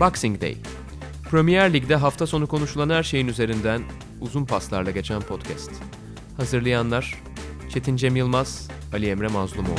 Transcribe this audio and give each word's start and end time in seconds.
Boxing 0.00 0.40
Day. 0.40 0.56
Premier 1.30 1.72
Lig'de 1.72 1.96
hafta 1.96 2.26
sonu 2.26 2.46
konuşulan 2.46 2.90
her 2.90 3.02
şeyin 3.02 3.28
üzerinden 3.28 3.82
uzun 4.20 4.44
paslarla 4.44 4.90
geçen 4.90 5.20
podcast. 5.20 5.70
Hazırlayanlar 6.36 7.22
Çetin 7.74 7.96
Cem 7.96 8.16
Yılmaz, 8.16 8.68
Ali 8.92 9.08
Emre 9.08 9.28
Mazlumoğlu. 9.28 9.78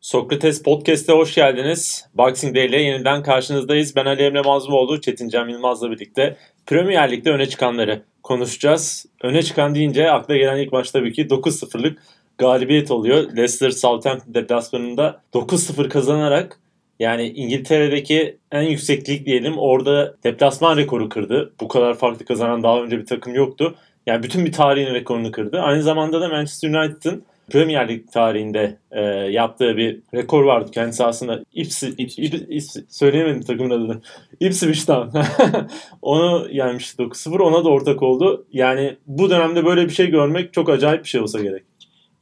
Sokrates 0.00 0.62
Podcast'e 0.62 1.12
hoş 1.12 1.34
geldiniz. 1.34 2.06
Boxing 2.14 2.56
Day 2.56 2.66
ile 2.66 2.82
yeniden 2.82 3.22
karşınızdayız. 3.22 3.96
Ben 3.96 4.04
Ali 4.04 4.22
Emre 4.22 4.40
Mazlumoğlu, 4.42 5.00
Çetin 5.00 5.28
Cem 5.28 5.48
Yılmaz'la 5.48 5.90
birlikte 5.90 6.36
Premier 6.66 7.10
Lig'de 7.10 7.30
öne 7.30 7.46
çıkanları 7.46 8.02
konuşacağız. 8.22 9.06
Öne 9.22 9.42
çıkan 9.42 9.74
deyince 9.74 10.10
akla 10.10 10.36
gelen 10.36 10.56
ilk 10.56 10.72
maç 10.72 10.90
tabii 10.90 11.12
ki 11.12 11.26
9-0'lık 11.26 11.98
galibiyet 12.40 12.90
oluyor. 12.90 13.36
Leicester 13.36 13.70
Southampton 13.70 14.34
deplasmanında 14.34 15.22
9-0 15.34 15.88
kazanarak 15.88 16.60
yani 16.98 17.28
İngiltere'deki 17.28 18.38
en 18.52 18.62
yüksek 18.62 19.08
lig 19.08 19.26
diyelim 19.26 19.58
orada 19.58 20.14
deplasman 20.24 20.76
rekoru 20.76 21.08
kırdı. 21.08 21.52
Bu 21.60 21.68
kadar 21.68 21.94
farklı 21.94 22.24
kazanan 22.24 22.62
daha 22.62 22.82
önce 22.82 22.98
bir 22.98 23.06
takım 23.06 23.34
yoktu. 23.34 23.74
Yani 24.06 24.22
bütün 24.22 24.44
bir 24.44 24.52
tarihin 24.52 24.94
rekorunu 24.94 25.32
kırdı. 25.32 25.60
Aynı 25.60 25.82
zamanda 25.82 26.20
da 26.20 26.28
Manchester 26.28 26.70
United'ın 26.70 27.24
Premier 27.50 27.88
Lig 27.88 28.12
tarihinde 28.12 28.78
e, 28.90 29.00
yaptığı 29.30 29.76
bir 29.76 30.00
rekor 30.14 30.44
vardı. 30.44 30.70
Kendisi 30.74 31.04
aslında 31.04 31.40
Ipsi, 31.54 31.88
Ipswich. 31.88 32.18
İp, 32.18 32.34
İps- 32.34 32.84
söyleyemedim 32.88 33.42
takımın 33.42 33.70
adını. 33.70 34.00
Ipswich'tan. 34.40 35.12
Onu 36.02 36.48
yenmişti 36.50 37.02
9-0. 37.02 37.42
Ona 37.42 37.64
da 37.64 37.68
ortak 37.68 38.02
oldu. 38.02 38.46
Yani 38.52 38.96
bu 39.06 39.30
dönemde 39.30 39.64
böyle 39.64 39.84
bir 39.84 39.92
şey 39.92 40.10
görmek 40.10 40.52
çok 40.52 40.68
acayip 40.68 41.04
bir 41.04 41.08
şey 41.08 41.20
olsa 41.20 41.40
gerek. 41.40 41.69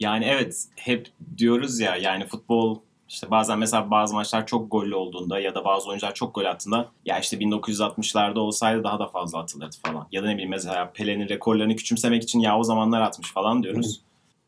Yani 0.01 0.25
evet 0.25 0.65
hep 0.77 1.09
diyoruz 1.37 1.81
ya 1.81 1.97
yani 1.97 2.27
futbol 2.27 2.79
işte 3.09 3.31
bazen 3.31 3.59
mesela 3.59 3.91
bazı 3.91 4.15
maçlar 4.15 4.47
çok 4.47 4.71
gollü 4.71 4.95
olduğunda 4.95 5.41
ya 5.41 5.55
da 5.55 5.65
bazı 5.65 5.89
oyuncular 5.89 6.15
çok 6.15 6.35
gol 6.35 6.45
attığında 6.45 6.89
ya 7.05 7.19
işte 7.19 7.37
1960'larda 7.37 8.39
olsaydı 8.39 8.85
daha 8.85 8.99
da 8.99 9.09
fazla 9.09 9.39
atılırdı 9.39 9.77
falan. 9.87 10.09
Ya 10.13 10.23
da 10.23 10.27
ne 10.27 10.33
bileyim 10.33 10.51
mesela 10.51 10.93
Pele'nin 10.93 11.29
rekorlarını 11.29 11.77
küçümsemek 11.77 12.23
için 12.23 12.41
ya 12.41 12.59
o 12.59 12.65
zamanlar 12.65 13.01
atmış 13.01 13.33
falan 13.33 13.63
diyoruz. 13.63 14.01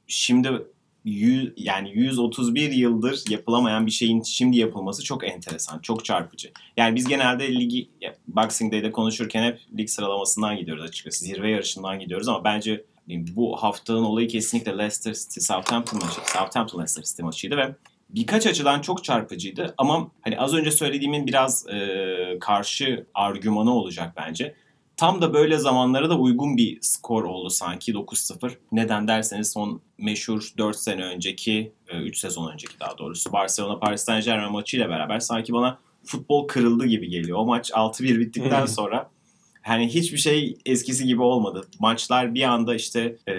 Şimdi 0.07 0.63
100, 1.05 1.53
yani 1.57 1.91
131 1.95 2.73
yıldır 2.73 3.23
yapılamayan 3.31 3.87
bir 3.87 3.91
şeyin 3.91 4.23
şimdi 4.23 4.59
yapılması 4.59 5.05
çok 5.05 5.29
enteresan, 5.29 5.79
çok 5.79 6.05
çarpıcı. 6.05 6.51
Yani 6.77 6.97
biz 6.97 7.09
genelde 7.09 7.55
ligi 7.55 7.89
Boxing 8.29 8.73
Day'de 8.73 8.93
konuşurken 8.93 9.43
hep 9.43 9.61
lig 9.79 9.89
sıralamasından 9.89 10.57
gidiyoruz 10.57 10.85
açıkçası. 10.85 11.25
Zirve 11.25 11.51
yarışından 11.51 12.01
gidiyoruz 12.01 12.29
ama 12.29 12.45
bence 12.45 12.85
bu 13.37 13.57
haftanın 13.57 14.05
olayı 14.05 14.29
kesinlikle 14.29 14.79
Leicester 14.79 15.15
City 15.15 15.41
Southampton 15.41 16.01
maçı. 16.03 16.21
Southampton 16.25 16.79
Leicester 16.79 17.03
City 17.03 17.23
maçıydı 17.23 17.57
ve 17.57 17.75
birkaç 18.11 18.47
açıdan 18.47 18.81
çok 18.81 19.05
çarpıcıydı 19.05 19.75
ama 19.79 20.11
hani 20.23 20.39
az 20.39 20.55
önce 20.55 20.71
söylediğimin 20.71 21.27
biraz 21.27 21.69
e, 21.69 22.37
karşı 22.41 23.07
argümanı 23.15 23.75
olacak 23.75 24.13
bence. 24.17 24.55
Tam 24.97 25.23
da 25.23 25.35
böyle 25.35 25.59
zamanlara 25.59 26.11
da 26.11 26.19
uygun 26.19 26.57
bir 26.57 26.79
skor 26.81 27.25
oldu 27.25 27.51
sanki 27.51 27.93
9-0. 27.93 28.53
Neden 28.73 29.09
derseniz 29.09 29.53
son 29.53 29.83
meşhur 29.99 30.53
4 30.59 30.77
sene 30.77 31.05
önceki, 31.05 31.73
3 31.93 32.19
sezon 32.19 32.53
önceki 32.53 32.81
daha 32.81 32.99
doğrusu 32.99 33.33
Barcelona 33.33 33.79
Paris 33.79 34.05
Saint 34.05 34.25
Germain 34.25 34.53
maçıyla 34.53 34.89
beraber 34.89 35.21
sanki 35.21 35.53
bana 35.53 35.79
futbol 36.05 36.49
kırıldı 36.49 36.87
gibi 36.87 37.09
geliyor. 37.09 37.39
O 37.39 37.47
maç 37.47 37.71
6-1 37.71 38.19
bittikten 38.19 38.67
sonra 38.67 39.11
hani 39.63 39.89
hiçbir 39.89 40.19
şey 40.19 40.59
eskisi 40.67 41.05
gibi 41.07 41.23
olmadı. 41.23 41.69
Maçlar 41.79 42.35
bir 42.35 42.43
anda 42.43 42.75
işte 42.75 43.17
e, 43.29 43.35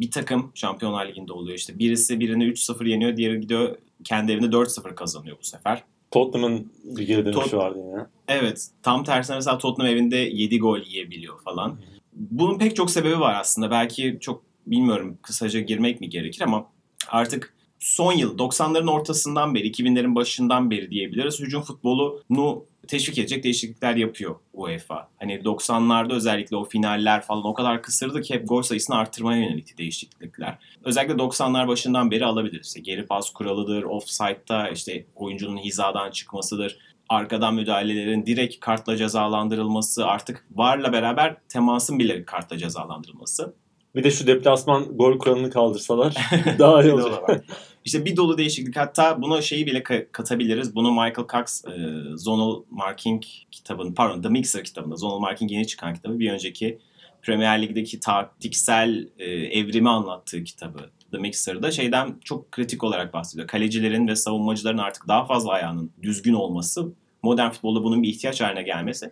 bir 0.00 0.10
takım 0.10 0.50
Şampiyonlar 0.54 1.08
Ligi'nde 1.08 1.32
oluyor. 1.32 1.58
İşte 1.58 1.78
birisi 1.78 2.20
birini 2.20 2.44
3-0 2.44 2.88
yeniyor, 2.88 3.16
diğeri 3.16 3.40
gidiyor 3.40 3.76
kendi 4.04 4.32
evinde 4.32 4.46
4-0 4.46 4.94
kazanıyor 4.94 5.36
bu 5.40 5.44
sefer. 5.44 5.82
Tottenham'ın 6.10 6.72
bir 6.84 7.06
geri 7.06 7.24
dönüşü 7.24 7.40
Tot- 7.40 7.56
vardı 7.56 7.78
yine. 7.78 8.06
Evet. 8.28 8.68
Tam 8.82 9.04
tersine 9.04 9.36
mesela 9.36 9.58
Tottenham 9.58 9.92
evinde 9.92 10.16
7 10.16 10.58
gol 10.58 10.78
yiyebiliyor 10.78 11.42
falan. 11.42 11.78
Bunun 12.12 12.58
pek 12.58 12.76
çok 12.76 12.90
sebebi 12.90 13.20
var 13.20 13.40
aslında. 13.40 13.70
Belki 13.70 14.18
çok 14.20 14.42
bilmiyorum 14.66 15.18
kısaca 15.22 15.60
girmek 15.60 16.00
mi 16.00 16.08
gerekir 16.08 16.42
ama 16.42 16.66
artık 17.08 17.54
son 17.78 18.12
yıl 18.12 18.38
90'ların 18.38 18.90
ortasından 18.90 19.54
beri 19.54 19.70
2000'lerin 19.70 20.14
başından 20.14 20.70
beri 20.70 20.90
diyebiliriz. 20.90 21.40
Hücum 21.40 21.62
futbolunu 21.62 22.64
teşvik 22.86 23.18
edecek 23.18 23.44
değişiklikler 23.44 23.96
yapıyor 23.96 24.36
UEFA. 24.52 25.08
Hani 25.20 25.34
90'larda 25.34 26.12
özellikle 26.12 26.56
o 26.56 26.64
finaller 26.64 27.22
falan 27.22 27.46
o 27.46 27.54
kadar 27.54 27.82
kısırdı 27.82 28.22
ki 28.22 28.34
hep 28.34 28.48
gol 28.48 28.62
sayısını 28.62 28.96
arttırmaya 28.96 29.42
yönelik 29.42 29.78
değişiklikler. 29.78 30.58
Özellikle 30.84 31.14
90'lar 31.14 31.68
başından 31.68 32.10
beri 32.10 32.24
alabiliriz. 32.24 32.66
İşte 32.66 32.80
geri 32.80 33.06
pas 33.06 33.30
kuralıdır, 33.30 33.82
offside'da 33.82 34.68
işte 34.68 35.06
oyuncunun 35.14 35.58
hizadan 35.58 36.10
çıkmasıdır 36.10 36.78
arkadan 37.08 37.54
müdahalelerin 37.54 38.26
direkt 38.26 38.60
kartla 38.60 38.96
cezalandırılması 38.96 40.06
artık 40.06 40.46
VAR'la 40.50 40.92
beraber 40.92 41.36
temasın 41.48 41.98
bile 41.98 42.24
kartla 42.24 42.58
cezalandırılması. 42.58 43.54
Bir 43.94 44.04
de 44.04 44.10
şu 44.10 44.26
deplasman 44.26 44.84
gol 44.84 45.18
kuralını 45.18 45.50
kaldırsalar 45.50 46.14
daha 46.58 46.82
iyi 46.82 46.92
Bir 46.92 47.40
İşte 47.86 48.04
bir 48.04 48.16
dolu 48.16 48.38
değişiklik. 48.38 48.76
Hatta 48.76 49.22
buna 49.22 49.42
şeyi 49.42 49.66
bile 49.66 49.78
ka- 49.78 50.06
katabiliriz. 50.12 50.74
Bunu 50.74 50.90
Michael 50.90 51.26
Cox 51.32 51.64
e, 51.64 51.70
Zonal 52.16 52.62
Marking 52.70 53.22
kitabın, 53.50 53.92
pardon 53.92 54.22
The 54.22 54.28
Mixer 54.28 54.64
kitabında, 54.64 54.96
Zonal 54.96 55.18
Marking 55.18 55.52
yeni 55.52 55.66
çıkan 55.66 55.94
kitabı. 55.94 56.18
Bir 56.18 56.30
önceki 56.30 56.78
Premier 57.22 57.62
Lig'deki 57.62 58.00
taktiksel 58.00 59.08
e, 59.18 59.24
evrimi 59.30 59.90
anlattığı 59.90 60.44
kitabı 60.44 60.90
The 61.12 61.18
Mixer'da 61.18 61.70
şeyden 61.70 62.16
çok 62.24 62.52
kritik 62.52 62.84
olarak 62.84 63.14
bahsediyor. 63.14 63.48
Kalecilerin 63.48 64.08
ve 64.08 64.16
savunmacıların 64.16 64.78
artık 64.78 65.08
daha 65.08 65.24
fazla 65.24 65.52
ayağının 65.52 65.90
düzgün 66.02 66.34
olması, 66.34 66.92
modern 67.22 67.50
futbolda 67.50 67.84
bunun 67.84 68.02
bir 68.02 68.08
ihtiyaç 68.08 68.40
haline 68.40 68.62
gelmesi 68.62 69.10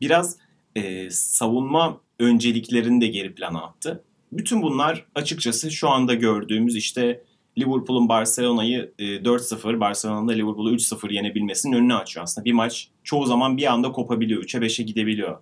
biraz 0.00 0.36
e, 0.76 1.10
savunma 1.10 2.00
önceliklerini 2.18 3.00
de 3.00 3.06
geri 3.06 3.34
plana 3.34 3.62
attı. 3.62 4.04
Bütün 4.32 4.62
bunlar 4.62 5.06
açıkçası 5.14 5.70
şu 5.70 5.88
anda 5.88 6.14
gördüğümüz 6.14 6.76
işte 6.76 7.22
Liverpool'un 7.58 8.08
Barcelona'yı 8.08 8.92
e, 8.98 9.04
4-0, 9.04 9.80
Barcelona'da 9.80 10.32
Liverpool'u 10.32 10.74
3-0 10.74 11.12
yenebilmesinin 11.12 11.76
önünü 11.76 11.94
açıyor 11.94 12.24
aslında. 12.24 12.44
Bir 12.44 12.52
maç 12.52 12.88
çoğu 13.04 13.26
zaman 13.26 13.56
bir 13.56 13.72
anda 13.72 13.92
kopabiliyor, 13.92 14.42
3'e 14.42 14.60
5'e 14.60 14.84
gidebiliyor. 14.84 15.38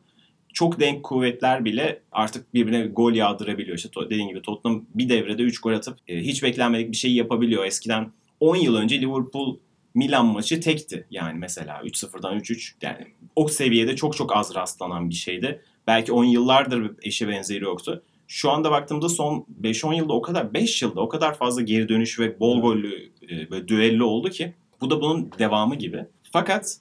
Çok 0.53 0.81
denk 0.81 1.03
kuvvetler 1.03 1.65
bile 1.65 2.03
artık 2.13 2.55
birbirine 2.55 2.87
gol 2.87 3.13
yağdırabiliyor. 3.13 3.77
İşte 3.77 3.91
dediğim 4.05 4.29
gibi 4.29 4.43
Tottenham 4.43 4.85
bir 4.95 5.09
devrede 5.09 5.43
3 5.43 5.61
gol 5.61 5.73
atıp 5.73 5.99
e, 6.09 6.21
hiç 6.21 6.43
beklenmedik 6.43 6.93
bir 6.93 6.97
şey 6.97 7.15
yapabiliyor. 7.15 7.65
Eskiden 7.65 8.13
10 8.41 8.57
yıl 8.57 8.77
önce 8.77 9.01
Liverpool 9.01 9.57
Milan 9.95 10.27
maçı 10.27 10.61
tekti 10.61 11.07
yani 11.11 11.39
mesela 11.39 11.81
3-0'dan 11.81 12.39
3-3 12.39 12.73
yani 12.83 13.07
o 13.37 13.49
seviyede 13.49 13.97
çok 13.97 14.17
çok 14.17 14.37
az 14.37 14.55
rastlanan 14.55 15.11
bir 15.11 15.15
şeydi. 15.15 15.63
Belki 15.87 16.13
10 16.13 16.25
yıllardır 16.25 16.91
eşi 17.03 17.29
benzeri 17.29 17.65
yoktu. 17.65 18.03
Şu 18.29 18.51
anda 18.51 18.71
baktığımda 18.71 19.09
son 19.09 19.47
5-10 19.63 19.97
yılda 19.97 20.13
o 20.13 20.23
kadar 20.23 20.55
5 20.55 20.83
yılda 20.83 21.01
o 21.01 21.09
kadar 21.09 21.35
fazla 21.35 21.63
geri 21.63 21.89
dönüş 21.89 22.19
ve 22.19 22.41
bol 22.41 22.61
gollü 22.61 23.13
e, 23.29 23.51
ve 23.51 23.69
düello 23.69 24.07
oldu 24.07 24.31
ki 24.31 24.55
bu 24.81 24.91
da 24.91 25.01
bunun 25.01 25.31
devamı 25.39 25.75
gibi. 25.75 26.05
Fakat 26.33 26.77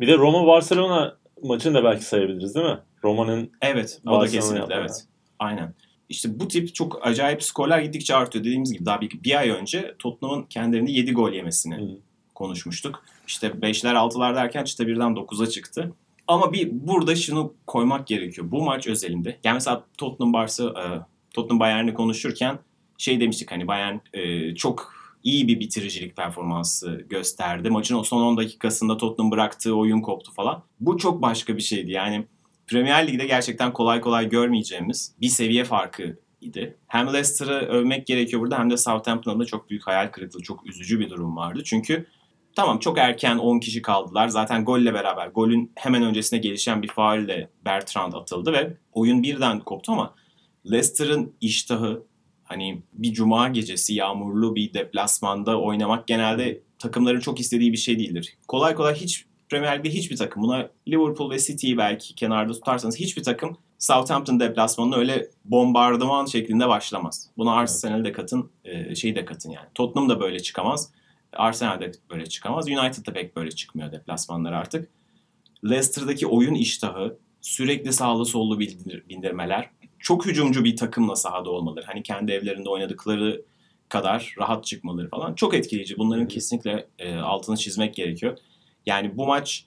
Bir 0.00 0.06
de 0.06 0.12
Roma-Barcelona 0.12 1.16
maçını 1.42 1.74
da 1.74 1.84
belki 1.84 2.04
sayabiliriz 2.04 2.54
değil 2.54 2.66
mi? 2.66 2.78
Roma'nın 3.04 3.50
evet 3.62 4.00
o 4.06 4.10
da 4.10 4.10
Barcelona 4.10 4.40
kesinlikle 4.40 4.74
evet. 4.74 5.04
Aynen. 5.38 5.74
İşte 6.08 6.40
bu 6.40 6.48
tip 6.48 6.74
çok 6.74 7.06
acayip 7.06 7.42
skorlar 7.42 7.78
gittikçe 7.78 8.14
artıyor. 8.14 8.44
Dediğimiz 8.44 8.72
gibi 8.72 8.86
daha 8.86 9.00
bir, 9.00 9.10
bir 9.24 9.38
ay 9.38 9.50
önce 9.50 9.94
Tottenham'ın 9.98 10.42
kendi 10.42 10.76
evinde 10.76 10.92
7 10.92 11.12
gol 11.12 11.32
yemesini 11.32 11.76
Hı. 11.76 11.98
konuşmuştuk. 12.34 13.04
İşte 13.26 13.46
5'ler 13.46 13.94
6'lar 13.94 14.34
derken 14.34 14.64
işte 14.64 14.86
birden 14.86 15.12
9'a 15.12 15.46
çıktı. 15.46 15.92
Ama 16.28 16.52
bir 16.52 16.68
burada 16.72 17.16
şunu 17.16 17.54
koymak 17.66 18.06
gerekiyor. 18.06 18.50
Bu 18.50 18.62
maç 18.62 18.86
özelinde. 18.86 19.38
Yani 19.44 19.54
mesela 19.54 19.84
Tottenham 19.98 20.32
Barça, 20.32 20.64
e, 20.64 20.84
Tottenham 21.34 21.60
Bayern'i 21.60 21.94
konuşurken 21.94 22.58
şey 22.98 23.20
demiştik 23.20 23.50
hani 23.50 23.68
Bayern 23.68 23.98
e, 24.12 24.54
çok 24.54 24.92
iyi 25.22 25.48
bir 25.48 25.60
bitiricilik 25.60 26.16
performansı 26.16 27.04
gösterdi. 27.10 27.70
Maçın 27.70 27.94
o 27.94 28.02
son 28.02 28.22
10 28.22 28.36
dakikasında 28.36 28.96
Tottenham 28.96 29.30
bıraktığı 29.30 29.74
oyun 29.74 30.00
koptu 30.00 30.32
falan. 30.32 30.62
Bu 30.80 30.98
çok 30.98 31.22
başka 31.22 31.56
bir 31.56 31.62
şeydi. 31.62 31.92
Yani 31.92 32.26
Premier 32.66 33.06
Lig'de 33.06 33.26
gerçekten 33.26 33.72
kolay 33.72 34.00
kolay 34.00 34.28
görmeyeceğimiz 34.28 35.14
bir 35.20 35.28
seviye 35.28 35.64
farkı 35.64 36.18
idi. 36.40 36.76
Hem 36.86 37.06
Leicester'ı 37.06 37.54
övmek 37.54 38.06
gerekiyor 38.06 38.42
burada 38.42 38.58
hem 38.58 38.70
de 38.70 38.76
Southampton'da 38.76 39.44
çok 39.44 39.70
büyük 39.70 39.86
hayal 39.86 40.08
kırıklığı, 40.08 40.42
çok 40.42 40.66
üzücü 40.66 41.00
bir 41.00 41.10
durum 41.10 41.36
vardı. 41.36 41.62
Çünkü 41.64 42.06
tamam 42.56 42.78
çok 42.78 42.98
erken 42.98 43.38
10 43.38 43.58
kişi 43.58 43.82
kaldılar. 43.82 44.28
Zaten 44.28 44.64
golle 44.64 44.94
beraber, 44.94 45.26
golün 45.26 45.72
hemen 45.74 46.02
öncesine 46.02 46.38
gelişen 46.38 46.82
bir 46.82 46.88
faulle 46.88 47.50
Bertrand 47.64 48.12
atıldı 48.12 48.52
ve 48.52 48.76
oyun 48.92 49.22
birden 49.22 49.60
koptu 49.60 49.92
ama 49.92 50.14
Leicester'ın 50.70 51.34
iştahı 51.40 52.02
hani 52.44 52.82
bir 52.92 53.12
cuma 53.12 53.48
gecesi 53.48 53.94
yağmurlu 53.94 54.56
bir 54.56 54.74
deplasmanda 54.74 55.60
oynamak 55.60 56.06
genelde 56.06 56.60
takımların 56.78 57.20
çok 57.20 57.40
istediği 57.40 57.72
bir 57.72 57.76
şey 57.76 57.98
değildir. 57.98 58.36
Kolay 58.48 58.74
kolay 58.74 58.94
hiç 58.94 59.24
Premier 59.48 59.78
Lig'de 59.78 59.90
hiçbir 59.90 60.16
takım 60.16 60.42
buna 60.42 60.70
Liverpool 60.88 61.30
ve 61.30 61.38
City'yi 61.38 61.78
belki 61.78 62.14
kenarda 62.14 62.52
tutarsanız 62.52 62.96
hiçbir 62.96 63.22
takım 63.22 63.56
Southampton 63.78 64.40
deplasmanı 64.40 64.96
öyle 64.96 65.28
bombardıman 65.44 66.26
şeklinde 66.26 66.68
başlamaz. 66.68 67.30
Buna 67.36 67.52
Arsenal 67.52 68.04
de 68.04 68.12
katın, 68.12 68.50
şeyi 68.94 69.16
de 69.16 69.24
katın 69.24 69.50
yani. 69.50 69.66
Tottenham 69.74 70.08
da 70.08 70.20
böyle 70.20 70.40
çıkamaz. 70.40 70.90
Arsenal 71.36 71.80
de 71.80 71.92
böyle 72.10 72.26
çıkamaz. 72.26 72.68
United 72.68 73.06
da 73.06 73.12
pek 73.12 73.36
böyle 73.36 73.50
çıkmıyor 73.50 73.92
deplasmanlar 73.92 74.52
artık. 74.52 74.88
Leicester'daki 75.64 76.26
oyun 76.26 76.54
iştahı, 76.54 77.18
sürekli 77.40 77.92
sağlı 77.92 78.26
sollu 78.26 78.60
bindir- 78.60 79.08
bindirmeler, 79.08 79.70
çok 79.98 80.26
hücumcu 80.26 80.64
bir 80.64 80.76
takımla 80.76 81.16
sahada 81.16 81.50
olmaları. 81.50 81.86
Hani 81.86 82.02
kendi 82.02 82.32
evlerinde 82.32 82.68
oynadıkları 82.68 83.44
kadar 83.88 84.34
rahat 84.38 84.64
çıkmaları 84.64 85.08
falan 85.08 85.34
çok 85.34 85.54
etkileyici. 85.54 85.98
Bunların 85.98 86.28
kesinlikle 86.28 86.86
e, 86.98 87.16
altını 87.16 87.56
çizmek 87.56 87.94
gerekiyor. 87.94 88.38
Yani 88.86 89.16
bu 89.16 89.26
maç 89.26 89.66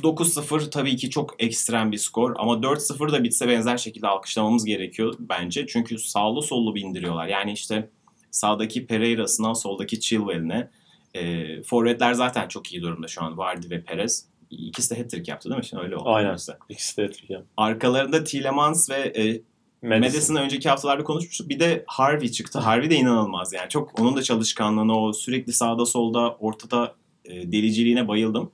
9-0 0.00 0.70
tabii 0.70 0.96
ki 0.96 1.10
çok 1.10 1.42
ekstrem 1.42 1.92
bir 1.92 1.98
skor 1.98 2.34
ama 2.38 2.52
4-0 2.52 3.12
da 3.12 3.24
bitse 3.24 3.48
benzer 3.48 3.76
şekilde 3.76 4.06
alkışlamamız 4.06 4.64
gerekiyor 4.64 5.14
bence. 5.18 5.66
Çünkü 5.66 5.98
sağlı 5.98 6.42
sollu 6.42 6.74
bindiriyorlar. 6.74 7.26
Yani 7.26 7.52
işte 7.52 7.90
sağdaki 8.30 8.86
Pereira'sından 8.86 9.52
soldaki 9.52 10.00
Chilwell'ine. 10.00 10.70
E, 11.14 11.62
forvetler 11.62 12.12
zaten 12.12 12.48
çok 12.48 12.72
iyi 12.72 12.82
durumda 12.82 13.08
şu 13.08 13.22
an. 13.22 13.38
Vardy 13.38 13.70
ve 13.70 13.82
Perez. 13.82 14.26
İkisi 14.50 14.94
de 14.94 14.98
hat-trick 14.98 15.30
yaptı 15.30 15.48
değil 15.48 15.58
mi? 15.58 15.64
Şimdi 15.64 15.82
öyle 15.82 15.96
oldu. 15.96 16.08
Aynen. 16.08 16.36
işte. 16.36 16.52
İkisi 16.68 16.96
de 16.96 17.04
etrik 17.04 17.30
yani. 17.30 17.44
Arkalarında 17.56 18.24
Tielemans 18.24 18.90
ve 18.90 18.94
e, 18.94 19.42
Madison'ı 19.82 20.40
önceki 20.40 20.68
haftalarda 20.68 21.04
konuşmuştuk. 21.04 21.48
Bir 21.48 21.60
de 21.60 21.84
Harvey 21.86 22.28
çıktı. 22.28 22.58
Harvey 22.58 22.90
de 22.90 22.96
inanılmaz 22.96 23.52
yani. 23.52 23.68
Çok 23.68 24.00
onun 24.00 24.16
da 24.16 24.22
çalışkanlığına, 24.22 25.00
o 25.00 25.12
sürekli 25.12 25.52
sağda 25.52 25.86
solda, 25.86 26.36
ortada 26.36 26.94
e, 27.24 27.52
deliciliğine 27.52 28.08
bayıldım. 28.08 28.50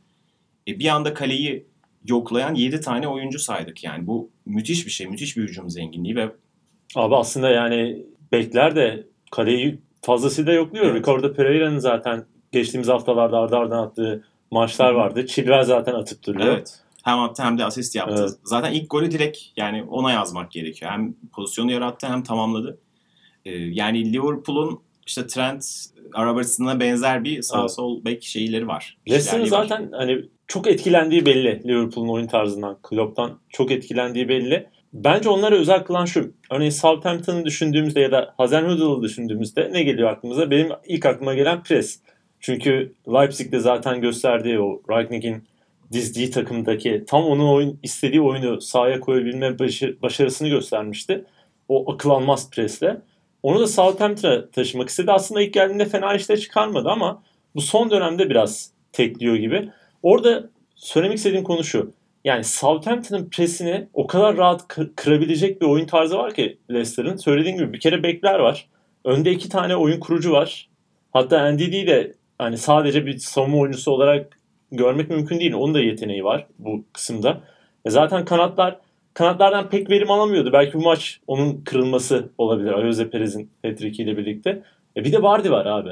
E, 0.68 0.78
bir 0.78 0.88
anda 0.88 1.14
kaleyi 1.14 1.66
yoklayan 2.04 2.54
7 2.54 2.80
tane 2.80 3.08
oyuncu 3.08 3.38
saydık 3.38 3.84
yani. 3.84 4.06
Bu 4.06 4.30
müthiş 4.46 4.86
bir 4.86 4.90
şey. 4.90 5.06
Müthiş 5.06 5.36
bir 5.36 5.42
hücum 5.42 5.70
zenginliği 5.70 6.16
ve 6.16 6.30
Abi 6.94 7.16
aslında 7.16 7.50
yani 7.50 8.06
bekler 8.32 8.76
de 8.76 9.06
kaleyi 9.30 9.78
fazlasıyla 10.02 10.52
yokluyor. 10.52 10.86
Evet. 10.86 11.02
Ricardo 11.02 11.32
Pereira'nın 11.32 11.78
zaten 11.78 12.24
geçtiğimiz 12.52 12.88
haftalarda 12.88 13.38
ardı 13.38 13.56
ardına 13.56 13.82
attığı 13.82 14.24
maçlar 14.50 14.92
vardı. 14.92 15.26
Chilwell 15.26 15.62
zaten 15.62 15.94
atıp 15.94 16.26
duruyor. 16.26 16.46
evet 16.46 16.80
hem 17.04 17.18
attı 17.20 17.42
hem 17.42 17.58
de 17.58 17.64
asist 17.64 17.94
yaptı. 17.96 18.16
Evet. 18.20 18.30
Zaten 18.44 18.72
ilk 18.72 18.90
golü 18.90 19.10
direkt 19.10 19.38
yani 19.56 19.82
ona 19.90 20.12
yazmak 20.12 20.50
gerekiyor. 20.50 20.90
Hem 20.90 21.14
pozisyonu 21.32 21.72
yarattı 21.72 22.06
hem 22.06 22.22
tamamladı. 22.22 22.78
E, 23.44 23.50
yani 23.52 24.12
Liverpool'un 24.12 24.80
işte 25.06 25.26
Trent, 25.26 25.64
Robertson'a 26.18 26.80
benzer 26.80 27.24
bir 27.24 27.42
sağ 27.42 27.60
Evet. 27.60 27.70
sol 27.70 28.04
bek 28.04 28.22
şeyleri 28.24 28.68
var. 28.68 28.96
Leicester'ın 29.08 29.44
İşlerliği 29.44 29.60
var. 29.62 29.68
zaten 29.68 29.90
hani 29.92 30.24
çok 30.46 30.66
etkilendiği 30.66 31.26
belli 31.26 31.62
Liverpool'un 31.68 32.08
oyun 32.08 32.26
tarzından, 32.26 32.78
Klopp'tan 32.82 33.38
çok 33.48 33.70
etkilendiği 33.70 34.28
belli. 34.28 34.66
Bence 34.92 35.28
onları 35.28 35.56
özel 35.56 35.84
kılan 35.84 36.04
şu. 36.04 36.32
Örneğin 36.50 36.70
Southampton'ı 36.70 37.44
düşündüğümüzde 37.44 38.00
ya 38.00 38.12
da 38.12 38.34
Hasenhüttl'ı 38.36 39.02
düşündüğümüzde 39.02 39.70
ne 39.72 39.82
geliyor 39.82 40.08
aklımıza? 40.08 40.50
Benim 40.50 40.68
ilk 40.86 41.06
aklıma 41.06 41.34
gelen 41.34 41.62
pres. 41.62 42.00
Çünkü 42.40 42.92
Leipzig'de 43.08 43.58
zaten 43.60 44.00
gösterdiği 44.00 44.60
o 44.60 44.82
Rangnick'in 44.90 45.44
dizdiği 45.92 46.30
takımdaki 46.30 47.04
tam 47.06 47.24
onun 47.24 47.48
oyun 47.48 47.78
istediği 47.82 48.20
oyunu 48.20 48.60
sahaya 48.60 49.00
koyabilme 49.00 49.58
başarısını 50.02 50.48
göstermişti. 50.48 51.24
O 51.68 51.92
akıl 51.92 52.10
almaz 52.10 52.50
presle. 52.50 53.00
Onu 53.42 53.60
da 53.60 53.66
Southampton'a 53.66 54.50
taşımak 54.50 54.88
istedi. 54.88 55.12
Aslında 55.12 55.42
ilk 55.42 55.54
geldiğinde 55.54 55.84
fena 55.84 56.14
işler 56.14 56.40
çıkarmadı 56.40 56.88
ama 56.88 57.22
bu 57.54 57.60
son 57.60 57.90
dönemde 57.90 58.30
biraz 58.30 58.70
tekliyor 58.92 59.36
gibi. 59.36 59.68
Orada 60.02 60.50
söylemek 60.74 61.18
istediğim 61.18 61.44
konu 61.44 61.64
şu. 61.64 61.92
Yani 62.24 62.44
Southampton'ın 62.44 63.30
presini 63.30 63.88
o 63.94 64.06
kadar 64.06 64.36
rahat 64.36 64.60
kı- 64.60 64.94
kırabilecek 64.96 65.60
bir 65.60 65.66
oyun 65.66 65.86
tarzı 65.86 66.16
var 66.16 66.34
ki 66.34 66.58
Leicester'ın. 66.70 67.16
Söylediğim 67.16 67.58
gibi 67.58 67.72
bir 67.72 67.80
kere 67.80 68.02
bekler 68.02 68.38
var. 68.38 68.68
Önde 69.04 69.30
iki 69.30 69.48
tane 69.48 69.76
oyun 69.76 70.00
kurucu 70.00 70.32
var. 70.32 70.68
Hatta 71.12 71.52
NDD'yi 71.52 71.86
de 71.86 72.14
hani 72.38 72.58
sadece 72.58 73.06
bir 73.06 73.18
savunma 73.18 73.58
oyuncusu 73.58 73.90
olarak 73.90 74.38
görmek 74.72 75.10
mümkün 75.10 75.40
değil. 75.40 75.52
Onun 75.52 75.74
da 75.74 75.80
yeteneği 75.80 76.24
var 76.24 76.46
bu 76.58 76.84
kısımda. 76.92 77.40
E 77.84 77.90
zaten 77.90 78.24
kanatlar 78.24 78.78
kanatlardan 79.14 79.68
pek 79.68 79.90
verim 79.90 80.10
alamıyordu. 80.10 80.52
Belki 80.52 80.74
bu 80.74 80.82
maç 80.82 81.20
onun 81.26 81.64
kırılması 81.64 82.32
olabilir. 82.38 82.72
Ayoze 82.72 83.10
Perez'in 83.10 83.50
hat-trick 83.62 84.02
ile 84.02 84.16
birlikte. 84.16 84.62
E 84.96 85.04
bir 85.04 85.12
de 85.12 85.22
Vardy 85.22 85.50
var 85.50 85.66
abi. 85.66 85.90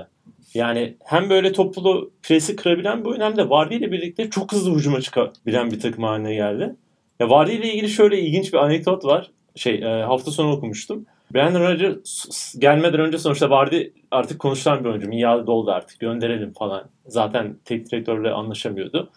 Yani 0.55 0.95
hem 1.05 1.31
böyle 1.31 1.53
toplu 1.53 2.11
presi 2.23 2.57
kırabilen 2.57 3.05
hem 3.21 3.37
de 3.37 3.51
Vardy 3.51 3.77
ile 3.77 3.93
birlikte 3.93 4.31
çok 4.31 4.53
hızlı 4.53 4.75
hücuma 4.75 5.01
çıkabilen 5.01 5.71
bir 5.71 5.81
takım 5.81 6.05
haline 6.05 6.35
geldi. 6.35 6.77
Ya 7.21 7.31
Vardy 7.31 7.55
ile 7.55 7.73
ilgili 7.73 7.89
şöyle 7.89 8.21
ilginç 8.21 8.53
bir 8.53 8.59
anekdot 8.59 9.05
var. 9.05 9.31
Şey 9.57 9.75
e, 9.75 10.03
hafta 10.03 10.31
sonu 10.31 10.53
okumuştum. 10.53 11.07
Brandon 11.35 11.61
Rodgers 11.61 12.55
gelmeden 12.59 13.01
önce 13.01 13.19
sonuçta 13.19 13.51
Vardy 13.51 13.83
artık 14.11 14.39
konuşulan 14.39 14.85
bir 14.85 14.89
oyuncu. 14.89 15.09
Miyadı 15.09 15.47
doldu 15.47 15.71
artık 15.71 16.01
gönderelim 16.01 16.53
falan. 16.53 16.85
Zaten 17.07 17.57
tek 17.65 17.93
direktörle 17.93 18.31
anlaşamıyordu. 18.31 19.11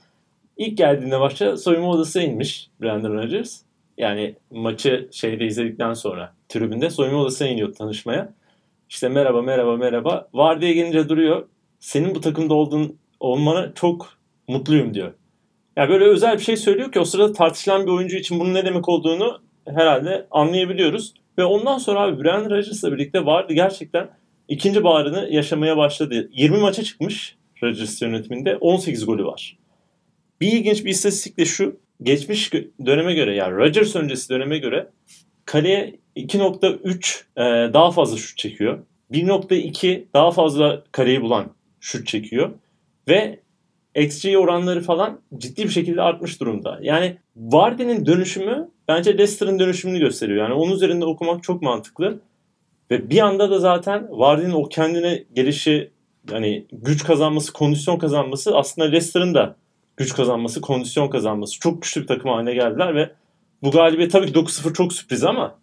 İlk 0.57 0.77
geldiğinde 0.77 1.17
maça 1.17 1.57
soyunma 1.57 1.89
odasına 1.89 2.23
inmiş 2.23 2.69
Brandon 2.81 3.13
Rodgers. 3.13 3.61
Yani 3.97 4.35
maçı 4.51 5.09
şeyde 5.11 5.45
izledikten 5.45 5.93
sonra 5.93 6.33
tribünde 6.49 6.89
soyunma 6.89 7.21
odasına 7.21 7.47
iniyor 7.47 7.73
tanışmaya. 7.73 8.33
İşte 8.89 9.09
merhaba 9.09 9.41
merhaba 9.41 9.77
merhaba. 9.77 10.27
Vardy'ye 10.33 10.73
gelince 10.73 11.09
duruyor. 11.09 11.47
Senin 11.79 12.15
bu 12.15 12.21
takımda 12.21 12.53
olduğun 12.53 12.97
olmana 13.19 13.73
çok 13.73 14.13
mutluyum 14.47 14.93
diyor. 14.93 15.13
Yani 15.75 15.89
böyle 15.89 16.05
özel 16.05 16.37
bir 16.37 16.43
şey 16.43 16.57
söylüyor 16.57 16.91
ki 16.91 16.99
o 16.99 17.05
sırada 17.05 17.33
tartışılan 17.33 17.85
bir 17.85 17.91
oyuncu 17.91 18.17
için 18.17 18.39
bunun 18.39 18.53
ne 18.53 18.65
demek 18.65 18.89
olduğunu 18.89 19.41
herhalde 19.67 20.27
anlayabiliyoruz. 20.31 21.13
Ve 21.39 21.45
ondan 21.45 21.77
sonra 21.77 22.01
abi 22.01 22.23
Brandon 22.23 22.49
Rodgers'la 22.49 22.91
birlikte 22.91 23.25
Vardy 23.25 23.53
gerçekten 23.53 24.09
ikinci 24.47 24.83
baharını 24.83 25.27
yaşamaya 25.31 25.77
başladı. 25.77 26.29
20 26.33 26.57
maça 26.57 26.83
çıkmış 26.83 27.37
Rodgers 27.63 28.01
yönetiminde 28.01 28.57
18 28.57 29.05
golü 29.05 29.25
var. 29.25 29.57
Bir 30.41 30.51
ilginç 30.51 30.85
bir 30.85 30.89
istatistik 30.89 31.37
de 31.37 31.45
şu. 31.45 31.79
Geçmiş 32.03 32.53
döneme 32.85 33.13
göre 33.13 33.35
yani 33.35 33.55
Rodgers 33.55 33.95
öncesi 33.95 34.29
döneme 34.29 34.57
göre 34.57 34.89
kaleye 35.45 35.95
2.3 36.15 37.23
e, 37.37 37.73
daha 37.73 37.91
fazla 37.91 38.17
şut 38.17 38.37
çekiyor. 38.37 38.79
1.2 39.11 40.03
daha 40.13 40.31
fazla 40.31 40.83
kareyi 40.91 41.21
bulan 41.21 41.55
şut 41.79 42.07
çekiyor. 42.07 42.49
Ve 43.07 43.39
XG 43.99 44.35
oranları 44.37 44.81
falan 44.81 45.19
ciddi 45.37 45.63
bir 45.63 45.69
şekilde 45.69 46.01
artmış 46.01 46.39
durumda. 46.39 46.79
Yani 46.81 47.17
Vardy'nin 47.35 48.05
dönüşümü 48.05 48.69
bence 48.87 49.11
Leicester'ın 49.11 49.59
dönüşümünü 49.59 49.99
gösteriyor. 49.99 50.43
Yani 50.43 50.53
onun 50.53 50.71
üzerinde 50.71 51.05
okumak 51.05 51.43
çok 51.43 51.61
mantıklı. 51.61 52.19
Ve 52.91 53.09
bir 53.09 53.19
anda 53.19 53.49
da 53.49 53.59
zaten 53.59 54.07
Vardy'nin 54.09 54.51
o 54.51 54.63
kendine 54.63 55.23
gelişi 55.33 55.91
yani 56.31 56.65
güç 56.71 57.03
kazanması, 57.03 57.53
kondisyon 57.53 57.97
kazanması 57.97 58.57
aslında 58.57 58.87
Leicester'ın 58.87 59.33
da 59.33 59.55
güç 59.97 60.15
kazanması, 60.15 60.61
kondisyon 60.61 61.07
kazanması. 61.07 61.59
Çok 61.59 61.81
güçlü 61.81 62.01
bir 62.01 62.07
takım 62.07 62.31
haline 62.31 62.53
geldiler 62.53 62.95
ve 62.95 63.11
bu 63.63 63.71
galibiyet 63.71 64.11
tabii 64.11 64.33
ki 64.33 64.39
9-0 64.39 64.73
çok 64.73 64.93
sürpriz 64.93 65.23
ama 65.23 65.55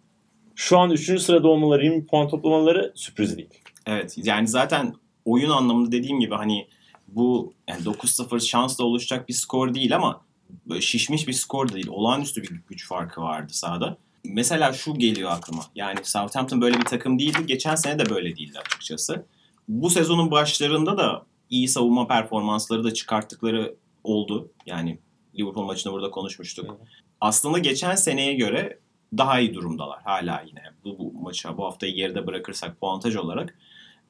şu 0.55 0.77
an 0.77 0.91
3. 0.91 1.21
sırada 1.21 1.47
olmaları, 1.47 1.83
20 1.83 2.05
puan 2.05 2.27
toplamaları 2.27 2.91
sürpriz 2.95 3.37
değil. 3.37 3.49
Evet 3.87 4.15
yani 4.23 4.47
zaten 4.47 4.93
oyun 5.25 5.49
anlamında 5.49 5.91
dediğim 5.91 6.19
gibi 6.19 6.35
hani 6.35 6.67
bu 7.07 7.53
yani 7.67 7.81
9-0 7.81 8.39
şansla 8.39 8.83
oluşacak 8.83 9.29
bir 9.29 9.33
skor 9.33 9.73
değil 9.73 9.95
ama 9.95 10.21
böyle 10.65 10.81
şişmiş 10.81 11.27
bir 11.27 11.33
skor 11.33 11.69
da 11.69 11.73
değil. 11.73 11.87
Olağanüstü 11.89 12.43
bir 12.43 12.61
güç 12.67 12.87
farkı 12.87 13.21
vardı 13.21 13.53
sahada. 13.53 13.97
Mesela 14.25 14.73
şu 14.73 14.93
geliyor 14.93 15.31
aklıma. 15.31 15.63
Yani 15.75 15.99
Southampton 16.03 16.61
böyle 16.61 16.77
bir 16.79 16.85
takım 16.85 17.19
değildi. 17.19 17.45
Geçen 17.45 17.75
sene 17.75 17.99
de 17.99 18.09
böyle 18.09 18.35
değildi 18.35 18.59
açıkçası. 18.59 19.25
Bu 19.67 19.89
sezonun 19.89 20.31
başlarında 20.31 20.97
da 20.97 21.25
iyi 21.49 21.67
savunma 21.67 22.07
performansları 22.07 22.83
da 22.83 22.93
çıkarttıkları 22.93 23.75
oldu. 24.03 24.51
Yani 24.65 24.99
Liverpool 25.39 25.65
maçını 25.65 25.93
burada 25.93 26.11
konuşmuştuk. 26.11 26.77
Aslında 27.21 27.57
geçen 27.57 27.95
seneye 27.95 28.33
göre 28.33 28.79
daha 29.17 29.39
iyi 29.39 29.53
durumdalar 29.53 30.01
hala 30.03 30.43
yine. 30.47 30.63
Bu, 30.83 30.99
bu 30.99 31.21
maça 31.21 31.57
bu 31.57 31.65
haftayı 31.65 31.95
geride 31.95 32.27
bırakırsak 32.27 32.79
puantaj 32.79 33.15
olarak. 33.15 33.57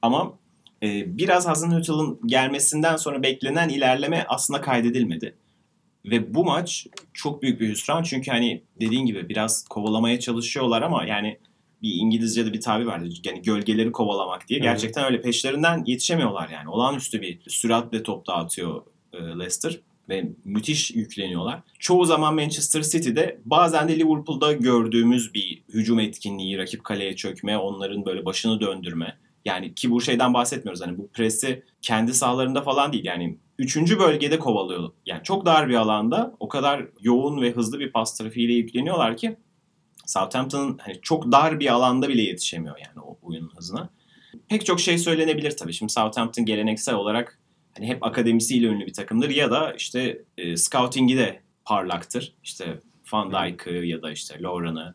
Ama 0.01 0.33
e, 0.83 1.17
biraz 1.17 1.47
Hasenhüttl'ın 1.47 2.19
gelmesinden 2.25 2.95
sonra 2.95 3.23
beklenen 3.23 3.69
ilerleme 3.69 4.25
aslında 4.29 4.61
kaydedilmedi. 4.61 5.35
Ve 6.05 6.33
bu 6.33 6.45
maç 6.45 6.87
çok 7.13 7.41
büyük 7.41 7.61
bir 7.61 7.69
hüsran 7.69 8.03
çünkü 8.03 8.31
hani 8.31 8.63
dediğin 8.81 9.05
gibi 9.05 9.29
biraz 9.29 9.65
kovalamaya 9.65 10.19
çalışıyorlar 10.19 10.81
ama 10.81 11.05
yani 11.05 11.39
bir 11.81 11.93
İngilizce'de 11.93 12.53
bir 12.53 12.61
tabir 12.61 12.85
vardı. 12.85 13.09
Yani 13.25 13.41
gölgeleri 13.41 13.91
kovalamak 13.91 14.47
diye. 14.47 14.59
Gerçekten 14.59 15.05
öyle 15.05 15.21
peşlerinden 15.21 15.83
yetişemiyorlar 15.85 16.49
yani. 16.49 16.69
Olağanüstü 16.69 17.21
bir 17.21 17.39
süratle 17.47 18.03
top 18.03 18.27
dağıtıyor 18.27 18.81
e, 19.13 19.17
Leicester 19.17 19.79
ve 20.09 20.29
müthiş 20.45 20.91
yükleniyorlar. 20.91 21.59
Çoğu 21.79 22.05
zaman 22.05 22.35
Manchester 22.35 22.81
City'de 22.81 23.39
bazen 23.45 23.87
de 23.87 23.99
Liverpool'da 23.99 24.53
gördüğümüz 24.53 25.33
bir 25.33 25.63
hücum 25.69 25.99
etkinliği, 25.99 26.57
rakip 26.57 26.83
kaleye 26.83 27.15
çökme, 27.15 27.57
onların 27.57 28.05
böyle 28.05 28.25
başını 28.25 28.59
döndürme. 28.59 29.17
Yani 29.45 29.75
ki 29.75 29.91
bu 29.91 30.01
şeyden 30.01 30.33
bahsetmiyoruz. 30.33 30.81
Hani 30.81 30.97
bu 30.97 31.07
presi 31.07 31.63
kendi 31.81 32.13
sahalarında 32.13 32.61
falan 32.61 32.93
değil. 32.93 33.05
Yani 33.05 33.37
üçüncü 33.59 33.99
bölgede 33.99 34.39
kovalıyor. 34.39 34.89
Yani 35.05 35.23
çok 35.23 35.45
dar 35.45 35.69
bir 35.69 35.75
alanda 35.75 36.35
o 36.39 36.47
kadar 36.47 36.85
yoğun 37.01 37.41
ve 37.41 37.51
hızlı 37.51 37.79
bir 37.79 37.91
pas 37.91 38.17
trafiğiyle 38.17 38.53
yükleniyorlar 38.53 39.17
ki 39.17 39.37
Southampton 40.05 40.77
hani 40.81 41.01
çok 41.01 41.31
dar 41.31 41.59
bir 41.59 41.73
alanda 41.73 42.09
bile 42.09 42.21
yetişemiyor 42.21 42.77
yani 42.77 43.05
o 43.05 43.17
oyunun 43.21 43.51
hızına. 43.55 43.89
Pek 44.47 44.65
çok 44.65 44.79
şey 44.79 44.97
söylenebilir 44.97 45.51
tabii. 45.51 45.73
Şimdi 45.73 45.91
Southampton 45.91 46.45
geleneksel 46.45 46.95
olarak 46.95 47.39
hani 47.77 47.87
hep 47.87 48.03
akademisiyle 48.03 48.67
ünlü 48.67 48.85
bir 48.85 48.93
takımdır 48.93 49.29
ya 49.29 49.51
da 49.51 49.73
işte 49.73 50.21
e, 50.37 50.57
scouting'i 50.57 51.17
de 51.17 51.41
parlaktır. 51.65 52.33
İşte 52.43 52.79
Van 53.13 53.31
Dijk'ı 53.31 53.69
ya 53.69 54.01
da 54.01 54.11
işte 54.11 54.43
Lauren'ı 54.43 54.93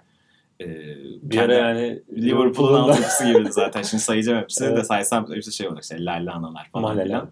e, 0.62 0.96
Bir 1.22 1.38
ara 1.38 1.54
yani 1.54 2.02
Liverpool'un 2.12 2.78
altyapısı 2.78 3.26
gibiydi 3.26 3.52
zaten. 3.52 3.82
Şimdi 3.82 4.02
sayacağım 4.02 4.42
hepsini 4.42 4.68
de 4.68 4.72
Evet. 4.72 4.86
saysam 4.86 5.34
hepsi 5.34 5.52
şey 5.52 5.68
olacak. 5.68 5.82
İşte 5.82 6.04
Lalla 6.04 6.34
Analar 6.34 6.68
falan 6.72 7.02
filan. 7.02 7.30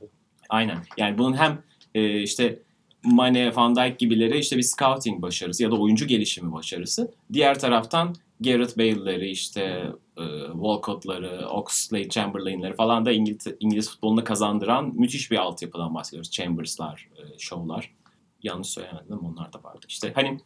Aynen. 0.48 0.78
Yani 0.96 1.18
bunun 1.18 1.36
hem 1.36 1.62
e, 1.94 2.22
işte 2.22 2.58
Mane, 3.04 3.56
Van 3.56 3.76
Dijk 3.76 3.98
gibileri 3.98 4.38
işte 4.38 4.56
bir 4.56 4.62
scouting 4.62 5.22
başarısı 5.22 5.62
ya 5.62 5.70
da 5.70 5.76
oyuncu 5.76 6.06
gelişimi 6.06 6.52
başarısı. 6.52 7.10
Diğer 7.32 7.58
taraftan 7.58 8.14
Gareth 8.40 8.78
Bale'leri 8.78 9.30
işte 9.30 9.60
e, 10.16 10.24
Walcott'ları, 10.52 11.46
Oxlade-Chamberlain'leri 11.46 12.74
falan 12.74 13.06
da 13.06 13.12
İngiliz, 13.12 13.46
İngiliz 13.60 13.90
futbolunu 13.90 14.24
kazandıran 14.24 14.92
müthiş 14.94 15.30
bir 15.30 15.36
altyapıdan 15.36 15.94
bahsediyoruz. 15.94 16.30
Chambers'lar, 16.30 17.08
e, 17.16 17.38
Shaw'lar. 17.38 17.94
Yanlış 18.42 18.68
söylemedim? 18.68 19.18
Onlar 19.18 19.52
da 19.52 19.62
vardı. 19.62 19.86
İşte 19.88 20.12
hani 20.14 20.38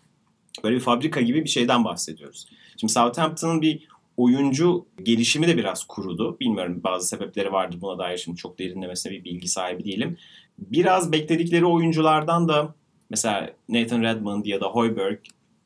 böyle 0.64 0.76
bir 0.76 0.80
fabrika 0.80 1.20
gibi 1.20 1.44
bir 1.44 1.48
şeyden 1.48 1.84
bahsediyoruz. 1.84 2.46
Şimdi 2.76 2.92
Southampton'ın 2.92 3.62
bir 3.62 3.88
oyuncu 4.16 4.86
gelişimi 5.02 5.48
de 5.48 5.56
biraz 5.56 5.84
kurudu. 5.84 6.40
Bilmiyorum 6.40 6.80
bazı 6.84 7.08
sebepleri 7.08 7.52
vardır 7.52 7.80
buna 7.80 7.98
dair 7.98 8.18
şimdi 8.18 8.36
çok 8.36 8.58
derinlemesine 8.58 9.12
bir 9.12 9.24
bilgi 9.24 9.48
sahibi 9.48 9.84
değilim. 9.84 10.16
Biraz 10.58 11.12
bekledikleri 11.12 11.66
oyunculardan 11.66 12.48
da 12.48 12.74
mesela 13.10 13.50
Nathan 13.68 14.02
Redmond 14.02 14.44
ya 14.44 14.60
da 14.60 14.66
Hoiberg 14.66 15.18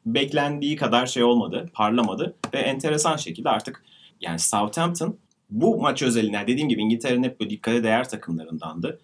beklendiği 0.07 0.77
kadar 0.77 1.07
şey 1.07 1.25
olmadı, 1.25 1.71
parlamadı 1.75 2.37
ve 2.55 2.59
enteresan 2.59 3.17
şekilde 3.17 3.51
artık 3.51 3.85
yani 4.21 4.39
Southampton 4.39 5.19
bu 5.51 5.81
maç 5.81 6.03
özelinde 6.03 6.45
dediğim 6.47 6.69
gibi 6.69 6.83
İngiltere'nin 6.83 7.23
hep 7.23 7.41
böyle 7.41 7.51
dikkate 7.51 7.85
değer 7.85 8.09
takımlarındandı. 8.09 9.01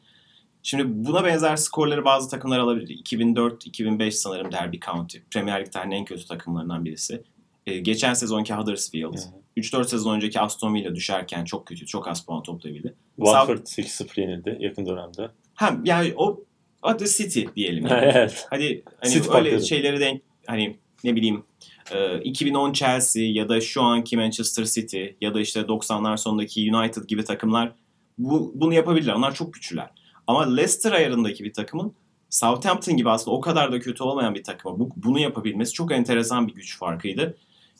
Şimdi 0.62 0.84
buna 0.86 1.24
benzer 1.24 1.56
skorları 1.56 2.04
bazı 2.04 2.30
takımlar 2.30 2.58
alabilir. 2.58 3.04
2004-2005 3.04 4.10
sanırım 4.10 4.52
Derby 4.52 4.78
County. 4.78 5.18
Premier 5.30 5.60
Lig 5.60 5.72
tarihinin 5.72 5.96
en 5.96 6.04
kötü 6.04 6.26
takımlarından 6.26 6.84
birisi. 6.84 7.22
Ee, 7.66 7.78
geçen 7.78 8.14
sezonki 8.14 8.54
Huddersfield. 8.54 9.14
Hı 9.14 9.44
3-4 9.56 9.84
sezon 9.84 10.14
önceki 10.14 10.40
Aston 10.40 10.74
Villa 10.74 10.94
düşerken 10.94 11.44
çok 11.44 11.66
kötü, 11.66 11.86
çok 11.86 12.08
az 12.08 12.26
puan 12.26 12.42
toplayabildi. 12.42 12.94
Watford 13.16 13.58
8-0 13.58 14.20
yenildi 14.20 14.56
yakın 14.60 14.86
dönemde. 14.86 15.30
Hem 15.54 15.84
yani 15.84 16.12
o 16.16 16.44
adı 16.82 17.04
City 17.06 17.44
diyelim. 17.56 17.86
Yani. 17.86 18.04
evet. 18.14 18.46
Hadi 18.50 18.82
hani 19.00 19.12
City 19.12 19.28
öyle 19.28 19.50
patladı. 19.50 19.66
şeyleri 19.66 20.00
denk 20.00 20.22
hani 20.46 20.76
ne 21.04 21.16
bileyim 21.16 21.44
e, 21.92 22.20
2010 22.20 22.72
Chelsea 22.72 23.22
ya 23.22 23.48
da 23.48 23.60
şu 23.60 23.82
anki 23.82 24.16
Manchester 24.16 24.64
City 24.64 25.04
ya 25.20 25.34
da 25.34 25.40
işte 25.40 25.60
90'lar 25.60 26.16
sonundaki 26.16 26.74
United 26.74 27.04
gibi 27.04 27.24
takımlar 27.24 27.72
bu, 28.18 28.52
bunu 28.54 28.74
yapabilirler. 28.74 29.14
Onlar 29.14 29.34
çok 29.34 29.54
güçlüler. 29.54 29.90
Ama 30.26 30.54
Leicester 30.54 30.92
ayarındaki 30.92 31.44
bir 31.44 31.52
takımın 31.52 31.94
Southampton 32.30 32.96
gibi 32.96 33.10
aslında 33.10 33.36
o 33.36 33.40
kadar 33.40 33.72
da 33.72 33.80
kötü 33.80 34.02
olmayan 34.02 34.34
bir 34.34 34.42
takıma 34.42 34.78
bu, 34.78 34.90
bunu 34.96 35.18
yapabilmesi 35.18 35.72
çok 35.72 35.92
enteresan 35.92 36.48
bir 36.48 36.54
güç 36.54 36.78
farkıydı. 36.78 37.36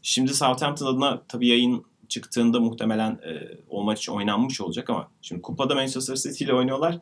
Şimdi 0.07 0.35
Southampton 0.35 0.87
adına 0.87 1.23
tabii 1.29 1.49
yayın 1.49 1.85
çıktığında 2.09 2.61
muhtemelen 2.61 3.11
e, 3.11 3.59
o 3.71 3.85
maç 3.85 4.09
oynanmış 4.09 4.61
olacak 4.61 4.91
ama 4.91 5.09
şimdi 5.23 5.43
kupada 5.43 5.75
Manchester 5.75 6.15
City 6.17 6.45
ile 6.45 6.55
oynuyorlar. 6.55 6.99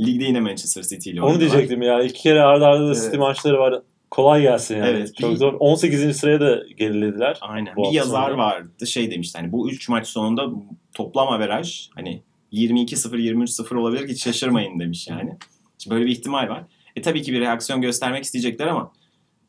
Ligde 0.00 0.24
yine 0.24 0.40
Manchester 0.40 0.82
City 0.82 1.10
ile 1.10 1.22
Onu 1.22 1.26
oynuyorlar. 1.30 1.52
diyecektim 1.52 1.82
ya. 1.82 2.02
İki 2.02 2.22
kere 2.22 2.40
arda 2.42 2.66
arda 2.66 2.82
da 2.88 2.92
Evet. 2.92 3.02
City 3.04 3.16
maçları 3.16 3.58
var. 3.58 3.82
Kolay 4.10 4.42
gelsin 4.42 4.76
yani. 4.76 4.88
Evet, 4.88 5.16
Çok 5.20 5.30
bir- 5.30 5.36
zor. 5.36 5.52
18. 5.60 6.16
sıraya 6.16 6.40
da 6.40 6.62
gerilediler. 6.76 7.38
Aynen. 7.40 7.76
Bir 7.76 7.92
yazar 7.92 8.28
sonu. 8.30 8.38
vardı 8.38 8.86
şey 8.86 9.10
demişti 9.10 9.38
hani 9.38 9.52
bu 9.52 9.70
3 9.70 9.88
maç 9.88 10.06
sonunda 10.06 10.50
toplam 10.94 11.28
averaj 11.28 11.88
hani 11.94 12.22
22-0 12.52 13.18
23-0 13.18 13.74
olabilir 13.76 14.06
ki 14.08 14.18
şaşırmayın 14.20 14.80
demiş 14.80 15.08
yani. 15.08 15.36
Şimdi 15.78 15.94
böyle 15.94 16.06
bir 16.06 16.10
ihtimal 16.12 16.48
var. 16.48 16.64
E 16.96 17.02
tabii 17.02 17.22
ki 17.22 17.32
bir 17.32 17.40
reaksiyon 17.40 17.80
göstermek 17.80 18.24
isteyecekler 18.24 18.66
ama 18.66 18.92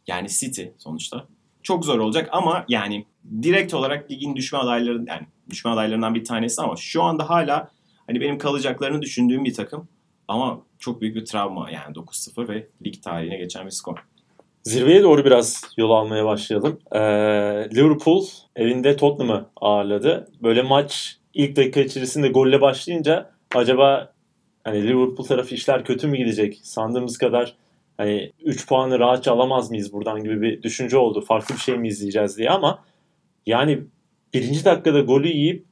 yani 0.08 0.28
City 0.30 0.64
sonuçta 0.78 1.28
çok 1.68 1.86
zor 1.86 2.00
olacak 2.00 2.30
ama 2.32 2.66
yani 2.70 3.06
direkt 3.44 3.74
olarak 3.74 4.12
ligin 4.12 4.36
düşme 4.36 4.60
adayları 4.60 5.04
yani 5.08 5.28
düşme 5.50 5.72
adaylarından 5.72 6.16
bir 6.16 6.24
tanesi 6.24 6.62
ama 6.62 6.76
şu 6.76 7.04
anda 7.04 7.30
hala 7.30 7.72
hani 8.08 8.22
benim 8.22 8.38
kalacaklarını 8.38 9.02
düşündüğüm 9.02 9.46
bir 9.46 9.54
takım 9.54 9.88
ama 10.28 10.62
çok 10.80 11.02
büyük 11.02 11.16
bir 11.16 11.26
travma 11.26 11.72
yani 11.72 11.96
9-0 11.96 12.48
ve 12.48 12.68
lig 12.86 13.04
tarihine 13.04 13.38
geçen 13.38 13.66
bir 13.66 13.72
skor. 13.72 13.98
Zirveye 14.64 15.04
doğru 15.04 15.26
biraz 15.26 15.64
yol 15.78 15.92
almaya 15.92 16.26
başlayalım. 16.26 16.80
Ee, 16.92 17.00
Liverpool 17.76 18.26
evinde 18.56 18.96
Tottenham'ı 18.96 19.46
ağırladı. 19.56 20.28
Böyle 20.44 20.62
maç 20.62 21.18
ilk 21.34 21.56
dakika 21.56 21.80
içerisinde 21.80 22.28
golle 22.28 22.62
başlayınca 22.62 23.32
acaba 23.56 24.14
hani 24.64 24.84
Liverpool 24.84 25.28
tarafı 25.28 25.56
işler 25.56 25.86
kötü 25.86 26.08
mü 26.08 26.18
gidecek? 26.18 26.60
Sandığımız 26.64 27.18
kadar 27.18 27.56
hani 27.98 28.34
3 28.44 28.68
puanı 28.68 29.00
rahatça 29.00 29.34
alamaz 29.34 29.70
mıyız 29.70 29.94
buradan 29.94 30.24
gibi 30.24 30.42
bir 30.42 30.64
düşünce 30.64 30.98
oldu. 30.98 31.22
Farklı 31.22 31.56
bir 31.56 31.60
şey 31.60 31.78
mi 31.78 31.88
izleyeceğiz 31.88 32.38
diye 32.38 32.50
ama 32.50 32.84
yani 33.46 33.84
birinci 34.34 34.66
dakikada 34.66 35.00
golü 35.00 35.28
yiyip 35.28 35.66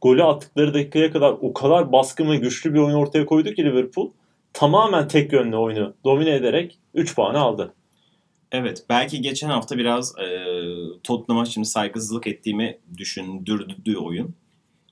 golü 0.00 0.24
attıkları 0.24 0.74
dakikaya 0.74 1.12
kadar 1.12 1.32
o 1.40 1.52
kadar 1.52 1.92
baskın 1.92 2.30
ve 2.30 2.36
güçlü 2.36 2.74
bir 2.74 2.78
oyun 2.78 2.96
ortaya 2.96 3.26
koydu 3.26 3.52
ki 3.52 3.64
Liverpool 3.64 4.10
tamamen 4.52 5.08
tek 5.08 5.32
yönlü 5.32 5.56
oyunu 5.56 5.94
domine 6.04 6.34
ederek 6.34 6.78
3 6.94 7.14
puanı 7.14 7.38
aldı. 7.38 7.74
Evet, 8.52 8.84
belki 8.88 9.20
geçen 9.22 9.48
hafta 9.48 9.78
biraz 9.78 10.18
e, 10.18 10.46
Tottenham'a 11.04 11.44
şimdi 11.44 11.66
saygısızlık 11.66 12.26
ettiğimi 12.26 12.78
düşündürdü 12.96 13.96
oyun. 13.96 14.34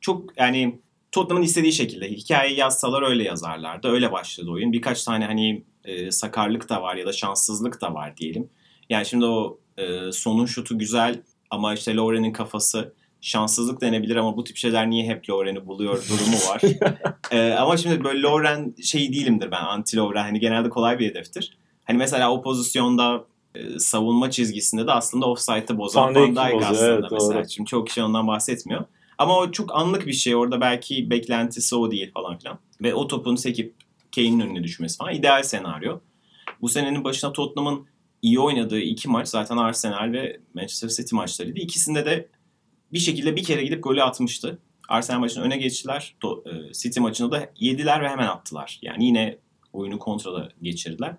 Çok 0.00 0.38
yani 0.38 0.78
Tottenham'ın 1.12 1.46
istediği 1.46 1.72
şekilde 1.72 2.10
hikayeyi 2.10 2.58
yazsalar 2.58 3.02
öyle 3.02 3.22
yazarlardı. 3.22 3.88
Öyle 3.88 4.12
başladı 4.12 4.50
oyun. 4.50 4.72
Birkaç 4.72 5.04
tane 5.04 5.24
hani 5.24 5.62
e, 5.90 6.10
sakarlık 6.10 6.68
da 6.68 6.82
var 6.82 6.96
ya 6.96 7.06
da 7.06 7.12
şanssızlık 7.12 7.80
da 7.80 7.94
var 7.94 8.16
diyelim. 8.16 8.50
Yani 8.90 9.06
şimdi 9.06 9.24
o 9.24 9.58
e, 9.78 10.12
sonun 10.12 10.46
şutu 10.46 10.78
güzel 10.78 11.22
ama 11.50 11.74
işte 11.74 11.96
Lauren'in 11.96 12.32
kafası 12.32 12.94
şanssızlık 13.20 13.80
denebilir 13.80 14.16
ama 14.16 14.36
bu 14.36 14.44
tip 14.44 14.56
şeyler 14.56 14.90
niye 14.90 15.06
hep 15.06 15.30
Lauren'i 15.30 15.66
buluyor 15.66 16.04
durumu 16.08 16.36
var. 16.48 16.62
E, 17.30 17.52
ama 17.52 17.76
şimdi 17.76 18.04
böyle 18.04 18.22
Lauren 18.22 18.74
şey 18.82 19.12
değilimdir 19.12 19.50
ben 19.50 19.64
anti 19.64 19.96
Lauren. 19.96 20.22
Hani 20.22 20.40
genelde 20.40 20.68
kolay 20.68 20.98
bir 20.98 21.10
hedeftir. 21.10 21.58
Hani 21.84 21.98
mesela 21.98 22.32
o 22.32 22.42
pozisyonda 22.42 23.24
e, 23.54 23.78
savunma 23.78 24.30
çizgisinde 24.30 24.86
de 24.86 24.92
aslında 24.92 25.26
offside'ı 25.26 25.78
bozan 25.78 26.14
Van 26.14 26.30
Dijk 26.30 26.62
aslında 26.62 26.92
evet, 26.92 27.04
mesela. 27.12 27.34
doğru. 27.34 27.48
Şimdi 27.48 27.68
çok 27.68 27.86
kişi 27.86 28.02
ondan 28.02 28.26
bahsetmiyor. 28.26 28.84
Ama 29.18 29.36
o 29.36 29.50
çok 29.50 29.74
anlık 29.74 30.06
bir 30.06 30.12
şey. 30.12 30.36
Orada 30.36 30.60
belki 30.60 31.10
beklentisi 31.10 31.76
o 31.76 31.90
değil 31.90 32.12
falan 32.12 32.38
filan. 32.38 32.58
Ve 32.82 32.94
o 32.94 33.06
topun 33.06 33.36
sekip 33.36 33.74
Kane'in 34.14 34.40
önüne 34.40 34.64
düşmesi 34.64 34.98
falan 34.98 35.14
ideal 35.14 35.42
senaryo. 35.42 36.00
Bu 36.60 36.68
senenin 36.68 37.04
başına 37.04 37.32
Tottenham'ın 37.32 37.86
iyi 38.22 38.40
oynadığı 38.40 38.80
iki 38.80 39.08
maç 39.08 39.28
zaten 39.28 39.56
Arsenal 39.56 40.12
ve 40.12 40.40
Manchester 40.54 40.88
City 40.88 41.14
maçlarıydı. 41.14 41.60
İkisinde 41.60 42.06
de 42.06 42.28
bir 42.92 42.98
şekilde 42.98 43.36
bir 43.36 43.44
kere 43.44 43.64
gidip 43.64 43.82
golü 43.82 44.02
atmıştı. 44.02 44.58
Arsenal 44.88 45.20
maçını 45.20 45.44
öne 45.44 45.56
geçtiler. 45.56 46.16
E, 46.46 46.72
City 46.72 47.00
maçını 47.00 47.32
da 47.32 47.50
yediler 47.56 48.02
ve 48.02 48.08
hemen 48.08 48.26
attılar. 48.26 48.78
Yani 48.82 49.04
yine 49.04 49.38
oyunu 49.72 49.98
kontrola 49.98 50.48
geçirdiler. 50.62 51.16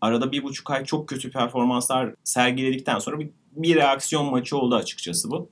Arada 0.00 0.32
bir 0.32 0.42
buçuk 0.42 0.70
ay 0.70 0.84
çok 0.84 1.08
kötü 1.08 1.30
performanslar 1.30 2.14
sergiledikten 2.24 2.98
sonra 2.98 3.18
bir, 3.18 3.30
bir 3.52 3.76
reaksiyon 3.76 4.30
maçı 4.30 4.56
oldu 4.56 4.74
açıkçası 4.74 5.30
bu. 5.30 5.50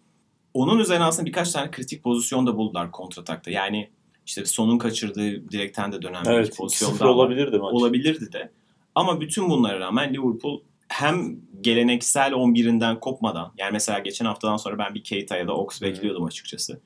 Onun 0.55 0.79
üzerine 0.79 1.05
aslında 1.05 1.27
birkaç 1.27 1.53
tane 1.53 1.71
kritik 1.71 2.03
pozisyon 2.03 2.47
da 2.47 2.57
buldular 2.57 2.91
kontratakta. 2.91 3.51
Yani 3.51 3.91
işte 4.29 4.45
sonun 4.45 4.79
kaçırdığı 4.79 5.51
direkten 5.51 5.93
de 5.93 6.03
dönen 6.03 6.25
bir 6.25 6.31
Evet, 6.31 6.57
pozisyon 6.57 6.91
2-0 6.91 7.01
daha 7.01 7.09
var. 7.09 7.15
olabilirdi 7.15 7.59
maç. 7.59 7.75
Olabilirdi 7.75 8.33
de. 8.33 8.53
Ama 8.95 9.21
bütün 9.21 9.51
bunlara 9.51 9.81
rağmen 9.81 10.15
Liverpool 10.15 10.61
hem 10.89 11.37
geleneksel 11.61 12.33
11'inden 12.33 13.01
kopmadan 13.01 13.53
yani 13.59 13.73
mesela 13.73 13.99
geçen 13.99 14.25
haftadan 14.27 14.57
sonra 14.57 14.79
ben 14.79 14.95
bir 14.95 15.05
Keita 15.05 15.37
ya 15.37 15.47
da 15.47 15.55
Ox 15.57 15.83
bekliyordum 15.83 16.25
açıkçası. 16.25 16.81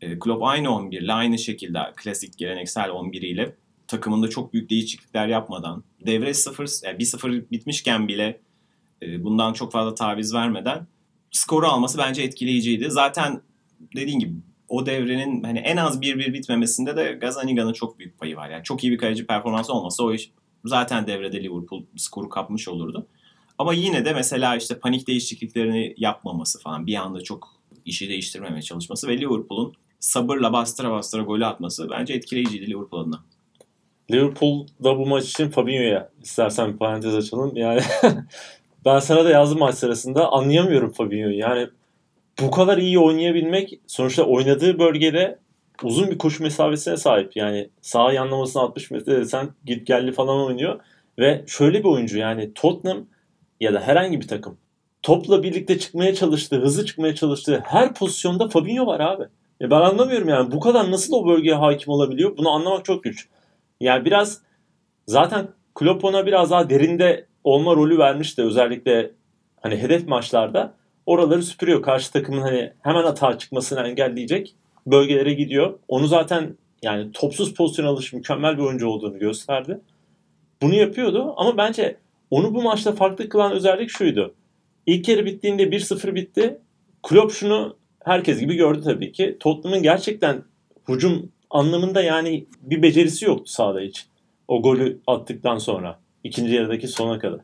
E, 0.00 0.18
Klopp 0.18 0.42
aynı 0.42 0.74
11 0.74 1.00
ile 1.00 1.12
aynı 1.12 1.38
şekilde 1.38 1.78
klasik 1.96 2.38
geleneksel 2.38 2.90
11 2.90 3.22
ile 3.22 3.56
takımında 3.88 4.30
çok 4.30 4.52
büyük 4.52 4.70
değişiklikler 4.70 5.28
yapmadan 5.28 5.84
devre 6.06 6.34
0 6.34 6.84
yani 6.84 6.98
1-0 6.98 7.50
bitmişken 7.50 8.08
bile 8.08 8.40
e, 9.02 9.24
bundan 9.24 9.52
çok 9.52 9.72
fazla 9.72 9.94
taviz 9.94 10.34
vermeden 10.34 10.86
skoru 11.30 11.66
alması 11.66 11.98
bence 11.98 12.22
etkileyiciydi. 12.22 12.90
Zaten 12.90 13.40
dediğin 13.96 14.18
gibi 14.18 14.32
o 14.68 14.86
devrenin 14.86 15.42
hani 15.42 15.58
en 15.58 15.76
az 15.76 16.00
1-1 16.00 16.32
bitmemesinde 16.32 16.96
de 16.96 17.12
Gazaniga'nın 17.12 17.72
çok 17.72 17.98
büyük 17.98 18.18
payı 18.18 18.36
var. 18.36 18.50
Yani 18.50 18.64
çok 18.64 18.84
iyi 18.84 18.92
bir 18.92 18.98
kaleci 18.98 19.26
performansı 19.26 19.72
olmasa 19.72 20.04
o 20.04 20.12
iş 20.12 20.30
zaten 20.64 21.06
devrede 21.06 21.42
Liverpool 21.42 21.82
skoru 21.96 22.28
kapmış 22.28 22.68
olurdu. 22.68 23.06
Ama 23.58 23.74
yine 23.74 24.04
de 24.04 24.12
mesela 24.12 24.56
işte 24.56 24.78
panik 24.78 25.06
değişikliklerini 25.08 25.94
yapmaması 25.96 26.60
falan 26.60 26.86
bir 26.86 26.94
anda 26.94 27.20
çok 27.20 27.48
işi 27.84 28.08
değiştirmemeye 28.08 28.62
çalışması 28.62 29.08
ve 29.08 29.18
Liverpool'un 29.18 29.72
sabırla 30.00 30.52
bastıra 30.52 30.90
bastıra 30.90 31.22
golü 31.22 31.46
atması 31.46 31.90
bence 31.90 32.14
etkileyiciydi 32.14 32.66
Liverpool 32.66 33.02
adına. 33.02 33.24
Liverpool'da 34.10 34.98
bu 34.98 35.06
maç 35.06 35.28
için 35.28 35.48
Fabinho'ya 35.48 36.10
istersen 36.22 36.72
bir 36.72 36.78
parantez 36.78 37.14
açalım. 37.14 37.56
Yani 37.56 37.80
Ben 38.86 38.98
sana 38.98 39.24
da 39.24 39.30
yazdım 39.30 39.58
maç 39.58 39.74
sırasında 39.74 40.32
anlayamıyorum 40.32 40.92
Fabinho'yu. 40.92 41.38
Yani 41.38 41.68
bu 42.40 42.50
kadar 42.50 42.78
iyi 42.78 42.98
oynayabilmek 42.98 43.80
sonuçta 43.86 44.22
oynadığı 44.22 44.78
bölgede 44.78 45.38
uzun 45.82 46.10
bir 46.10 46.18
koşu 46.18 46.42
mesafesine 46.42 46.96
sahip. 46.96 47.36
Yani 47.36 47.70
sağ 47.80 48.12
yanlamasına 48.12 48.62
60 48.62 48.90
metre 48.90 49.16
desen 49.16 49.48
git 49.64 49.86
gelli 49.86 50.12
falan 50.12 50.46
oynuyor. 50.46 50.80
Ve 51.18 51.44
şöyle 51.46 51.78
bir 51.78 51.88
oyuncu 51.88 52.18
yani 52.18 52.54
Tottenham 52.54 53.06
ya 53.60 53.74
da 53.74 53.80
herhangi 53.80 54.20
bir 54.20 54.28
takım 54.28 54.58
topla 55.02 55.42
birlikte 55.42 55.78
çıkmaya 55.78 56.14
çalıştığı, 56.14 56.56
hızlı 56.56 56.86
çıkmaya 56.86 57.14
çalıştığı 57.14 57.62
her 57.64 57.94
pozisyonda 57.94 58.48
Fabinho 58.48 58.86
var 58.86 59.00
abi. 59.00 59.24
Ya 59.60 59.70
ben 59.70 59.80
anlamıyorum 59.80 60.28
yani 60.28 60.52
bu 60.52 60.60
kadar 60.60 60.90
nasıl 60.90 61.12
o 61.12 61.26
bölgeye 61.26 61.54
hakim 61.54 61.92
olabiliyor? 61.92 62.36
Bunu 62.36 62.50
anlamak 62.50 62.84
çok 62.84 63.04
güç. 63.04 63.28
Yani 63.80 64.04
biraz 64.04 64.40
zaten 65.06 65.48
Klopp 65.74 66.04
ona 66.04 66.26
biraz 66.26 66.50
daha 66.50 66.70
derinde 66.70 67.26
olma 67.44 67.76
rolü 67.76 67.98
vermişti 67.98 68.42
özellikle 68.42 69.10
hani 69.62 69.76
hedef 69.76 70.08
maçlarda. 70.08 70.74
Oraları 71.06 71.42
süpürüyor. 71.42 71.82
Karşı 71.82 72.12
takımın 72.12 72.40
hani 72.40 72.72
hemen 72.80 73.04
atağa 73.04 73.38
çıkmasını 73.38 73.80
engelleyecek 73.80 74.54
bölgelere 74.86 75.34
gidiyor. 75.34 75.78
Onu 75.88 76.06
zaten 76.06 76.56
yani 76.82 77.12
topsuz 77.12 77.54
pozisyon 77.54 77.86
alış 77.86 78.12
mükemmel 78.12 78.56
bir 78.58 78.62
oyuncu 78.62 78.88
olduğunu 78.88 79.18
gösterdi. 79.18 79.80
Bunu 80.62 80.74
yapıyordu 80.74 81.34
ama 81.36 81.56
bence 81.56 81.96
onu 82.30 82.54
bu 82.54 82.62
maçta 82.62 82.92
farklı 82.92 83.28
kılan 83.28 83.52
özellik 83.52 83.90
şuydu. 83.90 84.34
İlk 84.86 85.08
yarı 85.08 85.24
bittiğinde 85.24 85.62
1-0 85.62 86.14
bitti. 86.14 86.58
Klopp 87.02 87.32
şunu 87.32 87.76
herkes 88.04 88.40
gibi 88.40 88.54
gördü 88.54 88.80
tabii 88.84 89.12
ki. 89.12 89.36
Tottenham'ın 89.40 89.82
gerçekten 89.82 90.42
hücum 90.88 91.32
anlamında 91.50 92.02
yani 92.02 92.46
bir 92.62 92.82
becerisi 92.82 93.24
yoktu 93.24 93.50
sahada 93.52 93.80
hiç. 93.80 94.06
O 94.48 94.62
golü 94.62 95.00
attıktan 95.06 95.58
sonra. 95.58 95.98
ikinci 96.24 96.54
yarıdaki 96.54 96.88
sona 96.88 97.18
kadar. 97.18 97.40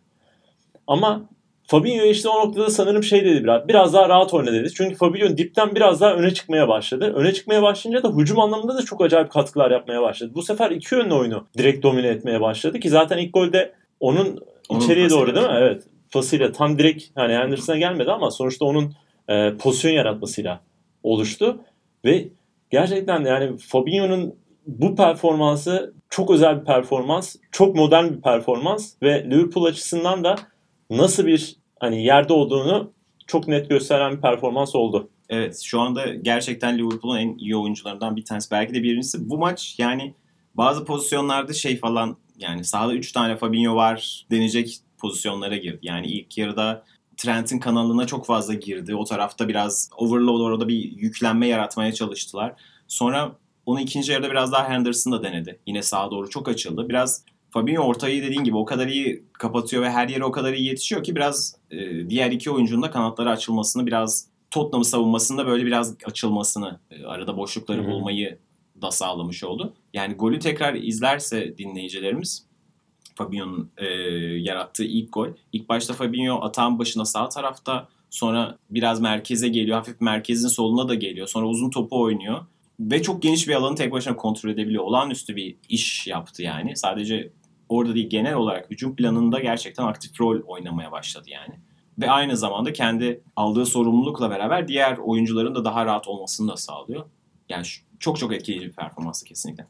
Ama 0.86 1.28
Fabinho 1.66 2.04
işte 2.04 2.28
o 2.28 2.46
noktada 2.46 2.70
sanırım 2.70 3.02
şey 3.02 3.24
dedi 3.24 3.44
biraz. 3.44 3.68
Biraz 3.68 3.94
daha 3.94 4.08
rahat 4.08 4.34
oyna 4.34 4.52
dedi. 4.52 4.68
Çünkü 4.74 4.94
Fabinho 4.94 5.36
dipten 5.36 5.74
biraz 5.74 6.00
daha 6.00 6.14
öne 6.14 6.34
çıkmaya 6.34 6.68
başladı. 6.68 7.12
Öne 7.16 7.32
çıkmaya 7.32 7.62
başlayınca 7.62 8.02
da 8.02 8.16
hücum 8.16 8.40
anlamında 8.40 8.74
da 8.76 8.82
çok 8.82 9.04
acayip 9.04 9.30
katkılar 9.30 9.70
yapmaya 9.70 10.02
başladı. 10.02 10.32
Bu 10.34 10.42
sefer 10.42 10.70
iki 10.70 10.94
yönlü 10.94 11.14
oyunu 11.14 11.46
direkt 11.58 11.82
domine 11.82 12.08
etmeye 12.08 12.40
başladı 12.40 12.80
ki 12.80 12.90
zaten 12.90 13.18
ilk 13.18 13.34
golde 13.34 13.72
onun, 14.00 14.38
Onun 14.68 14.80
içeriye 14.80 15.10
doğru 15.10 15.34
değil 15.34 15.46
mi? 15.46 15.54
Evet. 15.56 15.82
Pasıyla 16.12 16.52
tam 16.52 16.78
direkt 16.78 17.04
hani 17.14 17.38
Anderson'a 17.38 17.78
gelmedi 17.78 18.10
ama 18.10 18.30
sonuçta 18.30 18.64
onun 18.64 18.94
e, 19.28 19.56
pozisyon 19.56 19.92
yaratmasıyla 19.92 20.60
oluştu 21.02 21.60
ve 22.04 22.28
gerçekten 22.70 23.24
yani 23.24 23.58
Fabinho'nun 23.58 24.34
bu 24.66 24.96
performansı 24.96 25.94
çok 26.10 26.30
özel 26.30 26.60
bir 26.60 26.64
performans, 26.64 27.36
çok 27.52 27.76
modern 27.76 28.04
bir 28.04 28.20
performans 28.20 28.92
ve 29.02 29.24
Liverpool 29.30 29.64
açısından 29.64 30.24
da 30.24 30.34
nasıl 30.96 31.26
bir 31.26 31.56
hani 31.80 32.04
yerde 32.04 32.32
olduğunu 32.32 32.92
çok 33.26 33.48
net 33.48 33.68
gösteren 33.68 34.16
bir 34.16 34.20
performans 34.20 34.74
oldu. 34.74 35.08
Evet 35.28 35.60
şu 35.64 35.80
anda 35.80 36.14
gerçekten 36.14 36.78
Liverpool'un 36.78 37.18
en 37.18 37.38
iyi 37.38 37.56
oyuncularından 37.56 38.16
bir 38.16 38.24
tanesi. 38.24 38.50
Belki 38.50 38.74
de 38.74 38.82
birincisi. 38.82 39.30
Bu 39.30 39.38
maç 39.38 39.74
yani 39.78 40.14
bazı 40.54 40.84
pozisyonlarda 40.84 41.52
şey 41.52 41.76
falan 41.76 42.16
yani 42.38 42.64
sahada 42.64 42.94
3 42.94 43.12
tane 43.12 43.36
Fabinho 43.36 43.74
var 43.74 44.26
denecek 44.30 44.78
pozisyonlara 44.98 45.56
girdi. 45.56 45.78
Yani 45.82 46.06
ilk 46.06 46.38
yarıda 46.38 46.84
Trent'in 47.16 47.58
kanalına 47.58 48.06
çok 48.06 48.26
fazla 48.26 48.54
girdi. 48.54 48.94
O 48.94 49.04
tarafta 49.04 49.48
biraz 49.48 49.90
overload 49.96 50.40
orada 50.40 50.68
bir 50.68 50.76
yüklenme 50.76 51.46
yaratmaya 51.46 51.92
çalıştılar. 51.92 52.54
Sonra 52.88 53.36
onu 53.66 53.80
ikinci 53.80 54.12
yarıda 54.12 54.30
biraz 54.30 54.52
daha 54.52 54.68
Henderson 54.68 55.12
da 55.12 55.22
denedi. 55.22 55.58
Yine 55.66 55.82
sağa 55.82 56.10
doğru 56.10 56.30
çok 56.30 56.48
açıldı. 56.48 56.88
Biraz 56.88 57.24
Fabinho 57.52 57.82
ortayı 57.82 58.22
dediğin 58.22 58.44
gibi 58.44 58.56
o 58.56 58.64
kadar 58.64 58.86
iyi 58.86 59.24
kapatıyor 59.32 59.82
ve 59.82 59.90
her 59.90 60.08
yere 60.08 60.24
o 60.24 60.30
kadar 60.30 60.52
iyi 60.52 60.68
yetişiyor 60.68 61.04
ki 61.04 61.16
biraz 61.16 61.56
e, 61.70 62.10
diğer 62.10 62.30
iki 62.30 62.50
oyuncunun 62.50 62.82
da 62.82 62.90
kanatları 62.90 63.30
açılmasını 63.30 63.86
biraz 63.86 64.28
Tottenham'ı 64.50 64.84
savunmasında 64.84 65.46
böyle 65.46 65.66
biraz 65.66 65.96
açılmasını, 66.04 66.80
e, 66.90 67.04
arada 67.04 67.36
boşlukları 67.36 67.82
Hı 67.82 67.86
hı. 67.86 67.90
bulmayı 67.90 68.38
da 68.82 68.90
sağlamış 68.90 69.44
oldu. 69.44 69.74
Yani 69.94 70.14
golü 70.14 70.38
tekrar 70.38 70.74
izlerse 70.74 71.58
dinleyicilerimiz 71.58 72.46
Fabinho'nun 73.14 73.70
e, 73.76 73.86
yarattığı 74.38 74.84
ilk 74.84 75.12
gol. 75.12 75.28
İlk 75.52 75.68
başta 75.68 75.94
Fabinho 75.94 76.40
atağın 76.40 76.78
başına 76.78 77.04
sağ 77.04 77.28
tarafta 77.28 77.88
sonra 78.10 78.58
biraz 78.70 79.00
merkeze 79.00 79.48
geliyor. 79.48 79.76
Hafif 79.76 80.00
merkezin 80.00 80.48
soluna 80.48 80.88
da 80.88 80.94
geliyor. 80.94 81.26
Sonra 81.26 81.46
uzun 81.46 81.70
topu 81.70 82.00
oynuyor. 82.00 82.40
Ve 82.80 83.02
çok 83.02 83.22
geniş 83.22 83.48
bir 83.48 83.54
alanı 83.54 83.76
tek 83.76 83.92
başına 83.92 84.16
kontrol 84.16 84.50
edebiliyor. 84.50 84.84
Olağanüstü 84.84 85.36
bir 85.36 85.56
iş 85.68 86.06
yaptı 86.06 86.42
yani. 86.42 86.76
Sadece 86.76 87.30
orada 87.72 87.94
değil 87.94 88.10
genel 88.10 88.34
olarak 88.34 88.70
hücum 88.70 88.96
planında 88.96 89.40
gerçekten 89.40 89.84
aktif 89.84 90.20
rol 90.20 90.42
oynamaya 90.46 90.92
başladı 90.92 91.30
yani. 91.30 91.54
Ve 91.98 92.10
aynı 92.10 92.36
zamanda 92.36 92.72
kendi 92.72 93.20
aldığı 93.36 93.66
sorumlulukla 93.66 94.30
beraber 94.30 94.68
diğer 94.68 94.98
oyuncuların 94.98 95.54
da 95.54 95.64
daha 95.64 95.86
rahat 95.86 96.08
olmasını 96.08 96.52
da 96.52 96.56
sağlıyor. 96.56 97.04
Yani 97.48 97.66
çok 98.00 98.18
çok 98.18 98.32
etkileyici 98.32 98.66
bir 98.66 98.72
performansı 98.72 99.24
kesinlikle. 99.24 99.66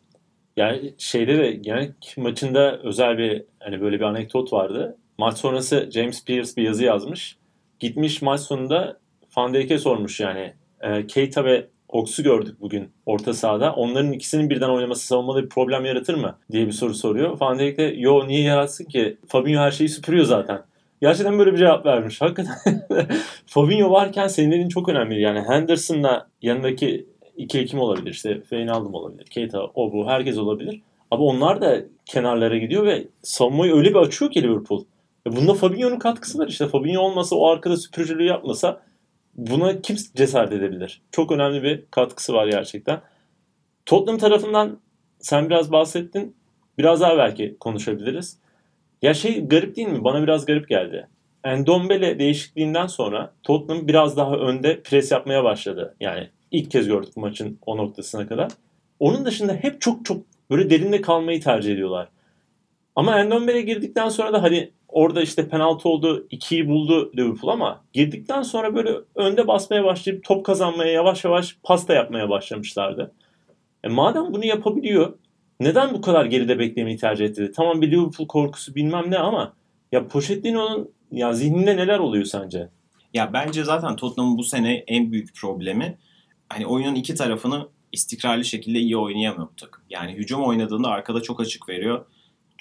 Yani 0.57 0.95
şeyde 0.99 1.39
de 1.39 1.53
genel 1.53 1.95
maçında 2.17 2.79
özel 2.79 3.19
bir 3.19 3.45
hani 3.59 3.81
böyle 3.81 3.97
bir 3.97 4.05
anekdot 4.05 4.53
vardı. 4.53 4.99
Maç 5.19 5.39
sonrası 5.39 5.91
James 5.93 6.25
Pierce 6.25 6.57
bir 6.57 6.63
yazı 6.63 6.85
yazmış. 6.85 7.37
Gitmiş 7.81 8.23
maç 8.23 8.41
sonunda 8.41 8.99
Van 9.37 9.77
sormuş 9.77 10.21
yani. 10.21 10.53
E, 10.81 11.07
Keita 11.07 11.45
ve 11.45 11.69
Ox'u 11.93 12.23
gördük 12.23 12.57
bugün 12.61 12.91
orta 13.07 13.35
sahada. 13.35 13.73
Onların 13.73 14.13
ikisinin 14.13 14.51
birden 14.51 14.69
oynaması 14.69 15.07
savunmada 15.07 15.43
bir 15.43 15.49
problem 15.49 15.85
yaratır 15.85 16.15
mı? 16.15 16.37
diye 16.53 16.67
bir 16.67 16.73
soru 16.73 16.95
soruyor. 16.95 17.41
Van 17.41 17.59
Dijk 17.59 17.79
de 17.79 17.83
yo 17.83 18.29
niye 18.29 18.43
yaratsın 18.43 18.85
ki? 18.85 19.17
Fabinho 19.29 19.61
her 19.61 19.71
şeyi 19.71 19.89
süpürüyor 19.89 20.25
zaten. 20.25 20.63
Gerçekten 21.01 21.39
böyle 21.39 21.53
bir 21.53 21.59
cevap 21.59 21.87
vermiş. 21.87 22.21
Hakikaten 22.21 22.55
Fabinho 23.47 23.91
varken 23.91 24.27
senin 24.27 24.69
çok 24.69 24.89
önemli. 24.89 25.21
Yani 25.21 25.41
Henderson'la 25.41 26.29
yanındaki 26.43 27.07
ikili 27.37 27.67
kim 27.67 27.81
olabilir? 27.81 28.11
İşte 28.11 28.41
Wijnaldum 28.41 28.95
olabilir. 28.95 29.25
Keita, 29.25 29.65
o 29.75 29.93
bu. 29.93 30.09
Herkes 30.09 30.39
olabilir. 30.39 30.81
Ama 31.11 31.25
onlar 31.25 31.61
da 31.61 31.81
kenarlara 32.07 32.59
gidiyor 32.59 32.87
ve 32.87 33.05
savunmayı 33.23 33.75
öyle 33.75 33.91
bir 33.91 33.97
açıyor 33.97 34.31
ki 34.31 34.43
Liverpool. 34.43 34.85
E 35.27 35.37
bunda 35.37 35.55
Fabinho'nun 35.55 35.99
katkısı 35.99 36.39
var 36.39 36.49
işte. 36.49 36.69
Fabinho 36.69 37.03
olmasa 37.03 37.37
o 37.37 37.49
arkada 37.49 37.77
süpürücülüğü 37.77 38.25
yapmasa 38.25 38.81
buna 39.35 39.81
kim 39.81 39.97
cesaret 40.17 40.53
edebilir? 40.53 41.03
Çok 41.13 41.33
önemli 41.33 41.63
bir 41.63 41.85
katkısı 41.91 42.33
var 42.33 42.47
gerçekten. 42.47 43.01
Tottenham 43.87 44.19
tarafından 44.19 44.79
sen 45.19 45.51
biraz 45.51 45.73
bahsettin. 45.73 46.37
Biraz 46.79 47.01
daha 47.01 47.19
belki 47.19 47.57
konuşabiliriz. 47.61 48.39
Ya 49.03 49.15
şey 49.15 49.47
garip 49.49 49.77
değil 49.77 49.89
mi? 49.89 50.05
Bana 50.05 50.23
biraz 50.23 50.47
garip 50.47 50.69
geldi. 50.69 51.09
Endombele 51.45 52.19
değişikliğinden 52.19 52.87
sonra 52.87 53.33
Tottenham 53.43 53.89
biraz 53.89 54.17
daha 54.17 54.37
önde 54.37 54.83
pres 54.83 55.13
yapmaya 55.13 55.45
başladı. 55.45 55.97
Yani 56.01 56.29
ilk 56.51 56.71
kez 56.71 56.87
gördük 56.87 57.17
maçın 57.17 57.59
o 57.67 57.77
noktasına 57.77 58.29
kadar. 58.29 58.53
Onun 59.01 59.25
dışında 59.25 59.55
hep 59.55 59.81
çok 59.81 60.05
çok 60.05 60.23
böyle 60.51 60.71
derinde 60.71 61.01
kalmayı 61.01 61.41
tercih 61.41 61.73
ediyorlar. 61.73 62.09
Ama 62.97 63.21
Endombele 63.21 63.61
girdikten 63.61 64.09
sonra 64.09 64.33
da 64.33 64.43
hani 64.43 64.71
orada 64.93 65.23
işte 65.23 65.49
penaltı 65.49 65.89
oldu, 65.89 66.27
ikiyi 66.31 66.69
buldu 66.69 67.13
Liverpool 67.17 67.53
ama 67.53 67.85
girdikten 67.93 68.43
sonra 68.43 68.75
böyle 68.75 68.95
önde 69.15 69.47
basmaya 69.47 69.85
başlayıp 69.85 70.25
top 70.25 70.47
kazanmaya 70.47 70.93
yavaş 70.93 71.25
yavaş 71.25 71.57
pasta 71.63 71.95
yapmaya 71.95 72.29
başlamışlardı. 72.29 73.13
E 73.85 73.89
madem 73.89 74.33
bunu 74.33 74.45
yapabiliyor 74.45 75.13
neden 75.61 75.95
bu 75.95 76.01
kadar 76.01 76.25
geride 76.25 76.59
beklemeyi 76.59 76.97
tercih 76.97 77.25
etti? 77.25 77.53
Tamam 77.57 77.83
bir 77.83 77.91
Liverpool 77.91 78.29
korkusu 78.29 78.75
bilmem 78.75 79.11
ne 79.11 79.19
ama 79.19 79.53
ya 79.93 80.09
Pochettino'nun 80.09 80.91
ya 81.13 81.33
zihninde 81.33 81.77
neler 81.77 81.99
oluyor 81.99 82.25
sence? 82.25 82.69
Ya 83.15 83.33
bence 83.33 83.65
zaten 83.65 83.97
Tottenham'ın 83.97 84.39
bu 84.39 84.45
sene 84.45 84.85
en 84.87 85.13
büyük 85.13 85.35
problemi 85.35 85.99
hani 86.49 86.67
oyunun 86.67 86.95
iki 86.95 87.15
tarafını 87.15 87.69
istikrarlı 87.93 88.45
şekilde 88.45 88.79
iyi 88.79 88.97
oynayamıyor 88.97 89.49
bu 89.49 89.57
takım. 89.57 89.85
Yani 89.91 90.13
hücum 90.13 90.43
oynadığında 90.43 90.89
arkada 90.89 91.23
çok 91.23 91.41
açık 91.41 91.69
veriyor. 91.69 92.05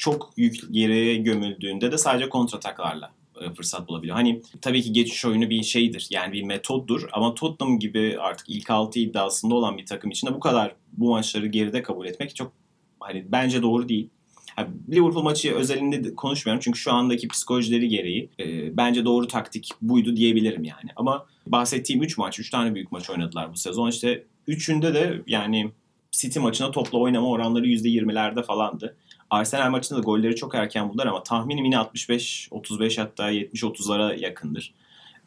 Çok 0.01 0.33
yük 0.37 0.73
geriye 0.73 1.15
gömüldüğünde 1.15 1.91
de 1.91 1.97
sadece 1.97 2.29
kontrataklarla 2.29 3.11
e, 3.41 3.53
fırsat 3.53 3.87
bulabiliyor. 3.87 4.15
Hani 4.15 4.41
tabii 4.61 4.81
ki 4.81 4.93
geçiş 4.93 5.25
oyunu 5.25 5.49
bir 5.49 5.63
şeydir. 5.63 6.07
Yani 6.09 6.33
bir 6.33 6.43
metoddur 6.43 7.09
ama 7.11 7.35
Tottenham 7.35 7.79
gibi 7.79 8.17
artık 8.19 8.49
ilk 8.49 8.69
altı 8.69 8.99
iddiasında 8.99 9.55
olan 9.55 9.77
bir 9.77 9.85
takım 9.85 10.11
içinde 10.11 10.33
bu 10.33 10.39
kadar 10.39 10.75
bu 10.93 11.09
maçları 11.09 11.47
geride 11.47 11.81
kabul 11.81 12.05
etmek 12.05 12.35
çok 12.35 12.51
hani 12.99 13.25
bence 13.31 13.61
doğru 13.61 13.89
değil. 13.89 14.09
Ha, 14.55 14.67
Liverpool 14.89 15.23
maçı 15.23 15.55
özelinde 15.55 16.03
de 16.03 16.15
konuşmuyorum 16.15 16.61
çünkü 16.63 16.79
şu 16.79 16.93
andaki 16.93 17.27
psikolojileri 17.27 17.87
gereği 17.87 18.29
e, 18.39 18.77
bence 18.77 19.05
doğru 19.05 19.27
taktik 19.27 19.69
buydu 19.81 20.15
diyebilirim 20.15 20.63
yani. 20.63 20.89
Ama 20.95 21.25
bahsettiğim 21.47 22.03
3 22.03 22.17
maç, 22.17 22.39
3 22.39 22.49
tane 22.49 22.75
büyük 22.75 22.91
maç 22.91 23.09
oynadılar 23.09 23.53
bu 23.53 23.57
sezon. 23.57 23.89
İşte 23.89 24.23
üçünde 24.47 24.93
de 24.93 25.21
yani 25.27 25.71
City 26.11 26.39
maçına 26.39 26.71
topla 26.71 26.97
oynama 26.97 27.29
oranları 27.29 27.67
%20'lerde 27.67 28.43
falandı. 28.43 28.95
Arsenal 29.31 29.69
maçında 29.69 29.99
da 29.99 30.03
golleri 30.03 30.35
çok 30.35 30.55
erken 30.55 30.89
buldular 30.89 31.07
ama 31.07 31.23
tahminim 31.23 31.65
yine 31.65 31.75
65-35 31.75 33.01
hatta 33.01 33.31
70-30'lara 33.31 34.19
yakındır. 34.19 34.73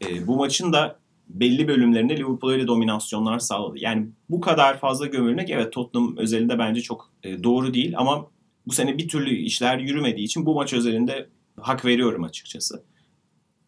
E, 0.05 0.27
bu 0.27 0.37
maçın 0.37 0.73
da 0.73 0.99
belli 1.29 1.69
bölümlerinde 1.69 2.17
Liverpool 2.17 2.53
öyle 2.53 2.67
dominasyonlar 2.67 3.39
sağladı. 3.39 3.79
Yani 3.79 4.09
bu 4.31 4.41
kadar 4.41 4.79
fazla 4.79 5.07
gömülmek 5.07 5.51
evet 5.51 5.73
Tottenham 5.73 6.17
özelinde 6.17 6.59
bence 6.59 6.81
çok 6.81 7.11
e, 7.23 7.45
doğru 7.45 7.75
değil 7.75 7.95
ama 7.97 8.27
bu 8.67 8.73
sene 8.73 8.99
bir 8.99 9.09
türlü 9.09 9.37
işler 9.37 9.79
yürümediği 9.79 10.27
için 10.27 10.47
bu 10.47 10.55
maç 10.55 10.73
özelinde 10.73 11.29
hak 11.61 11.85
veriyorum 11.85 12.25
açıkçası. 12.25 12.85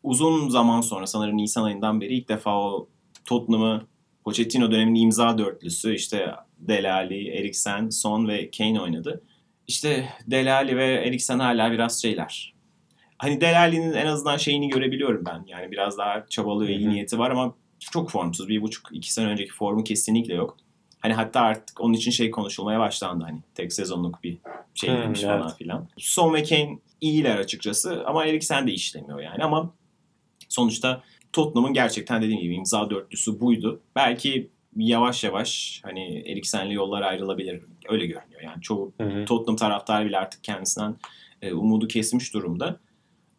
uzun 0.03 0.49
zaman 0.49 0.81
sonra 0.81 1.07
sanırım 1.07 1.37
Nisan 1.37 1.64
ayından 1.64 2.01
beri 2.01 2.14
ilk 2.14 2.29
defa 2.29 2.61
o 2.61 2.88
Tottenham'ı 3.25 3.87
Pochettino 4.25 4.70
döneminin 4.70 5.01
imza 5.01 5.38
dörtlüsü 5.38 5.94
işte 5.94 6.35
Dele 6.59 6.92
Alli, 6.92 7.29
Eriksen, 7.29 7.88
Son 7.88 8.29
ve 8.29 8.51
Kane 8.51 8.81
oynadı. 8.81 9.22
İşte 9.68 10.09
Dele 10.26 10.52
Alli 10.52 10.76
ve 10.76 10.94
Eriksen 10.94 11.38
hala 11.38 11.72
biraz 11.72 12.02
şeyler. 12.02 12.55
Hani 13.18 13.40
Dele 13.40 13.59
Alli'nin 13.59 13.92
en 13.92 14.07
azından 14.07 14.37
şeyini 14.37 14.68
görebiliyorum 14.68 15.24
ben. 15.24 15.44
Yani 15.46 15.70
biraz 15.70 15.98
daha 15.98 16.26
çabalı 16.29 16.68
ve 16.68 16.74
iyi 16.74 16.90
niyeti 16.90 17.18
var 17.18 17.31
ama 17.31 17.55
çok 17.81 18.11
formsuz. 18.11 18.48
Bir 18.48 18.62
buçuk, 18.62 18.88
iki 18.92 19.12
sene 19.12 19.26
önceki 19.26 19.52
formu 19.52 19.85
kesinlikle 19.85 20.35
yok. 20.35 20.57
Hani 21.00 21.14
hatta 21.14 21.40
artık 21.40 21.81
onun 21.81 21.94
için 21.94 22.11
şey 22.11 22.31
konuşulmaya 22.31 22.81
başlandı 22.81 23.24
hani 23.24 23.38
tek 23.55 23.72
sezonluk 23.72 24.22
bir 24.24 24.38
şey 24.74 24.90
Hı, 24.90 25.02
demiş 25.02 25.24
evet. 25.24 25.38
falan 25.38 25.57
filan. 25.57 25.88
Son 25.98 26.35
ve 26.35 26.42
Kane 26.42 26.79
iyiler 27.00 27.37
açıkçası 27.37 28.05
ama 28.07 28.26
Eriksen 28.26 28.66
de 28.66 28.72
işlemiyor 28.72 29.20
yani 29.20 29.44
ama 29.44 29.74
sonuçta 30.48 31.02
Tottenham'ın 31.33 31.72
gerçekten 31.72 32.22
dediğim 32.22 32.40
gibi 32.40 32.55
imza 32.55 32.90
dörtlüsü 32.90 33.40
buydu. 33.40 33.81
Belki 33.96 34.50
yavaş 34.76 35.24
yavaş 35.24 35.81
hani 35.85 36.18
Eriksen'le 36.26 36.70
yollar 36.70 37.02
ayrılabilir 37.02 37.62
öyle 37.88 38.07
görünüyor. 38.07 38.42
Yani 38.42 38.62
çoğu 38.62 38.92
Hı 39.01 39.05
hı. 39.05 39.25
Tottenham 39.25 39.57
taraftarı 39.57 40.07
bile 40.07 40.18
artık 40.18 40.44
kendisinden 40.44 40.96
e, 41.42 41.53
umudu 41.53 41.88
kesmiş 41.88 42.35
durumda. 42.35 42.81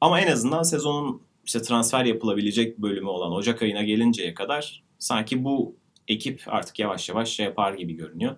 Ama 0.02 0.22
en 0.22 0.32
azından 0.32 0.64
sezonun 0.64 1.22
işte 1.46 1.62
transfer 1.62 2.06
yapılabilecek 2.06 2.78
bölümü 2.78 3.08
olan 3.08 3.32
Ocak 3.32 3.62
ayına 3.62 3.84
gelinceye 3.84 4.34
kadar 4.34 4.84
sanki 5.00 5.44
bu 5.44 5.76
ekip 6.08 6.44
artık 6.48 6.80
yavaş 6.80 7.10
yavaş 7.10 7.30
şey 7.30 7.46
yapar 7.46 7.74
gibi 7.74 7.94
görünüyor. 7.94 8.36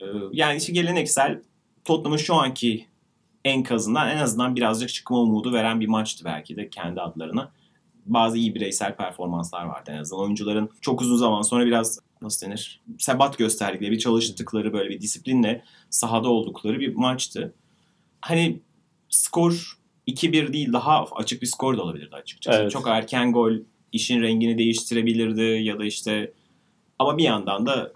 E, 0.00 0.04
yani 0.32 0.56
işte 0.56 0.72
geleneksel 0.72 1.42
Tottenham'ın 1.84 2.16
şu 2.16 2.34
anki 2.34 2.86
enkazından 3.44 4.08
en 4.08 4.18
azından 4.18 4.56
birazcık 4.56 4.88
çıkma 4.88 5.18
umudu 5.18 5.52
veren 5.52 5.80
bir 5.80 5.88
maçtı 5.88 6.24
belki 6.24 6.56
de 6.56 6.70
kendi 6.70 7.00
adlarına. 7.00 7.52
Bazı 8.06 8.38
iyi 8.38 8.54
bireysel 8.54 8.96
performanslar 8.96 9.64
vardı 9.64 9.90
en 9.94 9.98
azından. 9.98 10.22
Oyuncuların 10.22 10.70
çok 10.80 11.00
uzun 11.00 11.16
zaman 11.16 11.42
sonra 11.42 11.66
biraz 11.66 11.98
nasıl 12.22 12.46
denir? 12.46 12.80
Sebat 12.98 13.38
gösterdikleri, 13.38 13.90
bir 13.90 13.98
çalıştıkları 13.98 14.72
böyle 14.72 14.90
bir 14.90 15.00
disiplinle 15.00 15.64
sahada 15.90 16.28
oldukları 16.28 16.80
bir 16.80 16.94
maçtı. 16.94 17.54
Hani 18.20 18.60
skor 19.08 19.78
2-1 20.08 20.52
değil 20.52 20.72
daha 20.72 21.04
açık 21.04 21.42
bir 21.42 21.46
skor 21.46 21.78
da 21.78 21.82
olabilirdi 21.82 22.16
açıkçası. 22.16 22.58
Evet. 22.58 22.70
Çok 22.70 22.88
erken 22.88 23.32
gol 23.32 23.52
işin 23.92 24.22
rengini 24.22 24.58
değiştirebilirdi 24.58 25.42
ya 25.42 25.78
da 25.78 25.84
işte 25.84 26.32
ama 26.98 27.18
bir 27.18 27.24
yandan 27.24 27.66
da 27.66 27.92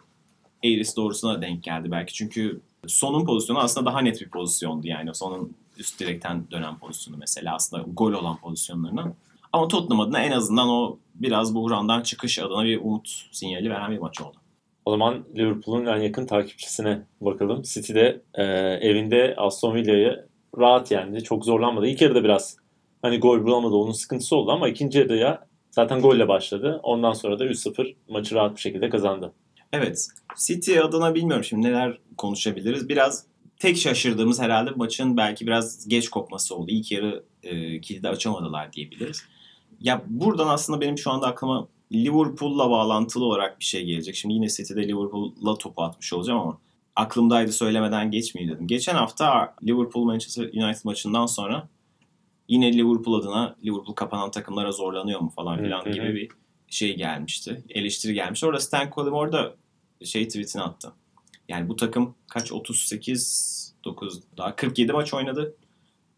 eğrisi 0.64 0.96
doğrusuna 0.96 1.42
denk 1.42 1.62
geldi 1.62 1.90
belki. 1.90 2.14
Çünkü 2.14 2.61
sonun 2.87 3.24
pozisyonu 3.24 3.59
aslında 3.59 3.87
daha 3.87 4.00
net 4.00 4.20
bir 4.20 4.28
pozisyondu 4.28 4.87
yani. 4.87 5.14
Sonun 5.14 5.54
üst 5.78 6.00
direkten 6.00 6.50
dönen 6.50 6.78
pozisyonu 6.78 7.16
mesela 7.16 7.54
aslında 7.54 7.85
gol 7.87 8.12
olan 8.12 8.37
pozisyonlarından. 8.37 9.14
Ama 9.52 9.68
Tottenham 9.68 10.00
adına 10.00 10.22
en 10.22 10.30
azından 10.30 10.68
o 10.68 10.98
biraz 11.14 11.54
buhrandan 11.54 12.02
çıkış 12.02 12.38
adına 12.38 12.64
bir 12.64 12.80
umut 12.80 13.08
sinyali 13.32 13.70
veren 13.70 13.90
bir 13.90 13.98
maç 13.98 14.20
oldu. 14.20 14.36
O 14.84 14.90
zaman 14.90 15.24
Liverpool'un 15.36 15.86
en 15.86 15.96
yakın 15.96 16.26
takipçisine 16.26 17.02
bakalım. 17.20 17.62
City'de 17.62 18.22
e, 18.34 18.42
evinde 18.88 19.34
Aston 19.36 19.74
Villa'yı 19.74 20.26
rahat 20.58 20.90
yendi. 20.90 21.22
Çok 21.22 21.44
zorlanmadı. 21.44 21.86
İlk 21.86 22.02
yarıda 22.02 22.24
biraz 22.24 22.56
hani 23.02 23.20
gol 23.20 23.44
bulamadı. 23.44 23.74
Onun 23.74 23.92
sıkıntısı 23.92 24.36
oldu 24.36 24.50
ama 24.50 24.68
ikinci 24.68 24.98
yarıda 24.98 25.46
zaten 25.70 26.00
golle 26.00 26.28
başladı. 26.28 26.80
Ondan 26.82 27.12
sonra 27.12 27.38
da 27.38 27.46
3-0 27.46 27.94
maçı 28.08 28.34
rahat 28.34 28.56
bir 28.56 28.60
şekilde 28.60 28.90
kazandı. 28.90 29.32
Evet. 29.72 30.08
City 30.46 30.80
adına 30.80 31.14
bilmiyorum 31.14 31.44
şimdi 31.44 31.66
neler 31.66 31.98
konuşabiliriz. 32.16 32.88
Biraz 32.88 33.24
tek 33.58 33.76
şaşırdığımız 33.76 34.40
herhalde 34.40 34.70
maçın 34.70 35.16
belki 35.16 35.46
biraz 35.46 35.88
geç 35.88 36.08
kopması 36.08 36.56
oldu. 36.56 36.70
İlk 36.70 36.92
yarı 36.92 37.24
e, 37.42 37.80
kilidi 37.80 38.08
açamadılar 38.08 38.72
diyebiliriz. 38.72 39.24
Ya 39.80 40.02
buradan 40.06 40.48
aslında 40.48 40.80
benim 40.80 40.98
şu 40.98 41.10
anda 41.10 41.26
aklıma 41.26 41.68
Liverpool'la 41.92 42.70
bağlantılı 42.70 43.24
olarak 43.24 43.60
bir 43.60 43.64
şey 43.64 43.84
gelecek. 43.84 44.14
Şimdi 44.14 44.34
yine 44.34 44.48
City'de 44.48 44.88
Liverpool'la 44.88 45.58
topu 45.58 45.82
atmış 45.82 46.12
olacağım 46.12 46.40
ama 46.40 46.58
aklımdaydı 46.96 47.52
söylemeden 47.52 48.10
geçmeyeyim 48.10 48.54
dedim. 48.54 48.66
Geçen 48.66 48.94
hafta 48.94 49.54
Liverpool 49.62 50.04
Manchester 50.04 50.44
United 50.44 50.84
maçından 50.84 51.26
sonra 51.26 51.68
yine 52.48 52.72
Liverpool 52.72 53.20
adına 53.20 53.56
Liverpool 53.64 53.94
kapanan 53.94 54.30
takımlara 54.30 54.72
zorlanıyor 54.72 55.20
mu 55.20 55.32
falan 55.36 55.58
filan 55.58 55.92
gibi 55.92 56.14
bir 56.14 56.28
şey 56.68 56.96
gelmişti. 56.96 57.62
Eleştiri 57.68 58.14
gelmişti. 58.14 58.46
Orada 58.46 58.60
Stan 58.60 58.90
Collymore 58.94 59.32
da 59.32 59.54
şey 60.04 60.28
tweetini 60.28 60.62
attı. 60.62 60.92
Yani 61.48 61.68
bu 61.68 61.76
takım 61.76 62.14
kaç 62.28 62.52
38 62.52 63.74
9 63.84 64.20
daha 64.36 64.56
47 64.56 64.92
maç 64.92 65.14
oynadı. 65.14 65.56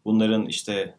Bunların 0.05 0.45
işte 0.45 0.95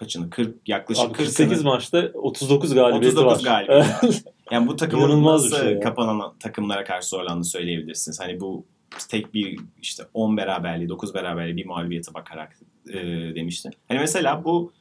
kaçını 0.00 0.30
40 0.30 0.68
yaklaşık 0.68 1.04
Abi 1.04 1.12
40 1.12 1.26
48 1.26 1.64
maçta 1.64 2.10
39 2.14 2.74
galibiyeti 2.74 3.18
39 3.18 3.46
var. 3.46 3.64
galibiyet. 3.66 4.24
Yani 4.50 4.68
bu 4.68 4.76
takımın 4.76 5.24
nasıl 5.24 5.56
şey 5.56 5.72
ya. 5.72 5.80
kapanan 5.80 6.38
takımlara 6.38 6.84
karşı 6.84 7.08
zorlandığını 7.08 7.44
söyleyebilirsiniz. 7.44 8.20
Hani 8.20 8.40
bu 8.40 8.66
tek 9.08 9.34
bir 9.34 9.60
işte 9.82 10.02
10 10.14 10.36
beraberliği, 10.36 10.88
9 10.88 11.14
beraberliği 11.14 11.56
bir 11.56 11.66
mağlubiyete 11.66 12.14
bakarak 12.14 12.58
e, 12.88 12.98
demişti. 13.34 13.70
Hani 13.88 13.98
mesela 13.98 14.44
bu 14.44 14.72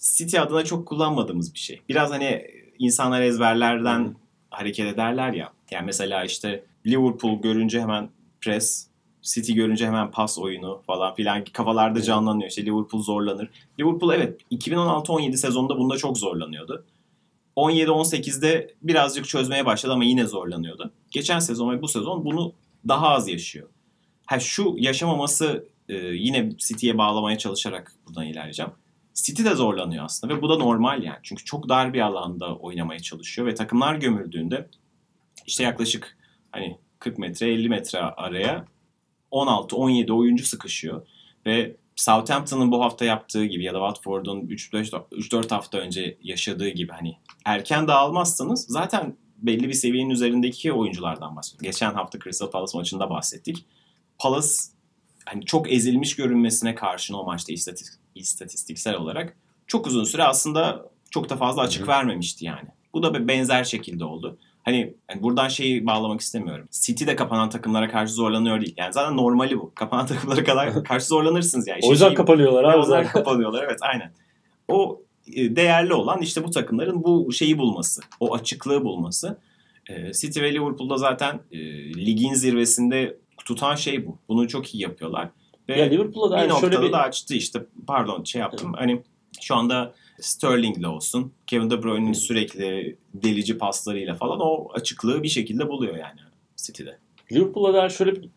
City 0.00 0.38
adına 0.38 0.64
çok 0.64 0.88
kullanmadığımız 0.88 1.54
bir 1.54 1.58
şey. 1.58 1.80
Biraz 1.88 2.10
hani 2.10 2.46
insanlar 2.78 3.22
ezberlerden 3.22 4.04
Hı. 4.04 4.14
hareket 4.50 4.86
ederler 4.94 5.32
ya. 5.32 5.52
Yani 5.70 5.86
mesela 5.86 6.24
işte 6.24 6.64
Liverpool 6.86 7.42
görünce 7.42 7.80
hemen 7.80 8.10
pres, 8.40 8.89
City 9.22 9.52
görünce 9.52 9.86
hemen 9.86 10.10
pas 10.10 10.38
oyunu 10.38 10.82
falan 10.86 11.14
filan 11.14 11.44
kafalarda 11.44 12.02
canlanıyor. 12.02 12.48
İşte 12.48 12.66
Liverpool 12.66 13.02
zorlanır. 13.02 13.50
Liverpool 13.80 14.12
evet 14.12 14.40
2016-17 14.52 15.36
sezonunda 15.36 15.78
bunda 15.78 15.96
çok 15.96 16.18
zorlanıyordu. 16.18 16.84
17-18'de 17.56 18.74
birazcık 18.82 19.28
çözmeye 19.28 19.66
başladı 19.66 19.92
ama 19.92 20.04
yine 20.04 20.26
zorlanıyordu. 20.26 20.92
Geçen 21.10 21.38
sezon 21.38 21.72
ve 21.72 21.82
bu 21.82 21.88
sezon 21.88 22.24
bunu 22.24 22.52
daha 22.88 23.08
az 23.08 23.28
yaşıyor. 23.28 23.68
Ha 24.26 24.40
şu 24.40 24.74
yaşamaması 24.78 25.68
e, 25.88 25.94
yine 25.96 26.50
City'ye 26.58 26.98
bağlamaya 26.98 27.38
çalışarak 27.38 27.94
buradan 28.06 28.26
ilerleyeceğim. 28.26 28.72
City 29.14 29.44
de 29.44 29.54
zorlanıyor 29.54 30.04
aslında 30.04 30.36
ve 30.36 30.42
bu 30.42 30.48
da 30.48 30.56
normal 30.56 31.02
yani. 31.02 31.18
Çünkü 31.22 31.44
çok 31.44 31.68
dar 31.68 31.94
bir 31.94 32.00
alanda 32.00 32.56
oynamaya 32.56 33.00
çalışıyor 33.00 33.48
ve 33.48 33.54
takımlar 33.54 33.94
gömüldüğünde 33.94 34.68
işte 35.46 35.64
yaklaşık 35.64 36.16
hani 36.50 36.78
40 36.98 37.18
metre 37.18 37.52
50 37.52 37.68
metre 37.68 37.98
araya 37.98 38.64
16-17 39.32 40.12
oyuncu 40.12 40.44
sıkışıyor 40.44 41.06
ve 41.46 41.76
Southampton'ın 41.96 42.72
bu 42.72 42.80
hafta 42.84 43.04
yaptığı 43.04 43.44
gibi 43.44 43.64
ya 43.64 43.74
da 43.74 43.78
Watford'un 43.78 44.40
3-4 44.40 45.50
hafta 45.50 45.78
önce 45.78 46.18
yaşadığı 46.22 46.68
gibi 46.68 46.92
hani 46.92 47.16
erken 47.44 47.88
dağılmazsanız 47.88 48.66
zaten 48.68 49.16
belli 49.36 49.68
bir 49.68 49.72
seviyenin 49.72 50.10
üzerindeki 50.10 50.72
oyunculardan 50.72 51.36
bahsediyoruz. 51.36 51.62
Geçen 51.62 51.94
hafta 51.94 52.18
Crystal 52.18 52.50
Palace 52.50 52.78
maçında 52.78 53.10
bahsettik. 53.10 53.64
Palace 54.18 54.48
hani 55.26 55.44
çok 55.44 55.72
ezilmiş 55.72 56.16
görünmesine 56.16 56.74
karşın 56.74 57.14
o 57.14 57.24
maçta 57.24 57.52
istatistik, 57.52 58.00
istatistiksel 58.14 58.94
olarak 58.94 59.36
çok 59.66 59.86
uzun 59.86 60.04
süre 60.04 60.24
aslında 60.24 60.90
çok 61.10 61.28
da 61.28 61.36
fazla 61.36 61.62
açık 61.62 61.82
Hı 61.82 61.86
vermemişti 61.86 62.44
yani. 62.44 62.68
Bu 62.94 63.02
da 63.02 63.14
bir 63.14 63.28
benzer 63.28 63.64
şekilde 63.64 64.04
oldu. 64.04 64.38
Hani 64.64 64.94
yani 65.10 65.22
buradan 65.22 65.48
şeyi 65.48 65.86
bağlamak 65.86 66.20
istemiyorum. 66.20 66.68
City 66.70 67.06
de 67.06 67.16
kapanan 67.16 67.50
takımlara 67.50 67.90
karşı 67.90 68.12
zorlanıyor 68.12 68.60
değil. 68.60 68.74
Yani 68.76 68.92
zaten 68.92 69.16
normali 69.16 69.58
bu. 69.58 69.72
Kapanan 69.74 70.06
takımlara 70.06 70.44
kadar 70.44 70.84
karşı 70.84 71.06
zorlanırsınız 71.06 71.66
yani. 71.68 71.80
o 71.82 71.90
yüzden 71.90 72.06
Şey- 72.06 72.14
kapanıyorlar 72.14 72.64
abi 72.64 72.76
onlar 72.76 72.84
zaten. 72.84 73.12
kapanıyorlar 73.12 73.64
evet 73.64 73.78
aynen. 73.82 74.12
O 74.68 75.00
e, 75.34 75.56
değerli 75.56 75.94
olan 75.94 76.20
işte 76.20 76.44
bu 76.44 76.50
takımların 76.50 77.04
bu 77.04 77.32
şeyi 77.32 77.58
bulması. 77.58 78.00
O 78.20 78.34
açıklığı 78.34 78.84
bulması. 78.84 79.38
E, 79.90 80.12
City 80.12 80.40
ve 80.40 80.54
Liverpool'da 80.54 80.96
zaten 80.96 81.40
e, 81.52 81.58
ligin 81.94 82.34
zirvesinde 82.34 83.16
tutan 83.44 83.74
şey 83.74 84.06
bu. 84.06 84.18
Bunu 84.28 84.48
çok 84.48 84.74
iyi 84.74 84.82
yapıyorlar. 84.82 85.28
Ve 85.68 85.78
Ya 85.80 85.84
Liverpool'a 85.86 86.30
da 86.30 86.34
bir 86.36 86.40
yani 86.40 86.50
noktada 86.50 86.72
şöyle 86.72 86.86
bir 86.88 86.92
da 86.92 86.98
açtı 87.02 87.34
işte 87.34 87.66
pardon 87.86 88.24
şey 88.24 88.40
yaptım. 88.40 88.72
Hani 88.72 89.02
şu 89.40 89.54
anda 89.54 89.94
Sterling'le 90.20 90.86
olsun. 90.88 91.32
Kevin 91.46 91.70
De 91.70 91.82
Bruyne'in 91.82 92.12
sürekli 92.12 92.96
delici 93.14 93.58
paslarıyla 93.58 94.14
falan 94.14 94.40
o 94.40 94.68
açıklığı 94.74 95.22
bir 95.22 95.28
şekilde 95.28 95.68
buluyor 95.68 95.96
yani 95.96 96.20
City'de. 96.56 96.98
Liverpool'a 97.32 97.74
dair 97.74 97.90
şöyle 97.90 98.12
bir 98.12 98.28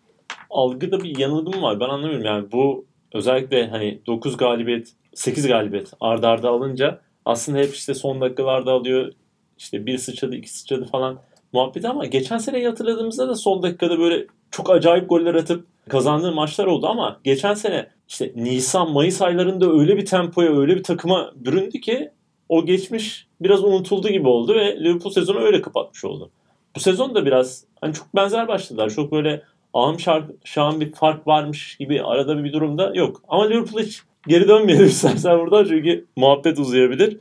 algıda 0.50 1.04
bir 1.04 1.20
yanılgım 1.20 1.62
var. 1.62 1.80
Ben 1.80 1.90
anlamıyorum 1.90 2.26
yani 2.26 2.52
bu 2.52 2.86
özellikle 3.14 3.68
hani 3.68 4.00
9 4.08 4.38
galibiyet, 4.38 4.94
8 5.14 5.48
galibiyet 5.48 5.94
ardarda 6.00 6.30
arda 6.30 6.50
alınca 6.50 7.02
aslında 7.26 7.58
hep 7.58 7.74
işte 7.74 7.94
son 7.94 8.22
dakikalarda 8.22 8.72
alıyor. 8.72 9.14
İşte 9.58 9.86
bir 9.86 9.98
sıçradı, 9.98 10.36
iki 10.36 10.54
sıçradı 10.54 10.86
falan 10.86 11.20
muhabbeti 11.54 11.88
ama 11.88 12.06
geçen 12.06 12.38
seneyi 12.38 12.68
hatırladığımızda 12.68 13.28
da 13.28 13.36
son 13.36 13.64
dakikada 13.64 14.00
böyle 14.00 14.28
çok 14.54 14.70
acayip 14.70 15.10
goller 15.10 15.36
atıp 15.36 15.66
kazandığı 15.90 16.32
maçlar 16.32 16.66
oldu 16.66 16.88
ama 16.88 17.20
geçen 17.24 17.54
sene 17.54 17.88
işte 18.08 18.32
Nisan, 18.36 18.92
Mayıs 18.92 19.22
aylarında 19.22 19.72
öyle 19.72 19.98
bir 19.98 20.06
tempoya, 20.06 20.60
öyle 20.60 20.76
bir 20.76 20.84
takıma 20.84 21.32
büründü 21.36 21.82
ki 21.82 22.12
o 22.50 22.66
geçmiş 22.66 23.28
biraz 23.42 23.64
unutuldu 23.64 24.10
gibi 24.10 24.28
oldu 24.28 24.56
ve 24.56 24.80
Liverpool 24.80 25.14
sezonu 25.14 25.40
öyle 25.40 25.62
kapatmış 25.62 26.06
oldu. 26.06 26.32
Bu 26.76 26.80
sezon 26.80 27.16
da 27.16 27.26
biraz 27.26 27.64
hani 27.82 27.94
çok 27.94 28.16
benzer 28.16 28.48
başladılar. 28.48 28.90
Çok 28.90 29.12
böyle 29.12 29.44
ağım 29.74 29.98
şahım 30.44 30.82
bir 30.82 30.92
fark 30.92 31.28
varmış 31.28 31.78
gibi 31.78 32.04
arada 32.04 32.44
bir 32.44 32.54
durumda 32.54 32.92
yok. 32.96 33.22
Ama 33.28 33.48
Liverpool 33.48 33.84
hiç 33.84 34.02
geri 34.28 34.48
dönmeyelim 34.48 34.86
istersen 34.88 35.40
buradan 35.40 35.66
çünkü 35.66 36.06
muhabbet 36.16 36.60
uzayabilir. 36.60 37.18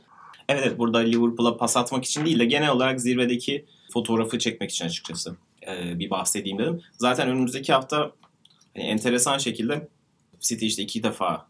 Evet 0.49 0.79
burada 0.79 0.97
Liverpool'a 0.97 1.57
pas 1.57 1.77
atmak 1.77 2.05
için 2.05 2.25
değil 2.25 2.39
de 2.39 2.45
genel 2.45 2.71
olarak 2.71 3.01
zirvedeki 3.01 3.65
fotoğrafı 3.93 4.39
çekmek 4.39 4.71
için 4.71 4.85
açıkçası 4.85 5.35
e, 5.67 5.99
bir 5.99 6.09
bahsedeyim 6.09 6.59
dedim. 6.59 6.81
Zaten 6.97 7.29
önümüzdeki 7.29 7.73
hafta 7.73 8.11
hani 8.75 8.85
enteresan 8.85 9.37
şekilde 9.37 9.87
City 10.39 10.67
işte 10.67 10.83
iki 10.83 11.03
defa 11.03 11.47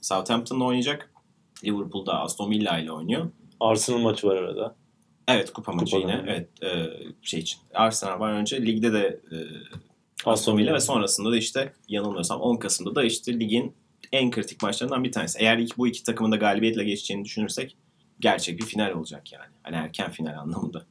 Southampton'la 0.00 0.64
oynayacak. 0.64 1.10
Liverpool'da 1.64 2.20
Aston 2.20 2.50
Villa 2.50 2.78
ile 2.78 2.92
oynuyor. 2.92 3.30
Arsenal 3.60 3.98
maçı 3.98 4.26
var 4.26 4.36
arada. 4.36 4.76
Evet 5.28 5.52
kupa 5.52 5.72
maçı 5.72 5.96
Kupada. 5.96 6.12
yine. 6.12 6.24
Evet 6.26 6.62
e, 6.62 6.86
şey 7.22 7.40
için. 7.40 7.60
Arsenal 7.74 8.20
var 8.20 8.32
önce. 8.32 8.66
Ligde 8.66 8.92
de 8.92 9.20
e, 9.32 9.36
Aston 10.24 10.58
Villa 10.58 10.74
ve 10.74 10.80
sonrasında 10.80 11.32
da 11.32 11.36
işte 11.36 11.72
yanılmıyorsam 11.88 12.40
10 12.40 12.56
Kasım'da 12.56 12.94
da 12.94 13.04
işte 13.04 13.40
ligin 13.40 13.74
en 14.12 14.30
kritik 14.30 14.62
maçlarından 14.62 15.04
bir 15.04 15.12
tanesi. 15.12 15.38
Eğer 15.38 15.66
bu 15.78 15.88
iki 15.88 16.02
takımın 16.02 16.32
da 16.32 16.36
galibiyetle 16.36 16.84
geçeceğini 16.84 17.24
düşünürsek 17.24 17.76
gerçek 18.20 18.58
bir 18.58 18.64
final 18.64 18.92
olacak 18.92 19.32
yani. 19.32 19.46
Hani 19.62 19.76
erken 19.76 20.10
final 20.10 20.38
anlamında. 20.38 20.86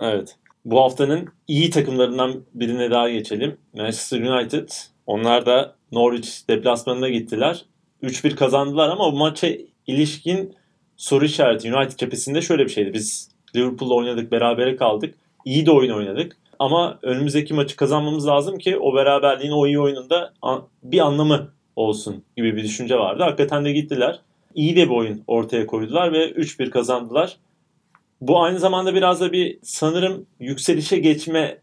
Evet. 0.00 0.36
Bu 0.64 0.80
haftanın 0.80 1.28
iyi 1.48 1.70
takımlarından 1.70 2.42
birine 2.54 2.90
daha 2.90 3.10
geçelim. 3.10 3.56
Manchester 3.74 4.20
United. 4.20 4.68
Onlar 5.06 5.46
da 5.46 5.74
Norwich 5.92 6.28
deplasmanına 6.48 7.08
gittiler. 7.08 7.64
3-1 8.02 8.34
kazandılar 8.34 8.88
ama 8.88 9.12
bu 9.12 9.16
maça 9.16 9.48
ilişkin 9.86 10.54
soru 10.96 11.24
işareti 11.24 11.74
United 11.74 11.98
cephesinde 11.98 12.42
şöyle 12.42 12.64
bir 12.64 12.70
şeydi. 12.70 12.94
Biz 12.94 13.30
Liverpool'la 13.56 13.94
oynadık, 13.94 14.32
berabere 14.32 14.76
kaldık. 14.76 15.14
İyi 15.44 15.66
de 15.66 15.70
oyun 15.70 15.94
oynadık. 15.94 16.36
Ama 16.58 16.98
önümüzdeki 17.02 17.54
maçı 17.54 17.76
kazanmamız 17.76 18.26
lazım 18.26 18.58
ki 18.58 18.78
o 18.78 18.94
beraberliğin 18.94 19.52
o 19.52 19.66
iyi 19.66 19.80
oyununda 19.80 20.32
bir 20.82 20.98
anlamı 20.98 21.48
olsun 21.76 22.24
gibi 22.36 22.56
bir 22.56 22.64
düşünce 22.64 22.96
vardı. 22.96 23.22
Hakikaten 23.22 23.64
de 23.64 23.72
gittiler. 23.72 24.20
İyi 24.54 24.76
de 24.76 24.84
bir 24.84 24.94
oyun 24.94 25.22
ortaya 25.26 25.66
koydular 25.66 26.12
ve 26.12 26.30
3-1 26.30 26.70
kazandılar. 26.70 27.36
Bu 28.20 28.42
aynı 28.42 28.58
zamanda 28.58 28.94
biraz 28.94 29.20
da 29.20 29.32
bir 29.32 29.58
sanırım 29.62 30.26
yükselişe 30.40 30.98
geçme 30.98 31.62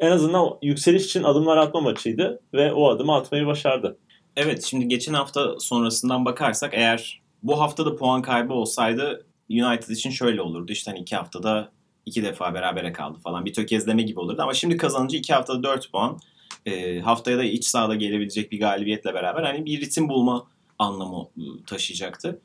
en 0.00 0.10
azından 0.10 0.58
yükseliş 0.62 1.04
için 1.04 1.22
adımlar 1.22 1.56
atma 1.56 1.80
maçıydı 1.80 2.40
ve 2.54 2.72
o 2.72 2.88
adımı 2.88 3.14
atmayı 3.14 3.46
başardı. 3.46 3.98
Evet 4.36 4.64
şimdi 4.64 4.88
geçen 4.88 5.14
hafta 5.14 5.60
sonrasından 5.60 6.24
bakarsak 6.24 6.74
eğer 6.74 7.22
bu 7.42 7.60
haftada 7.60 7.96
puan 7.96 8.22
kaybı 8.22 8.52
olsaydı 8.52 9.26
United 9.50 9.88
için 9.88 10.10
şöyle 10.10 10.42
olurdu. 10.42 10.72
İşte 10.72 10.90
hani 10.90 11.00
iki 11.00 11.16
haftada 11.16 11.72
iki 12.06 12.24
defa 12.24 12.54
berabere 12.54 12.92
kaldı 12.92 13.18
falan. 13.18 13.44
Bir 13.44 13.52
tökezleme 13.52 14.02
gibi 14.02 14.20
olurdu. 14.20 14.42
Ama 14.42 14.54
şimdi 14.54 14.76
kazanınca 14.76 15.18
iki 15.18 15.34
haftada 15.34 15.62
dört 15.62 15.92
puan. 15.92 16.18
E, 16.66 17.00
haftaya 17.00 17.38
da 17.38 17.44
iç 17.44 17.64
sahada 17.64 17.94
gelebilecek 17.94 18.52
bir 18.52 18.60
galibiyetle 18.60 19.14
beraber 19.14 19.42
hani 19.42 19.66
bir 19.66 19.80
ritim 19.80 20.08
bulma 20.08 20.46
anlamı 20.78 21.28
e, 21.36 21.64
taşıyacaktı. 21.66 22.40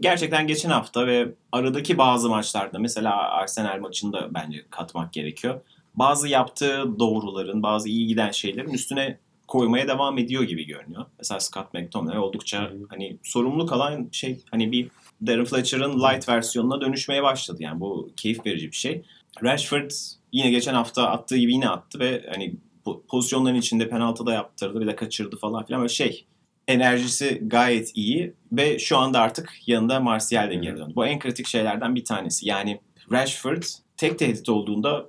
Gerçekten 0.00 0.46
geçen 0.46 0.70
hafta 0.70 1.06
ve 1.06 1.28
aradaki 1.52 1.98
bazı 1.98 2.28
maçlarda 2.28 2.78
mesela 2.78 3.16
Arsenal 3.16 3.80
maçında 3.80 4.28
bence 4.34 4.64
katmak 4.70 5.12
gerekiyor. 5.12 5.60
Bazı 5.94 6.28
yaptığı 6.28 6.98
doğruların, 6.98 7.62
bazı 7.62 7.88
iyi 7.88 8.06
giden 8.06 8.30
şeylerin 8.30 8.70
üstüne 8.70 9.18
koymaya 9.48 9.88
devam 9.88 10.18
ediyor 10.18 10.42
gibi 10.42 10.66
görünüyor. 10.66 11.04
Mesela 11.18 11.40
Scott 11.40 11.74
McTominay 11.74 12.18
oldukça 12.18 12.70
hani 12.88 13.16
sorumluluk 13.22 13.72
alan 13.72 14.08
şey 14.12 14.40
hani 14.50 14.72
bir 14.72 14.88
Darren 15.26 15.44
Fletcher'ın 15.44 16.00
light 16.00 16.28
versiyonuna 16.28 16.80
dönüşmeye 16.80 17.22
başladı. 17.22 17.62
Yani 17.62 17.80
bu 17.80 18.10
keyif 18.16 18.46
verici 18.46 18.70
bir 18.70 18.76
şey. 18.76 19.02
Rashford 19.42 19.90
yine 20.32 20.50
geçen 20.50 20.74
hafta 20.74 21.08
attığı 21.08 21.36
gibi 21.36 21.52
yine 21.52 21.68
attı 21.68 21.98
ve 21.98 22.26
hani 22.34 22.54
po- 22.86 23.06
pozisyonların 23.06 23.54
içinde 23.54 23.88
penaltı 23.88 24.26
da 24.26 24.32
yaptırdı 24.32 24.80
bir 24.80 24.86
de 24.86 24.96
kaçırdı 24.96 25.36
falan 25.36 25.64
filan 25.64 25.80
böyle 25.80 25.92
şey 25.92 26.24
enerjisi 26.68 27.42
gayet 27.42 27.96
iyi 27.96 28.34
ve 28.52 28.78
şu 28.78 28.96
anda 28.96 29.20
artık 29.20 29.52
yanında 29.66 30.00
Martial 30.00 30.50
de 30.50 30.54
geri 30.54 30.76
döndü. 30.76 30.92
Bu 30.96 31.06
en 31.06 31.18
kritik 31.18 31.46
şeylerden 31.46 31.94
bir 31.94 32.04
tanesi. 32.04 32.48
Yani 32.48 32.80
Rashford 33.12 33.62
tek 33.96 34.18
tehdit 34.18 34.48
olduğunda 34.48 35.06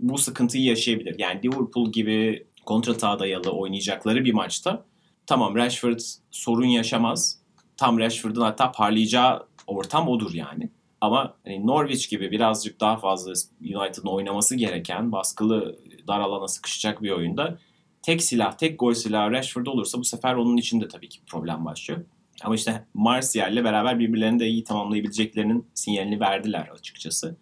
bu 0.00 0.18
sıkıntıyı 0.18 0.64
yaşayabilir. 0.64 1.18
Yani 1.18 1.40
Liverpool 1.44 1.92
gibi 1.92 2.46
kontratağa 2.64 3.18
dayalı 3.18 3.50
oynayacakları 3.50 4.24
bir 4.24 4.32
maçta 4.32 4.84
tamam 5.26 5.56
Rashford 5.56 6.00
sorun 6.30 6.66
yaşamaz. 6.66 7.38
Tam 7.76 7.98
Rashford'un 7.98 8.40
hatta 8.40 8.72
parlayacağı 8.72 9.46
ortam 9.66 10.08
odur 10.08 10.34
yani. 10.34 10.70
Ama 11.00 11.34
hani 11.44 11.66
Norwich 11.66 12.10
gibi 12.10 12.30
birazcık 12.30 12.80
daha 12.80 12.96
fazla 12.96 13.32
United'ın 13.60 14.08
oynaması 14.08 14.56
gereken 14.56 15.12
baskılı 15.12 15.78
dar 16.08 16.20
alana 16.20 16.48
sıkışacak 16.48 17.02
bir 17.02 17.10
oyunda 17.10 17.58
tek 18.06 18.22
silah, 18.22 18.52
tek 18.52 18.78
gol 18.78 18.94
silahı 18.94 19.30
Rashford 19.30 19.66
olursa 19.66 19.98
bu 19.98 20.04
sefer 20.04 20.34
onun 20.34 20.56
için 20.56 20.80
de 20.80 20.88
tabii 20.88 21.08
ki 21.08 21.20
problem 21.26 21.64
başlıyor. 21.64 22.00
Ama 22.42 22.54
işte 22.54 22.84
Martial'le 22.94 23.64
beraber 23.64 23.98
birbirlerini 23.98 24.40
de 24.40 24.46
iyi 24.46 24.64
tamamlayabileceklerinin 24.64 25.66
sinyalini 25.74 26.20
verdiler 26.20 26.68
açıkçası. 26.68 27.36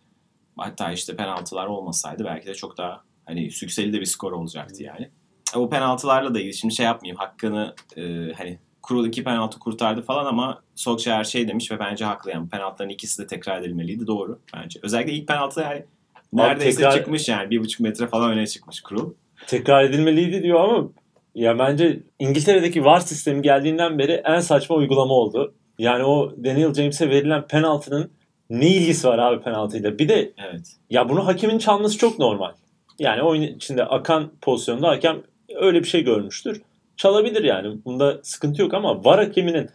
Hatta 0.57 0.93
işte 0.93 1.17
penaltılar 1.17 1.67
olmasaydı 1.67 2.25
belki 2.25 2.47
de 2.47 2.55
çok 2.55 2.79
daha 2.79 3.05
hani 3.25 3.51
sükseli 3.51 3.93
de 3.93 4.01
bir 4.01 4.07
skor 4.07 4.33
olacaktı 4.33 4.83
yani. 4.83 5.11
O 5.55 5.71
penaltılarla 5.71 6.35
da 6.35 6.41
ilgili 6.41 6.55
şimdi 6.55 6.75
şey 6.75 6.87
yapmayayım 6.87 7.19
hakkını 7.19 7.75
e, 7.97 8.33
hani 8.33 8.59
Kurul 8.83 9.07
iki 9.07 9.25
penaltı 9.25 9.59
kurtardı 9.59 10.03
falan 10.03 10.27
ama 10.27 10.63
Solskjaer 10.75 11.25
şey 11.25 11.49
demiş 11.49 11.71
ve 11.71 11.79
bence 11.79 12.05
haklı 12.05 12.31
yani 12.31 12.49
penaltıların 12.49 12.93
ikisi 12.93 13.23
de 13.23 13.27
tekrar 13.27 13.61
edilmeliydi 13.61 14.07
doğru 14.07 14.41
bence. 14.55 14.81
Özellikle 14.83 15.13
ilk 15.13 15.29
penaltı 15.29 15.61
yani 15.61 15.85
neredeyse 16.33 16.77
tekrar- 16.77 16.93
çıkmış 16.93 17.29
yani 17.29 17.51
bir 17.51 17.61
buçuk 17.61 17.81
metre 17.81 18.07
falan 18.07 18.31
öne 18.31 18.47
çıkmış 18.47 18.81
Kurul. 18.81 19.15
Tekrar 19.47 19.85
edilmeliydi 19.85 20.43
diyor 20.43 20.61
ama 20.61 20.89
ya 21.35 21.59
bence 21.59 22.01
İngiltere'deki 22.19 22.85
VAR 22.85 23.01
sistemi 23.01 23.43
geldiğinden 23.43 23.99
beri 23.99 24.23
en 24.25 24.41
saçma 24.41 24.77
uygulama 24.77 25.15
oldu. 25.15 25.55
Yani 25.79 26.05
o 26.05 26.33
Daniel 26.45 26.75
James'e 26.75 27.11
verilen 27.11 27.47
penaltının 27.47 28.11
ne 28.51 28.69
ilgisi 28.69 29.09
var 29.09 29.19
abi 29.19 29.43
penaltıyla? 29.43 29.99
Bir 29.99 30.09
de 30.09 30.33
Evet. 30.51 30.77
ya 30.91 31.09
bunu 31.09 31.27
hakemin 31.27 31.59
çalması 31.59 31.99
çok 31.99 32.19
normal. 32.19 32.53
Yani 32.99 33.23
oyun 33.23 33.43
içinde 33.43 33.85
akan 33.85 34.31
pozisyonda 34.43 34.89
hakem 34.89 35.23
öyle 35.57 35.83
bir 35.83 35.89
şey 35.89 36.05
görmüştür. 36.05 36.63
Çalabilir 36.97 37.45
yani. 37.45 37.85
Bunda 37.85 38.21
sıkıntı 38.23 38.63
yok 38.63 38.75
ama 38.75 39.05
VAR 39.05 39.25
hakeminin 39.25 39.69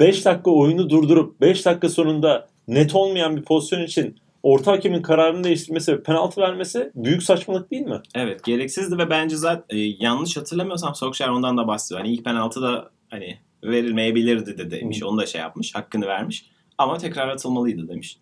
5 0.00 0.24
dakika 0.24 0.50
oyunu 0.50 0.90
durdurup 0.90 1.40
5 1.40 1.66
dakika 1.66 1.88
sonunda 1.88 2.46
net 2.68 2.94
olmayan 2.94 3.36
bir 3.36 3.42
pozisyon 3.42 3.82
için 3.82 4.16
orta 4.46 4.72
hakemin 4.72 5.02
kararını 5.02 5.44
değiştirmesi 5.44 5.92
ve 5.92 6.02
penaltı 6.02 6.40
vermesi 6.40 6.92
büyük 6.94 7.22
saçmalık 7.22 7.70
değil 7.70 7.82
mi? 7.82 8.00
Evet 8.14 8.44
gereksizdi 8.44 8.98
ve 8.98 9.10
bence 9.10 9.36
zaten 9.36 9.76
e, 9.76 9.78
yanlış 9.78 10.36
hatırlamıyorsam 10.36 10.94
Solskjaer 10.94 11.28
ondan 11.28 11.56
da 11.56 11.66
bahsediyor. 11.66 12.00
Hani 12.00 12.14
ilk 12.14 12.24
penaltı 12.24 12.62
da 12.62 12.90
hani 13.10 13.38
verilmeyebilirdi 13.64 14.58
de 14.58 14.70
demiş. 14.70 15.02
Onu 15.02 15.18
da 15.18 15.26
şey 15.26 15.40
yapmış. 15.40 15.74
Hakkını 15.74 16.06
vermiş. 16.06 16.50
Ama 16.78 16.98
tekrar 16.98 17.28
atılmalıydı 17.28 17.88
demiş. 17.88 18.18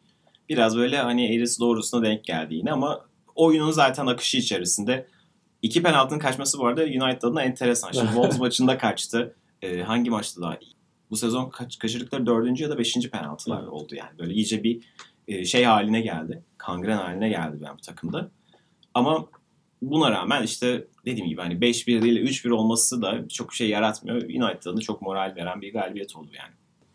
Biraz 0.49 0.77
böyle 0.77 0.99
hani 0.99 1.37
eğrisi 1.37 1.61
doğrusuna 1.61 2.03
denk 2.03 2.25
geldi 2.25 2.55
yine 2.55 2.73
ama 2.73 3.01
oyunun 3.35 3.71
zaten 3.71 4.07
akışı 4.07 4.37
içerisinde 4.39 5.07
iki 5.63 5.83
penaltının 5.83 6.19
kaçması 6.19 6.59
bu 6.59 6.67
arada 6.67 6.83
United 6.83 7.23
adına 7.23 7.43
enteresan. 7.43 7.93
Şimdi 7.93 8.07
Wolves 8.13 8.39
maçında 8.39 8.79
kaçtı. 8.79 9.37
E, 9.63 9.83
hangi 9.83 10.11
maçta 10.11 10.43
da 10.43 10.59
bu 11.11 11.17
sezon 11.17 11.51
kaç, 11.51 11.79
kaçırdıkları 11.79 12.27
dördüncü 12.27 12.65
ya 12.65 12.71
da 12.71 12.79
beşinci 12.79 13.11
penaltılar 13.11 13.63
Hı. 13.63 13.71
oldu 13.71 13.95
yani. 13.95 14.19
Böyle 14.19 14.35
iyice 14.35 14.65
bir 14.65 14.81
e, 15.29 15.45
şey 15.45 15.65
haline 15.65 16.01
geldi. 16.01 16.43
Kangren 16.59 16.97
haline 16.97 17.29
geldi 17.29 17.57
ben 17.67 17.75
bu 17.79 17.81
takımda. 17.81 18.31
Ama 18.95 19.27
buna 19.83 20.11
rağmen 20.11 20.43
işte 20.43 20.85
dediğim 21.05 21.29
gibi 21.29 21.41
hani 21.41 21.55
5-1 21.55 22.03
değil 22.03 22.23
3-1 22.23 22.53
olması 22.53 23.03
da 23.03 23.29
çok 23.29 23.55
şey 23.55 23.69
yaratmıyor. 23.69 24.23
United'a 24.23 24.77
da 24.77 24.81
çok 24.81 25.03
moral 25.03 25.35
veren 25.37 25.61
bir 25.61 25.73
galibiyet 25.73 26.17
oldu 26.17 26.31
yani. 26.39 26.53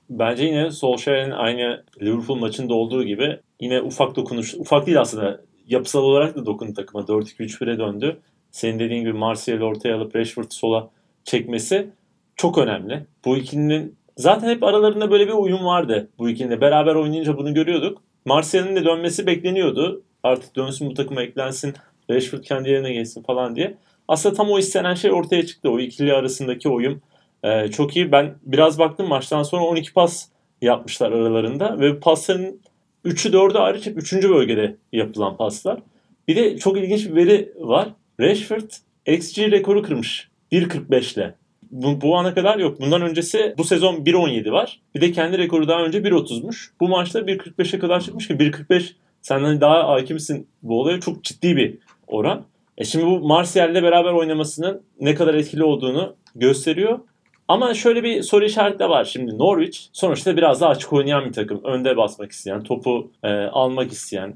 Bence 0.09 0.45
yine 0.45 0.71
Solskjaer'in 0.71 1.31
aynı 1.31 1.83
Liverpool 2.01 2.37
maçında 2.37 2.73
olduğu 2.73 3.03
gibi 3.03 3.39
yine 3.59 3.81
ufak 3.81 4.15
dokunuş, 4.15 4.53
ufak 4.53 4.87
değil 4.87 5.01
aslında 5.01 5.41
yapısal 5.67 6.03
olarak 6.03 6.35
da 6.35 6.45
dokundu 6.45 6.73
takıma. 6.73 7.03
4-2-3-1'e 7.03 7.79
döndü. 7.79 8.19
Senin 8.51 8.79
dediğin 8.79 9.01
gibi 9.01 9.13
Martial'i 9.13 9.63
ortaya 9.63 9.95
alıp 9.95 10.15
Rashford'u 10.15 10.53
sola 10.53 10.89
çekmesi 11.23 11.89
çok 12.35 12.57
önemli. 12.57 13.05
Bu 13.25 13.37
ikilinin 13.37 13.95
zaten 14.17 14.49
hep 14.49 14.63
aralarında 14.63 15.11
böyle 15.11 15.27
bir 15.27 15.33
uyum 15.33 15.65
vardı. 15.65 16.09
Bu 16.19 16.29
ikilinin 16.29 16.51
de 16.51 16.61
beraber 16.61 16.95
oynayınca 16.95 17.37
bunu 17.37 17.53
görüyorduk. 17.53 18.01
Martial'in 18.25 18.75
de 18.75 18.85
dönmesi 18.85 19.27
bekleniyordu. 19.27 20.03
Artık 20.23 20.55
dönsün 20.55 20.89
bu 20.89 20.93
takıma 20.93 21.21
eklensin, 21.21 21.73
Rashford 22.09 22.41
kendi 22.41 22.69
yerine 22.69 22.93
geçsin 22.93 23.23
falan 23.23 23.55
diye. 23.55 23.77
Aslında 24.07 24.35
tam 24.35 24.51
o 24.51 24.59
istenen 24.59 24.93
şey 24.93 25.11
ortaya 25.11 25.45
çıktı. 25.45 25.69
O 25.69 25.79
ikili 25.79 26.13
arasındaki 26.13 26.69
uyum 26.69 27.01
ee, 27.43 27.67
çok 27.67 27.95
iyi. 27.95 28.11
Ben 28.11 28.35
biraz 28.43 28.79
baktım 28.79 29.07
maçtan 29.07 29.43
sonra 29.43 29.63
12 29.63 29.93
pas 29.93 30.27
yapmışlar 30.61 31.11
aralarında 31.11 31.79
ve 31.79 31.99
pasların 31.99 32.61
3'ü 33.05 33.31
4'ü 33.31 33.57
hariç 33.57 33.85
hep 33.85 33.97
3. 33.97 34.13
bölgede 34.13 34.75
yapılan 34.93 35.37
paslar. 35.37 35.79
Bir 36.27 36.35
de 36.35 36.57
çok 36.57 36.77
ilginç 36.77 37.05
bir 37.05 37.15
veri 37.15 37.53
var. 37.59 37.89
Rashford 38.19 38.71
XG 39.05 39.39
rekoru 39.39 39.83
kırmış 39.83 40.29
1.45 40.51 41.15
ile. 41.15 41.35
Bu, 41.71 42.01
bu 42.01 42.17
ana 42.17 42.33
kadar 42.33 42.57
yok. 42.57 42.81
Bundan 42.81 43.01
öncesi 43.01 43.53
bu 43.57 43.63
sezon 43.63 43.95
1.17 43.95 44.51
var. 44.51 44.79
Bir 44.95 45.01
de 45.01 45.11
kendi 45.11 45.37
rekoru 45.37 45.67
daha 45.67 45.83
önce 45.83 45.97
1.30'muş. 45.97 46.69
Bu 46.79 46.87
maçta 46.87 47.19
1.45'e 47.19 47.79
kadar 47.79 48.01
çıkmış 48.01 48.27
ki 48.27 48.33
1.45 48.33 48.91
senden 49.21 49.61
daha 49.61 49.87
hakimsin 49.87 50.47
bu 50.63 50.81
olaya 50.81 50.99
çok 50.99 51.23
ciddi 51.23 51.55
bir 51.55 51.77
oran. 52.07 52.45
E 52.77 52.83
şimdi 52.83 53.05
bu 53.05 53.19
Martial'le 53.19 53.83
beraber 53.83 54.11
oynamasının 54.11 54.81
ne 54.99 55.15
kadar 55.15 55.33
etkili 55.33 55.63
olduğunu 55.63 56.15
gösteriyor. 56.35 56.99
Ama 57.47 57.73
şöyle 57.73 58.03
bir 58.03 58.21
soru 58.21 58.45
işareti 58.45 58.79
de 58.79 58.89
var. 58.89 59.05
Şimdi 59.05 59.37
Norwich 59.37 59.79
sonuçta 59.93 60.37
biraz 60.37 60.61
daha 60.61 60.69
açık 60.69 60.93
oynayan 60.93 61.25
bir 61.25 61.33
takım. 61.33 61.63
Önde 61.63 61.97
basmak 61.97 62.31
isteyen, 62.31 62.63
topu 62.63 63.11
e, 63.23 63.29
almak 63.29 63.91
isteyen, 63.91 64.35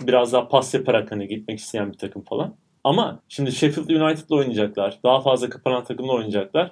biraz 0.00 0.32
daha 0.32 0.48
pas 0.48 0.74
yaparak 0.74 1.12
hani 1.12 1.28
gitmek 1.28 1.58
isteyen 1.58 1.92
bir 1.92 1.98
takım 1.98 2.22
falan. 2.22 2.54
Ama 2.86 3.20
şimdi 3.28 3.52
Sheffield 3.52 3.88
United'la 3.88 4.36
oynayacaklar. 4.36 4.98
Daha 5.04 5.20
fazla 5.20 5.48
kapanan 5.48 5.84
takımla 5.84 6.12
oynayacaklar. 6.12 6.70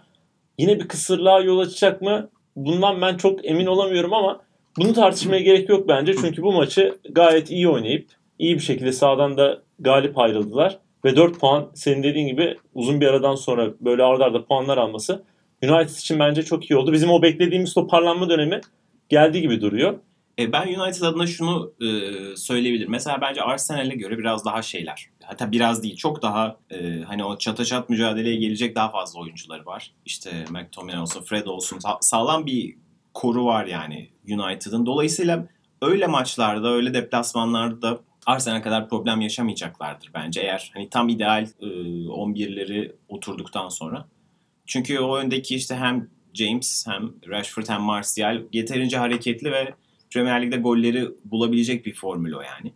Yine 0.59 0.79
bir 0.79 0.89
kısırlığa 0.89 1.41
yol 1.41 1.59
açacak 1.59 2.03
mı? 2.03 2.31
Bundan 2.57 3.01
ben 3.01 3.17
çok 3.17 3.45
emin 3.47 3.67
olamıyorum 3.67 4.13
ama 4.13 4.41
bunu 4.79 4.93
tartışmaya 4.93 5.41
gerek 5.41 5.69
yok 5.69 5.89
bence. 5.89 6.15
Çünkü 6.15 6.43
bu 6.43 6.53
maçı 6.53 6.99
gayet 7.11 7.51
iyi 7.51 7.69
oynayıp 7.69 8.07
iyi 8.39 8.55
bir 8.55 8.61
şekilde 8.61 8.93
sağdan 8.93 9.37
da 9.37 9.63
galip 9.79 10.19
ayrıldılar. 10.19 10.79
Ve 11.05 11.17
4 11.17 11.41
puan 11.41 11.71
senin 11.75 12.03
dediğin 12.03 12.27
gibi 12.27 12.59
uzun 12.75 13.01
bir 13.01 13.07
aradan 13.07 13.35
sonra 13.35 13.71
böyle 13.81 14.03
arda 14.03 14.25
arda 14.25 14.45
puanlar 14.45 14.79
alması 14.79 15.23
United 15.63 15.97
için 15.97 16.19
bence 16.19 16.43
çok 16.43 16.71
iyi 16.71 16.77
oldu. 16.77 16.93
Bizim 16.93 17.11
o 17.11 17.23
beklediğimiz 17.23 17.75
toparlanma 17.75 18.31
dönemi 18.31 18.61
geldi 19.09 19.41
gibi 19.41 19.61
duruyor. 19.61 19.95
E, 20.39 20.53
ben 20.53 20.67
United 20.81 21.03
adına 21.03 21.27
şunu 21.27 21.73
e, 21.81 21.87
söyleyebilirim. 22.37 22.91
Mesela 22.91 23.21
bence 23.21 23.43
Arsenal'e 23.43 23.95
göre 23.95 24.19
biraz 24.19 24.45
daha 24.45 24.63
şeyler. 24.63 25.09
Hatta 25.23 25.53
biraz 25.53 25.83
değil 25.83 25.97
çok 25.97 26.23
daha 26.23 26.57
e, 26.71 27.03
hani 27.07 27.25
o 27.25 27.39
çata 27.39 27.65
çat 27.65 27.91
mücadeleye 27.91 28.37
gelecek 28.37 28.77
daha 28.77 28.91
fazla 28.91 29.21
oyuncuları 29.21 29.67
var. 29.67 29.93
İşte 30.05 30.45
McTominay 30.51 31.01
olsun, 31.01 31.23
Fred 31.23 31.47
olsun 31.47 31.79
sa- 31.79 31.99
sağlam 32.01 32.47
bir 32.47 32.77
koru 33.15 33.45
var 33.45 33.67
yani 33.67 34.11
United'ın. 34.29 34.87
Dolayısıyla 34.87 35.47
öyle 35.83 36.07
maçlarda, 36.07 36.73
öyle 36.73 36.95
deplasmanlarda 36.95 38.01
Arsenal 38.27 38.63
kadar 38.63 38.89
problem 38.89 39.21
yaşamayacaklardır 39.21 40.11
bence 40.15 40.41
eğer 40.41 40.71
hani 40.75 40.91
tam 40.91 41.09
ideal 41.09 41.47
e, 41.61 41.67
11'leri 41.67 42.93
oturduktan 43.09 43.69
sonra. 43.69 44.09
Çünkü 44.67 44.99
o 44.99 45.17
öndeki 45.17 45.55
işte 45.55 45.75
hem 45.75 46.09
James 46.35 46.87
hem 46.89 47.13
Rashford 47.29 47.69
hem 47.69 47.81
Martial 47.81 48.43
yeterince 48.53 48.99
hareketli 48.99 49.53
ve 49.53 49.75
Premier 50.15 50.43
Lig'de 50.43 50.57
golleri 50.57 51.09
bulabilecek 51.25 51.87
bir 51.87 51.95
formül 51.95 52.33
o 52.33 52.41
yani. 52.41 52.73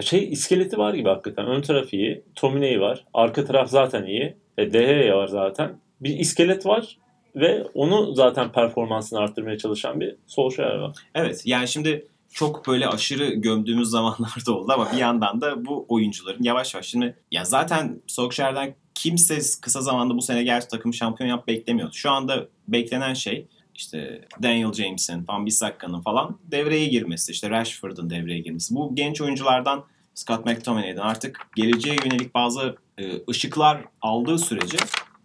Şey 0.00 0.32
iskeleti 0.32 0.78
var 0.78 0.94
gibi 0.94 1.08
hakikaten. 1.08 1.46
Ön 1.46 1.62
taraf 1.62 1.94
iyi. 1.94 2.24
Tominey 2.34 2.80
var. 2.80 3.04
Arka 3.14 3.44
taraf 3.44 3.70
zaten 3.70 4.04
iyi. 4.04 4.36
E, 4.58 4.64
Gea 4.64 5.16
var 5.16 5.28
zaten. 5.28 5.78
Bir 6.00 6.18
iskelet 6.18 6.66
var 6.66 6.98
ve 7.36 7.64
onu 7.74 8.14
zaten 8.14 8.52
performansını 8.52 9.18
arttırmaya 9.18 9.58
çalışan 9.58 10.00
bir 10.00 10.16
Solskjaer 10.26 10.78
var. 10.78 10.96
Evet 11.14 11.42
yani 11.44 11.68
şimdi 11.68 12.06
çok 12.30 12.68
böyle 12.68 12.88
aşırı 12.88 13.34
gömdüğümüz 13.34 13.88
zamanlarda 13.90 14.52
oldu 14.52 14.72
ama 14.72 14.92
bir 14.92 14.98
yandan 14.98 15.40
da 15.40 15.66
bu 15.66 15.86
oyuncuların 15.88 16.42
yavaş 16.42 16.74
yavaş 16.74 16.86
şimdi 16.86 17.16
ya 17.30 17.44
zaten 17.44 18.02
Solskjaer'den 18.06 18.74
kimse 18.94 19.38
kısa 19.62 19.80
zamanda 19.80 20.16
bu 20.16 20.22
sene 20.22 20.44
gerçi 20.44 20.68
takım 20.68 20.94
şampiyon 20.94 21.30
yap 21.30 21.46
beklemiyordu. 21.48 21.94
Şu 21.94 22.10
anda 22.10 22.48
beklenen 22.68 23.14
şey 23.14 23.46
işte 23.74 24.24
Daniel 24.42 24.72
James'in, 24.72 25.28
Van 25.28 25.46
Bissakka'nın 25.46 26.00
falan 26.00 26.38
devreye 26.44 26.86
girmesi, 26.86 27.32
işte 27.32 27.50
Rashford'un 27.50 28.10
devreye 28.10 28.38
girmesi. 28.38 28.74
Bu 28.74 28.94
genç 28.94 29.20
oyunculardan 29.20 29.84
Scott 30.14 30.46
McTominay'den 30.46 31.00
artık 31.00 31.40
geleceğe 31.56 31.96
yönelik 32.04 32.34
bazı 32.34 32.76
e, 32.98 33.04
ışıklar 33.30 33.84
aldığı 34.00 34.38
sürece 34.38 34.76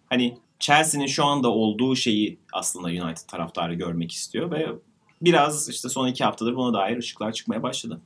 hani 0.09 0.37
Chelsea'nin 0.59 1.07
şu 1.07 1.25
anda 1.25 1.49
olduğu 1.49 1.95
şeyi 1.95 2.39
aslında 2.53 2.87
United 2.87 3.27
taraftarı 3.27 3.73
görmek 3.73 4.11
istiyor 4.11 4.51
ve 4.51 4.67
biraz 5.21 5.69
işte 5.69 5.89
son 5.89 6.07
iki 6.07 6.23
haftadır 6.23 6.55
buna 6.55 6.73
dair 6.73 6.97
ışıklar 6.97 7.31
çıkmaya 7.31 7.63
başladı. 7.63 8.01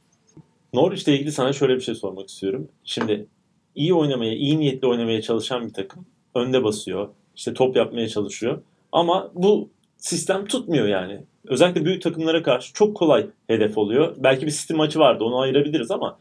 Norwich'le 0.73 1.08
ilgili 1.08 1.32
sana 1.32 1.53
şöyle 1.53 1.75
bir 1.75 1.82
şey 1.82 1.95
sormak 1.95 2.29
istiyorum. 2.29 2.67
Şimdi 2.84 3.27
iyi 3.75 3.93
oynamaya, 3.93 4.36
iyi 4.36 4.60
niyetli 4.60 4.88
oynamaya 4.88 5.21
çalışan 5.21 5.67
bir 5.67 5.73
takım. 5.73 6.06
Önde 6.36 6.63
basıyor. 6.63 7.10
işte 7.36 7.53
top 7.53 7.75
yapmaya 7.75 8.10
çalışıyor. 8.10 8.62
Ama 8.91 9.32
bu 9.36 9.69
sistem 10.04 10.46
tutmuyor 10.46 10.88
yani. 10.88 11.26
Özellikle 11.48 11.86
büyük 11.86 12.02
takımlara 12.02 12.44
karşı 12.44 12.74
çok 12.74 12.98
kolay 12.98 13.28
hedef 13.48 13.78
oluyor. 13.78 14.16
Belki 14.18 14.46
bir 14.46 14.52
City 14.52 14.74
maçı 14.74 15.00
vardı 15.00 15.24
onu 15.24 15.39
ayırabiliriz 15.39 15.92
ama 15.92 16.18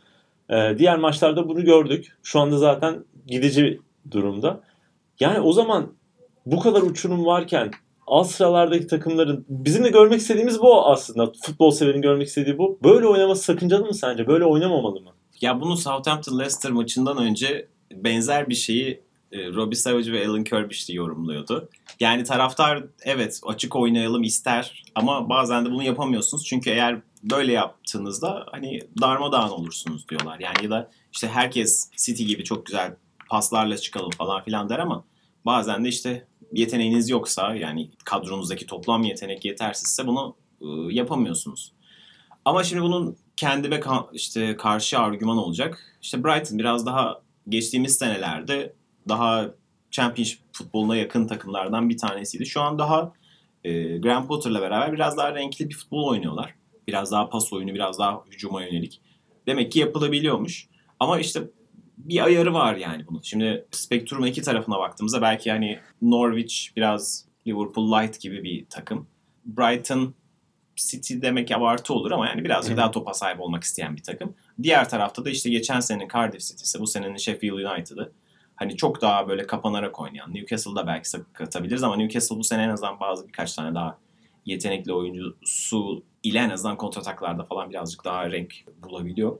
e, 0.50 0.78
diğer 0.78 0.98
maçlarda 0.98 1.48
bunu 1.48 1.64
gördük. 1.64 2.16
Şu 2.22 2.40
anda 2.40 2.58
zaten 2.58 3.04
gidici 3.26 3.80
durumda. 4.10 4.60
Yani 5.20 5.40
o 5.40 5.52
zaman 5.52 5.92
bu 6.46 6.60
kadar 6.60 6.82
uçurum 6.82 7.26
varken 7.26 7.70
alt 8.06 8.26
sıralardaki 8.26 8.86
takımların 8.86 9.44
bizim 9.48 9.84
de 9.84 9.88
görmek 9.88 10.20
istediğimiz 10.20 10.60
bu 10.60 10.86
aslında. 10.86 11.32
Futbol 11.42 11.70
severin 11.70 12.02
görmek 12.02 12.28
istediği 12.28 12.58
bu. 12.58 12.78
Böyle 12.84 13.06
oynaması 13.06 13.42
sakıncalı 13.42 13.84
mı 13.84 13.94
sence? 13.94 14.26
Böyle 14.26 14.44
oynamamalı 14.44 15.00
mı? 15.00 15.10
Ya 15.40 15.60
bunu 15.60 15.76
Southampton 15.76 16.38
Leicester 16.38 16.72
maçından 16.72 17.16
önce 17.16 17.68
benzer 17.92 18.48
bir 18.48 18.54
şeyi 18.54 19.00
Robbie 19.32 19.76
Savage 19.76 20.12
ve 20.12 20.28
Alan 20.28 20.44
Kirby 20.44 20.74
işte 20.74 20.92
yorumluyordu. 20.92 21.68
Yani 22.00 22.24
taraftar 22.24 22.84
evet 23.02 23.40
açık 23.46 23.76
oynayalım 23.76 24.22
ister 24.22 24.84
ama 24.94 25.28
bazen 25.28 25.64
de 25.64 25.70
bunu 25.70 25.82
yapamıyorsunuz. 25.82 26.44
Çünkü 26.44 26.70
eğer 26.70 27.00
böyle 27.22 27.52
yaptığınızda 27.52 28.46
hani 28.50 28.80
darmadağın 29.00 29.50
olursunuz 29.50 30.08
diyorlar. 30.08 30.40
Yani 30.40 30.56
ya 30.62 30.70
da 30.70 30.90
işte 31.12 31.28
herkes 31.28 31.90
City 31.96 32.24
gibi 32.24 32.44
çok 32.44 32.66
güzel 32.66 32.96
paslarla 33.30 33.76
çıkalım 33.76 34.10
falan 34.10 34.44
filan 34.44 34.68
der 34.68 34.78
ama 34.78 35.04
bazen 35.46 35.84
de 35.84 35.88
işte 35.88 36.26
yeteneğiniz 36.52 37.08
yoksa 37.10 37.54
yani 37.54 37.90
kadronuzdaki 38.04 38.66
toplam 38.66 39.02
yetenek 39.02 39.44
yetersizse 39.44 40.06
bunu 40.06 40.36
e, 40.60 40.66
yapamıyorsunuz. 40.94 41.72
Ama 42.44 42.64
şimdi 42.64 42.82
bunun 42.82 43.16
kendime 43.36 43.76
ka- 43.76 44.08
işte 44.12 44.56
karşı 44.56 44.98
argüman 44.98 45.36
olacak. 45.36 45.98
İşte 46.02 46.24
Brighton 46.24 46.58
biraz 46.58 46.86
daha 46.86 47.22
geçtiğimiz 47.48 47.98
senelerde 47.98 48.74
daha 49.08 49.50
Championship 49.90 50.40
futboluna 50.52 50.96
yakın 50.96 51.26
takımlardan 51.26 51.88
bir 51.88 51.96
tanesiydi. 51.96 52.46
Şu 52.46 52.60
an 52.60 52.78
daha 52.78 53.12
e, 53.64 53.98
Graham 53.98 54.26
Potter'la 54.26 54.60
beraber 54.60 54.92
biraz 54.92 55.16
daha 55.16 55.34
renkli 55.34 55.68
bir 55.68 55.74
futbol 55.74 56.08
oynuyorlar. 56.08 56.54
Biraz 56.88 57.12
daha 57.12 57.28
pas 57.28 57.52
oyunu, 57.52 57.74
biraz 57.74 57.98
daha 57.98 58.22
hücuma 58.30 58.62
yönelik. 58.64 59.00
Demek 59.46 59.72
ki 59.72 59.78
yapılabiliyormuş. 59.78 60.68
Ama 61.00 61.18
işte 61.18 61.42
bir 61.98 62.24
ayarı 62.24 62.54
var 62.54 62.76
yani 62.76 63.06
bunun. 63.06 63.20
Şimdi 63.20 63.66
spektrumun 63.70 64.26
iki 64.26 64.42
tarafına 64.42 64.78
baktığımızda 64.78 65.22
belki 65.22 65.50
hani 65.50 65.78
Norwich 66.02 66.76
biraz 66.76 67.24
Liverpool 67.46 67.92
Light 67.92 68.20
gibi 68.20 68.44
bir 68.44 68.66
takım. 68.70 69.06
Brighton 69.44 70.14
City 70.76 71.14
demek 71.22 71.50
abartı 71.50 71.94
olur 71.94 72.10
ama 72.10 72.26
yani 72.26 72.44
birazcık 72.44 72.76
daha 72.76 72.90
topa 72.90 73.14
sahip 73.14 73.40
olmak 73.40 73.62
isteyen 73.62 73.96
bir 73.96 74.02
takım. 74.02 74.34
Diğer 74.62 74.88
tarafta 74.88 75.24
da 75.24 75.30
işte 75.30 75.50
geçen 75.50 75.80
senenin 75.80 76.08
Cardiff 76.08 76.42
City'si, 76.42 76.80
bu 76.80 76.86
senenin 76.86 77.16
Sheffield 77.16 77.52
United'ı. 77.52 78.12
Hani 78.56 78.76
çok 78.76 79.02
daha 79.02 79.28
böyle 79.28 79.46
kapanarak 79.46 80.00
oynayan. 80.00 80.34
Newcastle'da 80.34 80.86
belki 80.86 81.08
katabiliriz 81.32 81.82
ama 81.82 81.96
Newcastle 81.96 82.36
bu 82.36 82.44
sene 82.44 82.62
en 82.62 82.68
azından 82.68 83.00
bazı 83.00 83.28
birkaç 83.28 83.54
tane 83.54 83.74
daha 83.74 83.98
yetenekli 84.46 84.92
oyuncusu 84.92 86.04
ile 86.22 86.38
en 86.38 86.50
azından 86.50 86.76
kontrataklarda 86.76 87.44
falan 87.44 87.70
birazcık 87.70 88.04
daha 88.04 88.30
renk 88.30 88.54
bulabiliyor. 88.82 89.38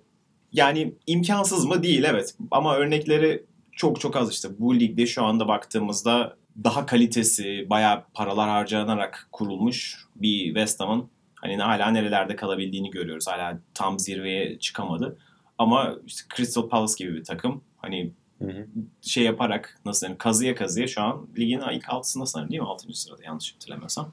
Yani 0.53 0.95
imkansız 1.07 1.65
mı? 1.65 1.83
Değil 1.83 2.05
evet. 2.05 2.35
Ama 2.51 2.77
örnekleri 2.77 3.45
çok 3.73 4.01
çok 4.01 4.17
az 4.17 4.33
işte. 4.33 4.49
Bu 4.59 4.81
ligde 4.81 5.07
şu 5.07 5.25
anda 5.25 5.49
baktığımızda 5.49 6.37
daha 6.65 6.87
kalitesi, 6.87 7.67
bayağı 7.71 8.05
paralar 8.15 8.49
harcanarak 8.49 9.29
kurulmuş 9.33 10.07
bir 10.17 10.45
West 10.45 10.81
Ham'ın 10.81 11.11
hani 11.35 11.57
hala 11.57 11.91
nerelerde 11.91 12.37
kalabildiğini 12.37 12.91
görüyoruz. 12.91 13.27
Hala 13.27 13.59
tam 13.75 13.99
zirveye 13.99 14.59
çıkamadı. 14.59 15.19
Ama 15.59 15.95
işte 16.07 16.27
Crystal 16.37 16.69
Palace 16.69 17.05
gibi 17.05 17.15
bir 17.15 17.25
takım 17.25 17.65
hani 17.77 18.13
Hı 18.43 18.59
hı. 18.59 18.67
şey 19.03 19.25
yaparak 19.25 19.79
nasıl 19.85 20.01
diyeyim 20.01 20.19
kazıya 20.19 20.55
kazıya 20.55 20.87
şu 20.87 21.03
an 21.03 21.27
ligin 21.39 21.61
ilk 21.73 21.89
altısında 21.89 22.27
sanırım 22.27 22.51
değil 22.51 22.63
mi? 22.63 22.69
Altıncı 22.69 23.01
sırada 23.01 23.23
yanlış 23.25 23.55
hatırlamıyorsam. 23.55 24.13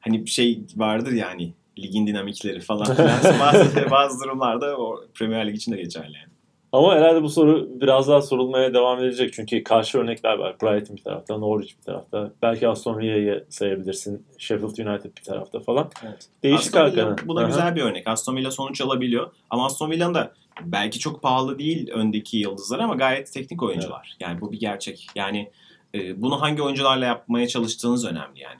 Hani 0.00 0.24
bir 0.24 0.30
şey 0.30 0.60
vardır 0.76 1.12
yani 1.12 1.52
ligin 1.78 2.06
dinamikleri 2.06 2.60
falan 2.60 2.84
filan. 2.96 3.40
bazı, 3.40 3.90
bazı 3.90 4.24
durumlarda 4.24 4.76
o 4.76 5.04
Premier 5.14 5.46
Lig 5.46 5.56
için 5.56 5.72
de 5.72 5.76
geçerli 5.76 6.16
yani. 6.16 6.36
Ama 6.72 6.94
herhalde 6.94 7.22
bu 7.22 7.28
soru 7.28 7.68
biraz 7.80 8.08
daha 8.08 8.22
sorulmaya 8.22 8.74
devam 8.74 8.98
edecek. 8.98 9.32
Çünkü 9.32 9.64
karşı 9.64 9.98
örnekler 9.98 10.38
var. 10.38 10.56
Brighton 10.62 10.96
bir 10.96 11.02
tarafta, 11.02 11.38
Norwich 11.38 11.78
bir 11.78 11.82
tarafta. 11.82 12.32
Belki 12.42 12.68
Aston 12.68 12.98
Villa'yı 12.98 13.44
sayabilirsin. 13.48 14.26
Sheffield 14.38 14.86
United 14.86 15.16
bir 15.18 15.22
tarafta 15.22 15.60
falan. 15.60 15.90
Evet. 16.04 16.28
Değişik 16.42 16.76
Aston 16.76 16.92
Villa 16.92 17.16
bu 17.26 17.36
da 17.36 17.40
Aha. 17.40 17.46
güzel 17.46 17.76
bir 17.76 17.82
örnek. 17.82 18.08
Aston 18.08 18.36
Villa 18.36 18.50
sonuç 18.50 18.80
alabiliyor. 18.80 19.30
Ama 19.50 19.66
Aston 19.66 19.90
Villa'nın 19.90 20.14
da 20.14 20.32
belki 20.62 20.98
çok 20.98 21.22
pahalı 21.22 21.58
değil 21.58 21.90
öndeki 21.90 22.36
yıldızlar 22.36 22.78
ama 22.78 22.94
gayet 22.94 23.32
teknik 23.32 23.62
oyuncular. 23.62 24.16
Yani 24.20 24.40
bu 24.40 24.52
bir 24.52 24.60
gerçek. 24.60 25.06
Yani 25.14 25.50
e, 25.94 26.22
bunu 26.22 26.40
hangi 26.40 26.62
oyuncularla 26.62 27.04
yapmaya 27.04 27.48
çalıştığınız 27.48 28.04
önemli 28.04 28.40
yani. 28.40 28.58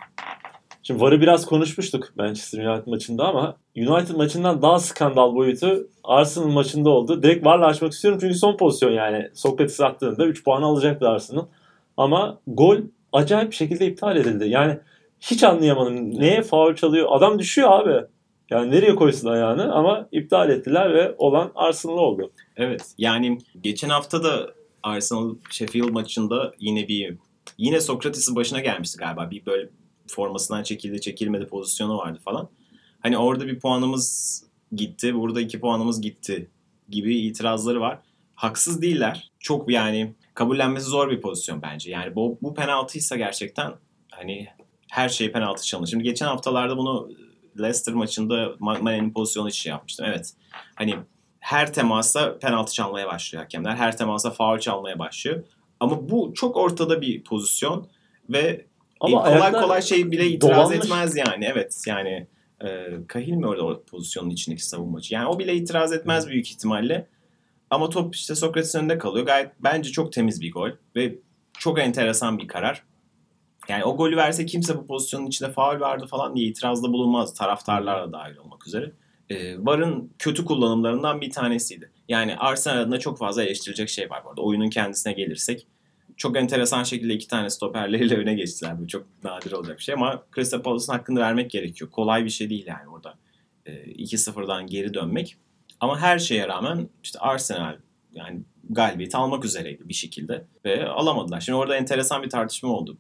Şimdi 0.83 1.01
VAR'ı 1.01 1.21
biraz 1.21 1.47
konuşmuştuk 1.47 2.13
Manchester 2.17 2.67
United 2.67 2.87
maçında 2.87 3.25
ama 3.25 3.57
United 3.77 4.17
maçından 4.17 4.63
daha 4.63 4.79
skandal 4.79 5.35
boyutu 5.35 5.89
Arsenal 6.05 6.47
maçında 6.47 6.91
oldu. 6.91 7.23
Direkt 7.23 7.47
VAR'la 7.47 7.67
açmak 7.67 7.93
istiyorum 7.93 8.21
çünkü 8.23 8.35
son 8.35 8.57
pozisyon 8.57 8.91
yani. 8.91 9.31
Sokrates 9.35 9.81
attığında 9.81 10.27
3 10.27 10.45
puan 10.45 10.63
alacaktı 10.63 11.09
Arsenal. 11.09 11.47
Ama 11.97 12.39
gol 12.47 12.77
acayip 13.13 13.51
bir 13.51 13.57
şekilde 13.57 13.87
iptal 13.87 14.17
edildi. 14.17 14.49
Yani 14.49 14.79
hiç 15.21 15.43
anlayamadım. 15.43 16.21
Neye 16.21 16.43
faul 16.43 16.75
çalıyor? 16.75 17.09
Adam 17.11 17.39
düşüyor 17.39 17.71
abi. 17.71 18.07
Yani 18.51 18.71
nereye 18.71 18.95
koysun 18.95 19.29
ayağını 19.29 19.75
ama 19.75 20.09
iptal 20.13 20.51
ettiler 20.51 20.95
ve 20.95 21.15
olan 21.19 21.53
Arsenal 21.55 21.97
oldu. 21.99 22.33
Evet 22.57 22.95
yani 22.99 23.39
geçen 23.61 23.89
hafta 23.89 24.25
da 24.25 24.55
Arsenal 24.83 25.35
Sheffield 25.51 25.89
maçında 25.91 26.55
yine 26.59 26.89
bir 26.89 27.17
yine 27.59 27.81
Sokrates'in 27.81 28.37
başına 28.37 28.61
gelmişti 28.61 28.99
galiba. 28.99 29.31
Bir 29.31 29.47
böyle 29.47 29.69
formasından 30.07 30.63
çekildi 30.63 31.01
çekilmedi 31.01 31.47
pozisyonu 31.47 31.99
vardı 31.99 32.19
falan. 32.25 32.49
Hani 33.01 33.19
orada 33.19 33.47
bir 33.47 33.61
puanımız 33.61 34.43
gitti, 34.73 35.15
burada 35.15 35.41
iki 35.41 35.61
puanımız 35.61 36.01
gitti 36.01 36.51
gibi 36.89 37.19
itirazları 37.19 37.81
var. 37.81 37.99
Haksız 38.35 38.83
değiller. 38.83 39.31
Çok 39.41 39.71
yani 39.71 40.15
kabullenmesi 40.35 40.87
zor 40.87 41.11
bir 41.11 41.21
pozisyon 41.21 41.63
bence. 41.63 41.91
Yani 41.91 42.15
bu, 42.15 42.39
bu 42.43 42.55
penaltıysa 42.55 43.17
gerçekten 43.17 43.73
hani 44.11 44.49
her 44.91 45.09
şey 45.09 45.33
penaltı 45.33 45.67
çalınır. 45.67 45.89
Şimdi 45.89 46.05
geçen 46.05 46.27
haftalarda 46.27 46.77
bunu 46.77 47.11
Leicester 47.59 47.95
maçında 47.95 48.53
Mane'nin 48.59 49.13
pozisyonu 49.13 49.49
için 49.49 49.71
yapmıştım. 49.71 50.07
Evet. 50.09 50.33
Hani 50.75 50.95
her 51.41 51.73
temasa 51.73 52.39
penaltı 52.39 52.73
çalmaya 52.73 53.07
başlıyor 53.07 53.43
hakemler. 53.45 53.77
Her 53.77 53.97
temasa 53.97 54.31
faul 54.31 54.59
çalmaya 54.59 54.99
başlıyor. 54.99 55.43
Ama 55.81 56.09
bu 56.09 56.33
çok 56.35 56.57
ortada 56.57 57.01
bir 57.01 57.25
pozisyon 57.25 57.89
ve 58.31 58.67
Ama 59.01 59.19
kolay 59.23 59.33
ayaklar 59.33 59.63
kolay 59.63 59.83
şey 59.83 60.11
bile 60.11 60.27
itiraz 60.27 60.57
dolanmış. 60.57 60.77
etmez 60.77 61.17
yani. 61.17 61.45
Evet 61.45 61.83
yani 61.87 62.27
e, 62.65 62.87
Kahil 63.09 63.33
mi 63.33 63.47
orada 63.47 63.67
o 63.67 63.83
pozisyonun 63.83 64.31
içindeki 64.31 64.67
savunmacı? 64.67 65.15
Yani 65.15 65.27
o 65.27 65.39
bile 65.39 65.55
itiraz 65.55 65.93
etmez 65.93 66.29
büyük 66.29 66.51
ihtimalle. 66.51 67.07
Ama 67.71 67.91
top 67.91 68.15
işte 68.15 68.35
Sokrates'in 68.35 68.79
önünde 68.79 68.99
kalıyor. 68.99 69.27
Gayet 69.27 69.51
bence 69.61 69.93
çok 69.93 70.13
temiz 70.13 70.41
bir 70.41 70.53
gol 70.53 70.71
ve 70.97 71.15
çok 71.59 71.79
enteresan 71.79 72.39
bir 72.39 72.49
karar. 72.49 72.83
Yani 73.69 73.85
o 73.85 73.97
golü 73.97 74.17
verse 74.17 74.47
kimse 74.47 74.77
bu 74.77 74.87
pozisyonun 74.87 75.27
içinde 75.27 75.53
faul 75.53 75.81
vardı 75.81 76.07
falan 76.07 76.37
diye 76.37 76.47
itirazda 76.47 76.93
bulunmaz. 76.93 77.35
Taraftarlar 77.35 78.09
da 78.09 78.13
dahil 78.13 78.37
olmak 78.37 78.67
üzere. 78.67 78.93
Ee, 79.31 79.67
VAR'ın 79.67 80.13
kötü 80.19 80.45
kullanımlarından 80.45 81.21
bir 81.21 81.31
tanesiydi. 81.31 81.91
Yani 82.09 82.37
Arsenal 82.37 82.81
adına 82.81 82.99
çok 82.99 83.19
fazla 83.19 83.43
eleştirilecek 83.43 83.89
şey 83.89 84.11
var 84.11 84.23
bu. 84.25 84.47
Oyunun 84.47 84.71
kendisine 84.71 85.13
gelirsek. 85.13 85.67
Çok 86.17 86.37
enteresan 86.37 86.83
şekilde 86.83 87.15
iki 87.15 87.29
tane 87.29 87.51
stoperleriyle 87.51 88.17
öne 88.17 88.35
geçtiler. 88.35 88.81
Bu 88.81 88.89
çok 88.89 89.07
nadir 89.25 89.53
olacak 89.53 89.79
bir 89.79 89.83
şey 89.83 89.95
ama 89.95 90.23
Crystal 90.35 90.63
Palace'ın 90.63 90.93
hakkını 90.93 91.21
vermek 91.21 91.51
gerekiyor. 91.51 91.91
Kolay 91.91 92.25
bir 92.25 92.31
şey 92.31 92.51
değil 92.51 92.65
yani 92.67 92.89
orada. 92.89 93.15
Ee, 93.67 93.73
2-0'dan 93.73 94.67
geri 94.67 94.95
dönmek. 94.95 95.37
Ama 95.81 96.01
her 96.01 96.19
şeye 96.19 96.49
rağmen 96.49 96.89
işte 97.03 97.19
Arsenal 97.19 97.77
yani 98.13 98.41
galibiyeti 98.71 99.17
almak 99.17 99.45
üzereydi 99.45 99.89
bir 99.89 99.95
şekilde 99.95 100.45
ve 100.65 100.89
alamadılar. 100.89 101.41
Şimdi 101.41 101.57
orada 101.57 101.77
enteresan 101.77 102.23
bir 102.23 102.31
tartışma 102.31 102.69
oldu. 102.69 102.99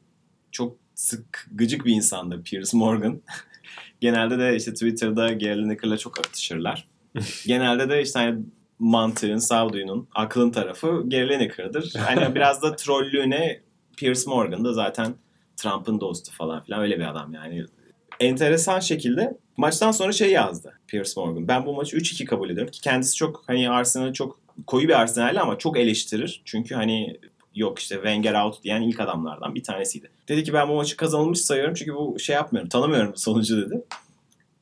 Çok 0.53 0.76
sık 0.94 1.49
gıcık 1.53 1.84
bir 1.84 1.92
insandı 1.92 2.42
Piers 2.42 2.74
Morgan. 2.74 3.20
Genelde 4.01 4.38
de 4.38 4.57
işte 4.57 4.72
Twitter'da 4.72 5.32
Gary 5.32 5.59
Lineker'la 5.59 5.99
çok 5.99 6.18
atışırlar. 6.18 6.88
Genelde 7.47 7.88
de 7.88 8.03
işte 8.03 8.18
hani 8.18 8.42
mantığın, 8.78 9.38
sağduyunun, 9.38 10.09
aklın 10.14 10.51
tarafı 10.51 11.03
Gary 11.07 11.28
Lineker'dır. 11.28 11.92
Hani 11.99 12.34
biraz 12.34 12.62
da 12.62 12.76
trollüğüne 12.76 13.61
Piers 13.97 14.26
Morgan 14.26 14.64
da 14.64 14.72
zaten 14.72 15.14
Trump'ın 15.57 16.01
dostu 16.01 16.32
falan 16.32 16.62
filan 16.62 16.80
öyle 16.80 16.99
bir 16.99 17.11
adam 17.11 17.34
yani. 17.34 17.64
Enteresan 18.20 18.80
şekilde 18.80 19.38
maçtan 19.57 19.90
sonra 19.90 20.12
şey 20.12 20.30
yazdı 20.30 20.80
Piers 20.86 21.16
Morgan. 21.16 21.49
Ben 21.49 21.66
bu 21.66 21.74
maçı 21.74 21.97
3-2 21.97 22.24
kabul 22.24 22.51
ediyorum 22.51 22.70
ki 22.70 22.80
kendisi 22.80 23.16
çok 23.16 23.44
hani 23.47 23.70
Arsenal'ı 23.70 24.12
çok 24.12 24.40
koyu 24.66 24.88
bir 24.88 25.01
Arsenal'li 25.01 25.40
ama 25.40 25.59
çok 25.59 25.78
eleştirir. 25.78 26.42
Çünkü 26.44 26.74
hani 26.74 27.20
yok 27.57 27.78
işte 27.78 27.94
Wenger 27.94 28.34
out 28.34 28.62
diyen 28.62 28.82
ilk 28.82 29.00
adamlardan 29.00 29.54
bir 29.54 29.62
tanesiydi. 29.62 30.11
Dedi 30.28 30.44
ki 30.44 30.52
ben 30.52 30.68
bu 30.68 30.74
maçı 30.74 30.96
kazanılmış 30.96 31.40
sayıyorum 31.40 31.74
çünkü 31.74 31.94
bu 31.94 32.18
şey 32.18 32.34
yapmıyorum 32.34 32.68
tanımıyorum 32.68 33.16
sonucu 33.16 33.66
dedi. 33.66 33.82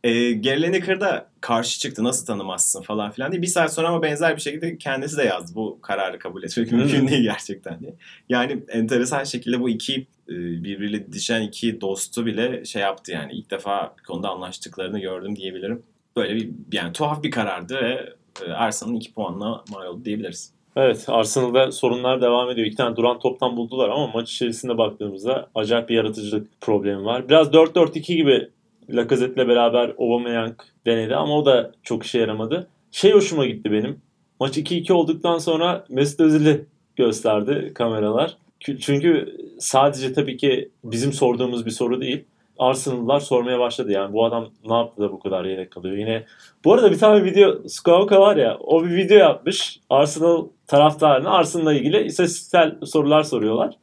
E, 0.05 0.33
Gary 0.33 1.01
da 1.01 1.29
karşı 1.41 1.81
çıktı 1.81 2.05
nasıl 2.05 2.27
tanımazsın 2.27 2.83
falan 2.83 3.11
filan 3.11 3.33
diye. 3.33 3.43
Bir 3.43 3.47
saat 3.47 3.75
sonra 3.75 3.89
ama 3.89 4.03
benzer 4.03 4.37
bir 4.37 4.41
şekilde 4.41 4.79
kendisi 4.79 5.17
de 5.17 5.23
yazdı 5.23 5.53
bu 5.55 5.79
kararı 5.83 6.19
kabul 6.19 6.43
etmek 6.43 6.73
mümkün 6.73 7.09
değil 7.09 7.23
gerçekten 7.23 7.81
diye. 7.81 7.95
Yani 8.29 8.63
enteresan 8.69 9.25
şekilde 9.25 9.61
bu 9.61 9.69
iki 9.69 10.07
e, 10.29 10.35
birbiriyle 10.65 11.07
didişen 11.07 11.43
iki 11.43 11.81
dostu 11.81 12.27
bile 12.27 12.65
şey 12.65 12.83
yaptı 12.83 13.13
yani 13.13 13.33
ilk 13.33 13.51
defa 13.51 13.95
bir 13.99 14.03
konuda 14.03 14.29
anlaştıklarını 14.29 15.01
gördüm 15.01 15.37
diyebilirim. 15.37 15.83
Böyle 16.17 16.35
bir 16.35 16.51
yani 16.73 16.93
tuhaf 16.93 17.23
bir 17.23 17.31
karardı 17.31 17.75
ve 17.75 18.13
e, 18.47 18.53
Arsenal'ın 18.53 18.97
iki 18.97 19.13
puanla 19.13 19.65
mal 19.71 19.87
oldu 19.87 20.05
diyebiliriz. 20.05 20.54
Evet 20.77 21.05
Arsenal'da 21.09 21.73
sorunlar 21.73 22.21
devam 22.23 22.51
ediyor. 22.51 22.67
İki 22.67 22.77
tane 22.77 22.97
duran 22.97 23.19
toptan 23.19 23.57
buldular 23.57 23.89
ama 23.89 24.07
maç 24.07 24.33
içerisinde 24.33 24.79
baktığımızda 24.79 25.49
acayip 25.55 25.89
bir 25.89 25.95
yaratıcılık 25.95 26.61
problemi 26.61 27.05
var. 27.05 27.29
Biraz 27.29 27.49
4-4-2 27.49 28.15
gibi 28.17 28.49
Lacazette'le 28.91 29.49
beraber 29.49 29.89
Aubameyang 29.99 30.55
denedi 30.87 31.17
ama 31.17 31.39
o 31.39 31.47
da 31.47 31.73
çok 31.83 32.03
işe 32.03 32.19
yaramadı. 32.19 32.69
Şey 32.91 33.13
hoşuma 33.13 33.47
gitti 33.47 33.73
benim. 33.73 34.01
Maç 34.41 34.59
2-2 34.59 34.93
olduktan 34.93 35.39
sonra 35.39 35.85
Mesut 35.89 36.21
Özil'i 36.21 36.65
gösterdi 36.97 37.73
kameralar. 37.75 38.37
Kü- 38.61 38.79
Çünkü 38.79 39.37
sadece 39.59 40.13
tabii 40.13 40.37
ki 40.37 40.71
bizim 40.85 41.13
sorduğumuz 41.13 41.67
bir 41.67 41.71
soru 41.71 42.01
değil. 42.01 42.25
Arsenal'lar 42.59 43.21
sormaya 43.21 43.59
başladı 43.59 43.93
yani 43.93 44.13
bu 44.13 44.25
adam 44.25 44.49
ne 44.69 44.75
yaptı 44.75 45.03
da 45.03 45.13
bu 45.13 45.19
kadar 45.21 45.45
yedek 45.45 45.71
kalıyor. 45.71 45.97
Yine 45.97 46.25
bu 46.65 46.73
arada 46.73 46.91
bir 46.91 46.99
tane 46.99 47.25
video 47.25 47.69
Skauka 47.69 48.21
var 48.21 48.37
ya 48.37 48.59
o 48.61 48.85
bir 48.85 48.97
video 48.97 49.19
yapmış. 49.19 49.81
Arsenal 49.91 50.47
taraftarına 50.67 51.31
Arsenal'la 51.31 51.75
ilgili 51.75 52.03
istatistiksel 52.03 52.75
sorular 52.85 53.23
soruyorlar. 53.23 53.75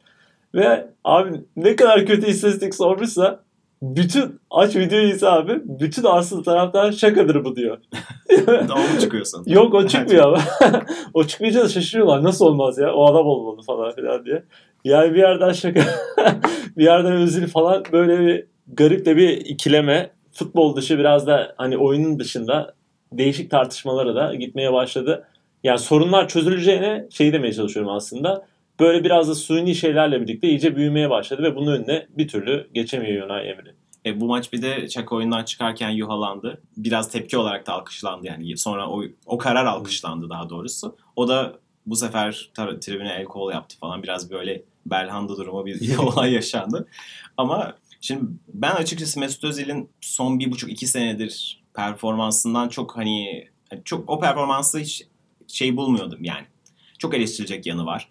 Ve 0.54 0.86
abi 1.04 1.40
ne 1.56 1.76
kadar 1.76 2.06
kötü 2.06 2.26
istatistik 2.26 2.74
sormuşsa 2.74 3.40
bütün 3.82 4.40
aç 4.50 4.76
videoyu 4.76 5.08
izle 5.08 5.28
abi. 5.28 5.60
Bütün 5.64 6.04
Arsenal 6.04 6.42
taraftarı 6.42 6.92
şakadır 6.92 7.44
bu 7.44 7.56
diyor. 7.56 7.78
Daha 8.46 8.78
mı 8.78 9.00
çıkıyorsun? 9.00 9.44
Yok 9.46 9.74
o 9.74 9.86
çıkmıyor 9.86 10.24
ama. 10.26 10.42
o 11.14 11.24
çıkmayınca 11.24 11.64
da 11.64 11.68
şaşırıyorlar. 11.68 12.24
Nasıl 12.24 12.46
olmaz 12.46 12.78
ya? 12.78 12.94
O 12.94 13.06
adam 13.06 13.26
olmalı 13.26 13.62
falan 13.62 13.94
filan 13.94 14.24
diye. 14.24 14.42
Yani 14.84 15.14
bir 15.14 15.18
yerden 15.18 15.52
şaka, 15.52 15.80
bir 16.76 16.84
yerden 16.84 17.12
özür 17.12 17.46
falan 17.46 17.84
böyle 17.92 18.18
bir 18.18 18.44
garip 18.66 19.06
de 19.06 19.16
bir 19.16 19.28
ikileme. 19.28 20.10
Futbol 20.32 20.76
dışı 20.76 20.98
biraz 20.98 21.26
da 21.26 21.54
hani 21.56 21.78
oyunun 21.78 22.18
dışında 22.18 22.74
değişik 23.12 23.50
tartışmalara 23.50 24.14
da 24.14 24.34
gitmeye 24.34 24.72
başladı. 24.72 25.28
Yani 25.64 25.78
sorunlar 25.78 26.28
çözüleceğine 26.28 27.06
şey 27.10 27.32
demeye 27.32 27.52
çalışıyorum 27.52 27.92
aslında. 27.92 28.46
Böyle 28.80 29.04
biraz 29.04 29.28
da 29.28 29.34
suni 29.34 29.74
şeylerle 29.74 30.20
birlikte 30.20 30.48
iyice 30.48 30.76
büyümeye 30.76 31.10
başladı 31.10 31.42
ve 31.42 31.56
bunun 31.56 31.72
önüne 31.72 32.06
bir 32.10 32.28
türlü 32.28 32.68
geçemiyor 32.74 33.26
Unai 33.26 33.46
Emery. 33.46 33.70
E, 34.06 34.20
bu 34.20 34.26
maç 34.26 34.52
bir 34.52 34.62
de 34.62 34.88
Çaka 34.88 35.16
oyundan 35.16 35.44
çıkarken 35.44 35.90
yuhalandı. 35.90 36.62
Biraz 36.76 37.10
tepki 37.10 37.38
olarak 37.38 37.66
da 37.66 37.72
alkışlandı 37.72 38.26
yani. 38.26 38.56
Sonra 38.56 38.88
o, 38.88 39.02
o 39.26 39.38
karar 39.38 39.66
alkışlandı 39.66 40.30
daha 40.30 40.50
doğrusu. 40.50 40.96
O 41.16 41.28
da 41.28 41.58
bu 41.86 41.96
sefer 41.96 42.50
tar- 42.54 42.80
tribüne 42.80 43.12
el 43.12 43.24
kol 43.24 43.52
yaptı 43.52 43.78
falan. 43.78 44.02
Biraz 44.02 44.30
böyle 44.30 44.62
Belhanda 44.86 45.36
durumu 45.36 45.66
bir 45.66 45.96
olay 45.98 46.32
yaşandı. 46.32 46.88
Ama 47.36 47.76
şimdi 48.00 48.24
ben 48.54 48.70
açıkçası 48.74 49.20
Mesut 49.20 49.44
Özil'in 49.44 49.90
son 50.00 50.38
bir 50.38 50.50
buçuk 50.50 50.70
iki 50.70 50.86
senedir 50.86 51.62
performansından 51.74 52.68
çok 52.68 52.96
hani 52.96 53.48
çok 53.84 54.10
o 54.10 54.20
performansı 54.20 54.78
hiç 54.78 55.06
şey 55.52 55.76
bulmuyordum 55.76 56.24
yani. 56.24 56.46
Çok 56.98 57.14
eleştirilecek 57.14 57.66
yanı 57.66 57.86
var 57.86 58.08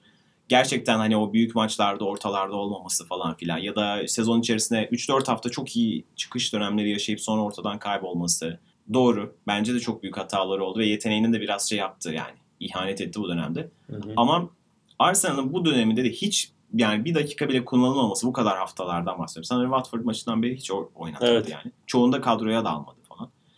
gerçekten 0.51 0.97
hani 0.97 1.17
o 1.17 1.33
büyük 1.33 1.55
maçlarda 1.55 2.05
ortalarda 2.05 2.55
olmaması 2.55 3.07
falan 3.07 3.35
filan 3.35 3.57
ya 3.57 3.75
da 3.75 4.07
sezon 4.07 4.39
içerisinde 4.39 4.89
3-4 4.91 5.27
hafta 5.27 5.49
çok 5.49 5.77
iyi 5.77 6.05
çıkış 6.15 6.53
dönemleri 6.53 6.89
yaşayıp 6.89 7.21
sonra 7.21 7.41
ortadan 7.41 7.79
kaybolması 7.79 8.59
doğru. 8.93 9.35
Bence 9.47 9.73
de 9.73 9.79
çok 9.79 10.03
büyük 10.03 10.17
hataları 10.17 10.63
oldu 10.63 10.79
ve 10.79 10.85
yeteneğinin 10.85 11.33
de 11.33 11.41
biraz 11.41 11.69
şey 11.69 11.77
yaptı 11.77 12.13
yani. 12.13 12.37
ihanet 12.59 13.01
etti 13.01 13.19
bu 13.19 13.29
dönemde. 13.29 13.69
Ama 14.17 14.49
Arsenal'ın 14.99 15.53
bu 15.53 15.65
döneminde 15.65 16.03
de 16.03 16.11
hiç 16.11 16.51
yani 16.73 17.05
bir 17.05 17.15
dakika 17.15 17.49
bile 17.49 17.65
kullanılmaması 17.65 18.27
bu 18.27 18.33
kadar 18.33 18.57
haftalardan 18.57 19.19
bahsediyorum. 19.19 19.45
Sanırım 19.45 19.71
Watford 19.71 20.05
maçından 20.05 20.43
beri 20.43 20.57
hiç 20.57 20.71
oynatmadı 20.71 21.31
Evet. 21.31 21.49
yani. 21.49 21.71
Çoğunda 21.87 22.21
kadroya 22.21 22.65
da 22.65 22.69
almadı. 22.69 22.97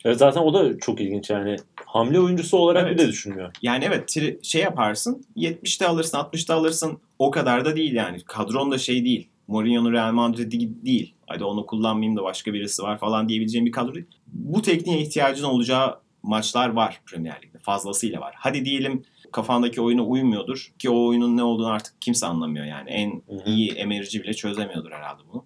Evet 0.04 0.18
zaten 0.18 0.40
o 0.40 0.54
da 0.54 0.78
çok 0.78 1.00
ilginç 1.00 1.30
yani. 1.30 1.56
Hamle 1.86 2.20
oyuncusu 2.20 2.56
olarak 2.58 2.86
Evet. 2.88 2.98
bile 2.98 3.08
düşünmüyor. 3.08 3.50
Yani 3.62 3.84
evet 3.84 4.08
tri- 4.16 4.44
şey 4.44 4.62
yaparsın 4.62 5.24
70'te 5.36 5.86
alırsın 5.86 6.18
60'ta 6.18 6.54
alırsın 6.54 6.98
o 7.18 7.30
kadar 7.30 7.64
da 7.64 7.76
değil 7.76 7.92
yani. 7.92 8.20
Kadron 8.26 8.70
da 8.70 8.78
şey 8.78 9.04
değil. 9.04 9.28
Mourinho'nun 9.48 9.92
Real 9.92 10.12
Madrid'i 10.12 10.84
değil. 10.86 11.14
Hadi 11.26 11.44
onu 11.44 11.66
kullanmayayım 11.66 12.16
da 12.16 12.22
başka 12.22 12.52
birisi 12.54 12.82
var 12.82 12.98
falan 12.98 13.28
diyebileceğim 13.28 13.66
bir 13.66 13.72
kadro 13.72 13.94
değil. 13.94 14.06
Bu 14.26 14.62
tekniğe 14.62 15.00
ihtiyacın 15.00 15.44
olacağı 15.44 15.98
maçlar 16.22 16.68
var 16.68 17.00
Premier 17.06 17.42
Lig'de. 17.42 17.58
Fazlasıyla 17.58 18.20
var. 18.20 18.34
Hadi 18.38 18.64
diyelim 18.64 19.02
kafandaki 19.32 19.80
oyuna 19.80 20.02
uymuyordur 20.02 20.72
ki 20.78 20.90
o 20.90 21.06
oyunun 21.08 21.36
ne 21.36 21.42
olduğunu 21.42 21.68
artık 21.68 21.94
kimse 22.02 22.26
anlamıyor 22.26 22.64
yani. 22.64 22.90
En 22.90 23.10
Hı 23.10 23.34
hı. 23.34 23.50
iyi 23.50 23.70
emerci 23.70 24.22
bile 24.22 24.34
çözemiyordur 24.34 24.90
herhalde 24.90 25.22
bunu. 25.32 25.44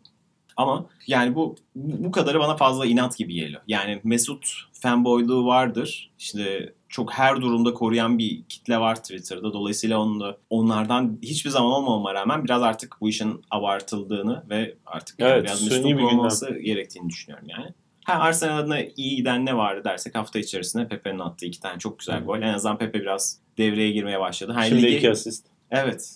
Ama 0.59 0.86
yani 1.06 1.34
bu 1.34 1.56
bu 1.74 2.11
kadarı 2.11 2.40
bana 2.40 2.56
fazla 2.56 2.86
inat 2.86 3.16
gibi 3.18 3.34
geliyor. 3.34 3.62
Yani 3.66 4.00
Mesut 4.04 4.48
fanboyluğu 4.72 5.46
vardır. 5.46 6.11
İşte 6.18 6.72
çok 6.88 7.12
her 7.12 7.36
durumda 7.36 7.74
koruyan 7.74 8.18
bir 8.18 8.42
kitle 8.48 8.78
var 8.80 8.94
Twitter'da. 8.96 9.52
Dolayısıyla 9.52 9.98
onun 10.00 10.20
da 10.20 10.36
onlardan 10.50 11.18
hiçbir 11.22 11.50
zaman 11.50 11.72
olmamama 11.72 12.14
rağmen 12.14 12.44
biraz 12.44 12.62
artık 12.62 12.96
bu 13.00 13.09
işin 13.09 13.40
abartıldığını 13.50 14.44
ve 14.50 14.74
artık 14.86 15.20
yani 15.20 15.30
Evet, 15.32 15.44
biraz 15.44 15.62
Mesut'un 15.62 15.84
bir 15.90 15.96
gündem. 15.96 16.18
olması 16.18 16.59
gerektiğini 16.59 17.09
düşünüyorum 17.09 17.48
yani. 17.50 17.72
Ha 18.04 18.12
Arsenal 18.14 18.59
adına 18.59 18.80
iyi 18.96 19.16
giden 19.16 19.46
ne 19.46 19.56
vardı 19.56 19.84
dersek 19.84 20.14
hafta 20.14 20.38
içerisinde 20.38 20.88
Pepe'nin 20.88 21.18
attığı 21.18 21.46
iki 21.46 21.61
tane 21.61 21.78
çok 21.78 21.98
güzel 21.98 22.24
gol. 22.24 22.38
En 22.42 22.54
azından 22.54 22.78
Pepe 22.78 23.00
biraz 23.00 23.38
devreye 23.59 23.90
girmeye 23.92 24.20
başladı. 24.20 24.52
Ha, 24.52 24.62
Şimdi 24.64 24.82
ligi- 24.82 24.96
iki 24.96 25.11
asist. 25.11 25.46
Evet. 25.70 26.11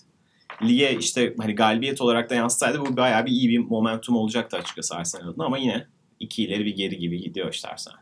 Lige 0.62 0.96
işte 0.98 1.34
hani 1.38 1.54
galibiyet 1.54 2.00
olarak 2.00 2.30
da 2.30 2.34
yansıtsaydı 2.34 2.80
bu 2.80 2.96
bayağı 2.96 3.26
bir 3.26 3.30
iyi 3.30 3.48
bir 3.48 3.58
momentum 3.58 4.16
olacaktı 4.16 4.56
açıkçası 4.56 4.94
Arsenal 4.94 5.28
adına 5.28 5.44
ama 5.44 5.58
yine 5.58 5.86
iki 6.20 6.44
ileri 6.44 6.64
bir 6.64 6.76
geri 6.76 6.98
gibi 6.98 7.20
gidiyor 7.20 7.52
işte 7.52 7.68
Arsenal. 7.68 7.96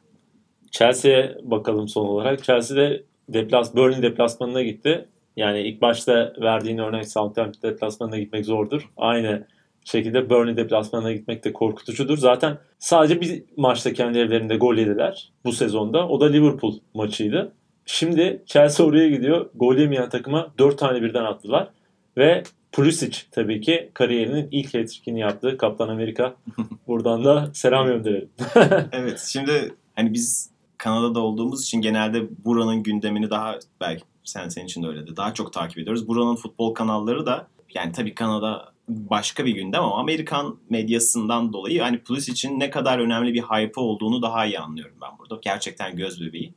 Chelsea'ye 0.71 1.37
bakalım 1.43 1.89
son 1.89 2.07
olarak. 2.07 2.45
Chelsea 2.45 2.77
de 2.77 3.05
deplas, 3.29 3.75
Burnley 3.75 4.03
deplasmanına 4.03 4.63
gitti. 4.63 5.09
Yani 5.37 5.61
ilk 5.61 5.81
başta 5.83 6.33
verdiğin 6.41 6.79
örnek 6.79 7.09
Southampton 7.09 7.71
deplasmanına 7.71 8.19
gitmek 8.19 8.47
zordur. 8.47 8.91
Aynı 8.97 9.47
şekilde 9.85 10.31
Burnley 10.31 10.57
deplasmanına 10.57 11.13
gitmek 11.13 11.45
de 11.45 11.53
korkutucudur. 11.53 12.19
Zaten 12.19 12.59
sadece 12.79 13.21
bir 13.21 13.43
maçta 13.57 13.93
kendi 13.93 14.19
evlerinde 14.19 14.57
gol 14.57 14.77
yediler 14.77 15.33
bu 15.45 15.53
sezonda. 15.53 16.09
O 16.09 16.21
da 16.21 16.27
Liverpool 16.27 16.75
maçıydı. 16.95 17.53
Şimdi 17.87 18.43
Chelsea 18.47 18.87
oraya 18.87 19.09
gidiyor. 19.09 19.51
Gol 19.55 19.77
yemeyen 19.77 20.09
takıma 20.09 20.55
4 20.59 20.79
tane 20.79 21.03
birden 21.03 21.25
attılar. 21.25 21.69
Ve 22.17 22.43
Pulisic 22.73 23.19
tabii 23.31 23.61
ki 23.61 23.91
kariyerinin 23.95 24.49
ilk 24.51 24.75
hat-trick'ini 24.75 25.21
yaptı. 25.21 25.59
Kaptan 25.59 25.89
Amerika. 25.89 26.35
Buradan 26.87 27.25
da 27.25 27.51
selam 27.55 27.87
gönderelim. 27.87 28.31
evet 28.93 29.29
şimdi 29.33 29.75
hani 29.97 30.13
biz 30.13 30.51
Kanada'da 30.79 31.21
olduğumuz 31.21 31.63
için 31.63 31.81
genelde 31.81 32.45
buranın 32.45 32.83
gündemini 32.83 33.31
daha 33.31 33.59
belki 33.81 34.05
sen 34.25 34.49
senin 34.49 34.67
için 34.67 34.83
de 34.83 34.87
öyle 34.87 35.17
Daha 35.17 35.35
çok 35.35 35.53
takip 35.53 35.79
ediyoruz. 35.79 36.09
Buranın 36.09 36.37
futbol 36.37 36.75
kanalları 36.75 37.27
da 37.27 37.49
yani 37.75 37.93
tabii 37.93 38.15
Kanada 38.15 38.73
başka 38.89 39.45
bir 39.45 39.55
gündem 39.55 39.83
ama 39.83 39.99
Amerikan 39.99 40.59
medyasından 40.71 41.53
dolayı 41.53 41.81
hani 41.81 42.01
için 42.29 42.61
ne 42.61 42.71
kadar 42.71 42.99
önemli 42.99 43.35
bir 43.35 43.43
hype 43.43 43.81
olduğunu 43.81 44.23
daha 44.23 44.47
iyi 44.47 44.59
anlıyorum 44.59 44.97
ben 45.03 45.19
burada. 45.19 45.39
Gerçekten 45.43 45.97
göz 45.97 46.21
bebeği. 46.21 46.55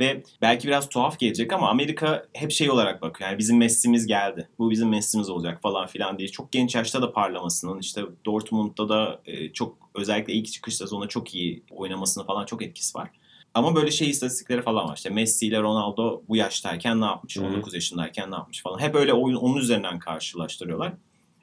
Ve 0.00 0.22
belki 0.42 0.68
biraz 0.68 0.88
tuhaf 0.88 1.18
gelecek 1.18 1.52
ama 1.52 1.68
Amerika 1.68 2.26
hep 2.32 2.50
şey 2.50 2.70
olarak 2.70 3.02
bakıyor. 3.02 3.30
Yani 3.30 3.38
bizim 3.38 3.58
Messi'miz 3.58 4.06
geldi. 4.06 4.48
Bu 4.58 4.70
bizim 4.70 4.88
Messi'miz 4.88 5.30
olacak 5.30 5.62
falan 5.62 5.86
filan 5.86 6.18
diye. 6.18 6.28
Çok 6.28 6.52
genç 6.52 6.74
yaşta 6.74 7.02
da 7.02 7.12
parlamasının 7.12 7.78
işte 7.78 8.02
Dortmund'da 8.26 8.88
da 8.88 9.20
e, 9.26 9.52
çok 9.52 9.90
özellikle 9.94 10.32
ilk 10.32 10.52
çıkış 10.52 10.76
sezonunda 10.76 11.08
çok 11.08 11.34
iyi 11.34 11.62
oynamasının 11.70 12.26
falan 12.26 12.44
çok 12.44 12.62
etkisi 12.62 12.98
var. 12.98 13.10
Ama 13.54 13.74
böyle 13.74 13.90
şey 13.90 14.10
istatistikleri 14.10 14.62
falan 14.62 14.88
var. 14.88 14.96
İşte 14.96 15.10
Messi 15.10 15.46
ile 15.46 15.60
Ronaldo 15.60 16.22
bu 16.28 16.36
yaştayken 16.36 17.00
ne 17.00 17.04
yapmış? 17.04 17.36
Hı-hı. 17.36 17.46
19 17.46 17.74
yaşındayken 17.74 18.30
ne 18.30 18.34
yapmış 18.34 18.62
falan. 18.62 18.78
Hep 18.78 18.94
öyle 18.94 19.12
oyun, 19.12 19.36
onun 19.36 19.56
üzerinden 19.56 19.98
karşılaştırıyorlar. 19.98 20.92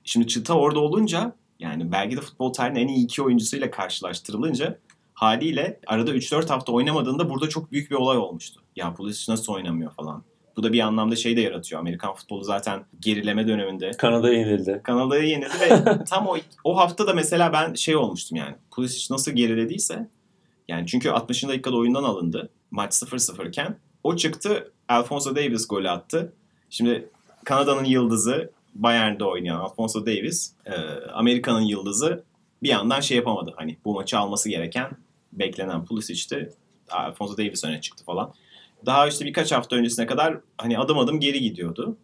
Şimdi 0.04 0.28
çıta 0.28 0.54
orada 0.54 0.80
olunca 0.80 1.36
yani 1.60 1.92
belki 1.92 2.18
de 2.18 2.22
futbol 2.22 2.54
tarihinin 2.54 2.80
en 2.80 2.88
iyi 2.88 3.04
iki 3.04 3.22
oyuncusuyla 3.22 3.72
karşılaştırılınca 3.72 4.80
haliyle 5.20 5.80
arada 5.88 6.12
3-4 6.12 6.50
hafta 6.50 6.72
oynamadığında 6.72 7.30
burada 7.30 7.50
çok 7.50 7.72
büyük 7.72 7.92
bir 7.92 7.96
olay 7.96 8.18
olmuştu. 8.18 8.62
Ya 8.76 8.94
Pulisic 8.94 9.32
nasıl 9.32 9.54
oynamıyor 9.54 9.92
falan. 9.92 10.24
Bu 10.58 10.64
da 10.64 10.74
bir 10.74 10.80
anlamda 10.80 11.16
şey 11.16 11.38
de 11.38 11.42
yaratıyor. 11.42 11.82
Amerikan 11.82 12.14
futbolu 12.14 12.44
zaten 12.44 12.86
gerileme 13.00 13.48
döneminde. 13.48 13.92
Kanada'ya 13.92 14.40
yenildi. 14.40 14.82
Kanada'ya 14.84 15.24
yenildi 15.24 15.54
ve 15.62 16.04
tam 16.10 16.28
o, 16.28 16.38
o 16.64 16.78
hafta 16.78 17.08
da 17.08 17.14
mesela 17.14 17.54
ben 17.54 17.74
şey 17.74 17.96
olmuştum 17.96 18.38
yani. 18.38 18.56
Pulisic 18.72 19.14
nasıl 19.14 19.32
gerilediyse 19.32 20.10
yani 20.68 20.88
çünkü 20.88 21.10
60. 21.10 21.48
dakikada 21.48 21.78
oyundan 21.78 22.04
alındı. 22.04 22.50
Maç 22.72 22.94
0-0 22.94 23.48
iken. 23.48 23.78
O 24.04 24.16
çıktı. 24.16 24.72
Alfonso 24.90 25.36
Davis 25.36 25.68
golü 25.68 25.90
attı. 25.90 26.34
Şimdi 26.70 27.10
Kanada'nın 27.46 27.86
yıldızı 27.86 28.52
Bayern'de 28.76 29.26
oynayan 29.26 29.60
Alfonso 29.60 30.06
Davis, 30.06 30.54
e, 30.66 30.74
Amerika'nın 31.14 31.62
yıldızı 31.62 32.24
bir 32.64 32.70
yandan 32.70 33.00
şey 33.00 33.18
yapamadı. 33.18 33.54
Hani 33.56 33.78
bu 33.86 33.94
maçı 33.94 34.20
alması 34.20 34.50
gereken 34.50 34.90
beklenen 35.34 35.86
Pulisic'ti. 35.86 36.50
Alfonso 36.90 37.38
Davis 37.38 37.64
öne 37.64 37.82
çıktı 37.82 38.04
falan. 38.04 38.34
Daha 38.86 39.08
işte 39.08 39.26
birkaç 39.26 39.52
hafta 39.52 39.76
öncesine 39.76 40.06
kadar 40.06 40.38
hani 40.58 40.80
adım 40.80 40.98
adım 40.98 41.20
geri 41.20 41.42
gidiyordu. 41.42 41.98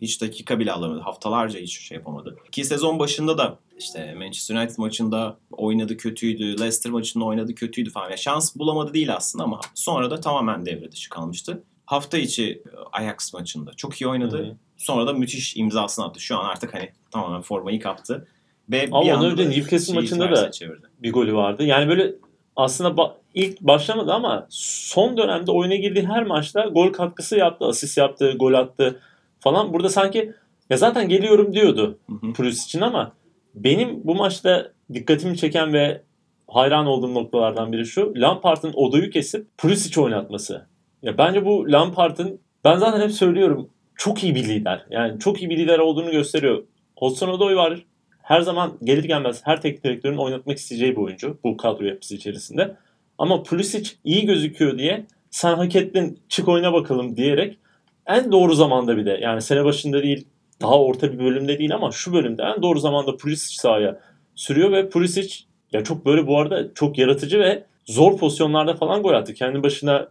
Hiç 0.00 0.22
dakika 0.22 0.58
bile 0.58 0.72
alamadı. 0.72 1.00
Haftalarca 1.00 1.60
hiç 1.60 1.78
şey 1.80 1.96
yapamadı. 1.96 2.36
Ki 2.52 2.64
sezon 2.64 2.98
başında 2.98 3.38
da 3.38 3.58
işte 3.78 4.14
Manchester 4.14 4.56
United 4.56 4.78
maçında 4.78 5.38
oynadı 5.50 5.96
kötüydü. 5.96 6.44
Leicester 6.44 6.92
maçında 6.92 7.24
oynadı 7.24 7.54
kötüydü 7.54 7.90
falan. 7.90 8.08
Yani 8.08 8.18
şans 8.18 8.56
bulamadı 8.56 8.94
değil 8.94 9.14
aslında 9.14 9.44
ama 9.44 9.60
sonra 9.74 10.10
da 10.10 10.20
tamamen 10.20 10.66
devre 10.66 10.92
dışı 10.92 11.10
kalmıştı. 11.10 11.62
Hafta 11.86 12.18
içi 12.18 12.62
Ajax 12.92 13.34
maçında 13.34 13.72
çok 13.72 14.00
iyi 14.00 14.08
oynadı. 14.08 14.38
Hı-hı. 14.38 14.56
Sonra 14.76 15.06
da 15.06 15.12
müthiş 15.12 15.56
imzasını 15.56 16.04
attı. 16.04 16.20
Şu 16.20 16.38
an 16.38 16.44
artık 16.44 16.74
hani 16.74 16.92
tamamen 17.10 17.42
formayı 17.42 17.80
kaptı. 17.80 18.28
Ve 18.70 18.88
Ama 18.92 19.04
bir 19.04 19.10
ondan 19.10 19.30
önce 19.30 19.50
Newcastle 19.50 19.94
maçında 19.94 20.30
da 20.30 20.50
çevirdi. 20.50 20.86
bir 21.02 21.12
golü 21.12 21.34
vardı. 21.34 21.64
Yani 21.64 21.88
böyle 21.88 22.14
aslında 22.56 22.90
ba- 23.02 23.12
ilk 23.34 23.60
başlamadı 23.60 24.12
ama 24.12 24.46
son 24.50 25.16
dönemde 25.16 25.50
oyuna 25.50 25.74
girdiği 25.74 26.06
her 26.06 26.22
maçta 26.22 26.64
gol 26.64 26.92
katkısı 26.92 27.36
yaptı, 27.36 27.64
asist 27.66 27.98
yaptı, 27.98 28.32
gol 28.38 28.54
attı 28.54 29.00
falan. 29.40 29.72
Burada 29.72 29.88
sanki 29.88 30.32
ya 30.70 30.76
zaten 30.76 31.08
geliyorum 31.08 31.52
diyordu 31.52 31.98
Pulisic 32.34 32.64
için 32.64 32.80
ama 32.80 33.12
benim 33.54 34.00
bu 34.04 34.14
maçta 34.14 34.72
dikkatimi 34.94 35.36
çeken 35.36 35.72
ve 35.72 36.02
hayran 36.48 36.86
olduğum 36.86 37.14
noktalardan 37.14 37.72
biri 37.72 37.86
şu. 37.86 38.12
Lampard'ın 38.16 38.72
odoyu 38.74 39.10
kesip 39.10 39.46
Pulisic 39.58 40.00
oynatması. 40.00 40.66
Ya 41.02 41.18
bence 41.18 41.44
bu 41.44 41.72
Lampard'ın 41.72 42.40
ben 42.64 42.76
zaten 42.76 43.00
hep 43.00 43.12
söylüyorum 43.12 43.70
çok 43.96 44.24
iyi 44.24 44.34
bir 44.34 44.48
lider. 44.48 44.86
Yani 44.90 45.18
çok 45.20 45.42
iyi 45.42 45.50
bir 45.50 45.58
lider 45.58 45.78
olduğunu 45.78 46.10
gösteriyor. 46.10 46.62
Hudson 46.96 47.28
Odoi 47.28 47.56
var. 47.56 47.84
Her 48.26 48.40
zaman 48.40 48.78
gelir 48.84 49.04
gelmez 49.04 49.40
her 49.44 49.62
teknik 49.62 49.84
direktörün 49.84 50.16
oynatmak 50.16 50.58
isteyeceği 50.58 50.92
bir 50.92 51.00
oyuncu 51.00 51.38
bu 51.44 51.56
kadro 51.56 51.84
yapısı 51.84 52.14
içerisinde. 52.14 52.76
Ama 53.18 53.42
Pulisic 53.42 53.90
iyi 54.04 54.26
gözüküyor 54.26 54.78
diye 54.78 55.06
sen 55.30 55.54
hak 55.54 55.76
ettin 55.76 56.20
çık 56.28 56.48
oyna 56.48 56.72
bakalım 56.72 57.16
diyerek 57.16 57.58
en 58.06 58.32
doğru 58.32 58.54
zamanda 58.54 58.96
bir 58.96 59.06
de 59.06 59.18
yani 59.22 59.42
sene 59.42 59.64
başında 59.64 60.02
değil 60.02 60.26
daha 60.60 60.80
orta 60.80 61.12
bir 61.12 61.18
bölümde 61.18 61.58
değil 61.58 61.74
ama 61.74 61.90
şu 61.90 62.12
bölümde 62.12 62.42
en 62.42 62.62
doğru 62.62 62.78
zamanda 62.78 63.16
Pulisic 63.16 63.60
sahaya 63.60 64.00
sürüyor 64.34 64.72
ve 64.72 64.88
Pulisic 64.88 65.44
ya 65.72 65.84
çok 65.84 66.06
böyle 66.06 66.26
bu 66.26 66.38
arada 66.38 66.74
çok 66.74 66.98
yaratıcı 66.98 67.40
ve 67.40 67.64
zor 67.84 68.18
pozisyonlarda 68.18 68.74
falan 68.74 69.02
gol 69.02 69.12
attı. 69.12 69.34
Kendi 69.34 69.62
başına 69.62 70.08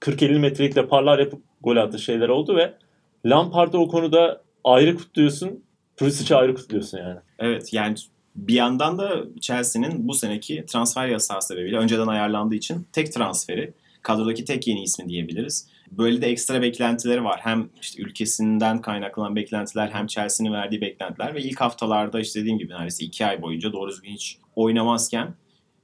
40-50 0.00 0.38
metrelikle 0.38 0.86
parlar 0.86 1.18
yapıp 1.18 1.42
gol 1.60 1.76
attı 1.76 1.98
şeyler 1.98 2.28
oldu 2.28 2.56
ve 2.56 2.74
Lampard'ı 3.24 3.78
o 3.78 3.88
konuda 3.88 4.42
ayrı 4.64 4.96
kutluyorsun. 4.96 5.65
Pulisic'i 5.96 6.36
ayrı 6.36 6.54
kutluyorsun 6.54 6.98
yani. 6.98 7.18
Evet 7.38 7.72
yani 7.72 7.96
bir 8.36 8.54
yandan 8.54 8.98
da 8.98 9.24
Chelsea'nin 9.40 10.08
bu 10.08 10.14
seneki 10.14 10.64
transfer 10.66 11.08
yasağı 11.08 11.42
sebebiyle 11.42 11.76
önceden 11.76 12.06
ayarlandığı 12.06 12.54
için 12.54 12.86
tek 12.92 13.12
transferi 13.12 13.72
kadrodaki 14.02 14.44
tek 14.44 14.66
yeni 14.66 14.82
ismi 14.82 15.08
diyebiliriz. 15.08 15.68
Böyle 15.90 16.22
de 16.22 16.26
ekstra 16.26 16.62
beklentileri 16.62 17.24
var. 17.24 17.40
Hem 17.42 17.68
işte 17.80 18.02
ülkesinden 18.02 18.80
kaynaklanan 18.80 19.36
beklentiler 19.36 19.88
hem 19.88 20.06
Chelsea'nin 20.06 20.52
verdiği 20.52 20.80
beklentiler 20.80 21.34
ve 21.34 21.42
ilk 21.42 21.60
haftalarda 21.60 22.20
işte 22.20 22.40
dediğim 22.40 22.58
gibi 22.58 22.72
neredeyse 22.72 23.04
iki 23.04 23.26
ay 23.26 23.42
boyunca 23.42 23.72
doğru 23.72 23.90
düzgün 23.90 24.10
hiç 24.10 24.38
oynamazken 24.56 25.34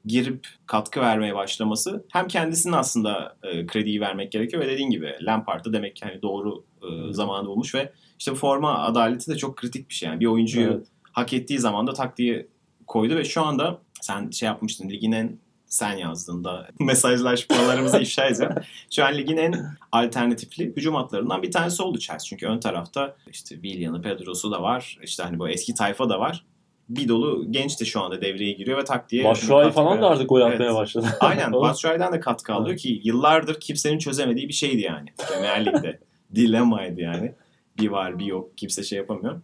girip 0.07 0.47
katkı 0.67 1.01
vermeye 1.01 1.35
başlaması 1.35 2.05
hem 2.13 2.29
kendisinin 2.29 2.73
aslında 2.73 3.37
e, 3.43 3.67
krediyi 3.67 4.01
vermek 4.01 4.33
gerekiyor 4.33 4.63
ve 4.63 4.69
dediğin 4.69 4.91
gibi 4.91 5.15
Lampard'ı 5.23 5.73
demek 5.73 5.97
ki 5.97 6.05
hani 6.05 6.23
doğru 6.23 6.65
e, 6.83 7.13
zamanı 7.13 7.47
bulmuş 7.47 7.75
ve 7.75 7.93
işte 8.19 8.35
forma 8.35 8.79
adaleti 8.79 9.31
de 9.31 9.37
çok 9.37 9.57
kritik 9.57 9.89
bir 9.89 9.95
şey. 9.95 10.09
Yani 10.09 10.21
bir 10.21 10.27
oyuncuyu 10.27 10.73
evet. 10.73 10.87
hak 11.13 11.33
ettiği 11.33 11.59
zaman 11.59 11.87
da 11.87 11.93
taktiği 11.93 12.47
koydu 12.87 13.17
ve 13.17 13.25
şu 13.25 13.43
anda 13.43 13.79
sen 14.01 14.31
şey 14.31 14.47
yapmıştın 14.47 14.89
ligin 14.89 15.13
en 15.13 15.39
sen 15.67 15.97
yazdığında 15.97 16.69
mesajlaşmalarımızı 16.81 17.99
ifşa 17.99 18.27
edeceğim. 18.27 18.53
Şu 18.91 19.05
an 19.05 19.15
ligin 19.15 19.37
en 19.37 19.55
alternatifli 19.93 20.65
hücum 20.77 20.95
hatlarından 20.95 21.43
bir 21.43 21.51
tanesi 21.51 21.83
oldu 21.83 21.99
Chelsea. 21.99 22.27
Çünkü 22.29 22.47
ön 22.47 22.61
tarafta 22.61 23.17
işte 23.31 23.55
Willian'ı, 23.55 24.03
Pedro'su 24.03 24.53
da 24.53 24.63
var. 24.63 24.99
İşte 25.03 25.23
hani 25.23 25.39
bu 25.39 25.49
eski 25.49 25.75
tayfa 25.75 26.09
da 26.09 26.21
var 26.21 26.45
bir 26.97 27.09
dolu 27.09 27.47
genç 27.51 27.81
de 27.81 27.85
şu 27.85 28.01
anda 28.01 28.23
devreye 28.23 28.53
giriyor 28.53 28.79
ve 28.79 28.85
taktiğe... 28.85 29.25
Başşuay 29.25 29.73
falan 29.73 30.03
da 30.03 30.09
artık 30.09 30.29
gol 30.29 30.41
atmaya 30.41 30.65
evet. 30.65 30.75
başladı. 30.75 31.07
Aynen. 31.21 31.53
Başşuay'dan 31.53 32.13
da 32.13 32.21
katkı 32.21 32.53
alıyor 32.53 32.77
ki 32.77 33.01
yıllardır 33.05 33.61
kimsenin 33.61 33.99
çözemediği 33.99 34.49
bir 34.49 34.53
şeydi 34.53 34.81
yani. 34.81 35.09
Premier 35.29 35.67
Lig'de. 35.67 36.01
Dilemaydı 36.35 37.01
yani. 37.01 37.33
Bir 37.79 37.89
var 37.89 38.19
bir 38.19 38.25
yok. 38.25 38.59
Kimse 38.59 38.83
şey 38.83 38.99
yapamıyor. 38.99 39.41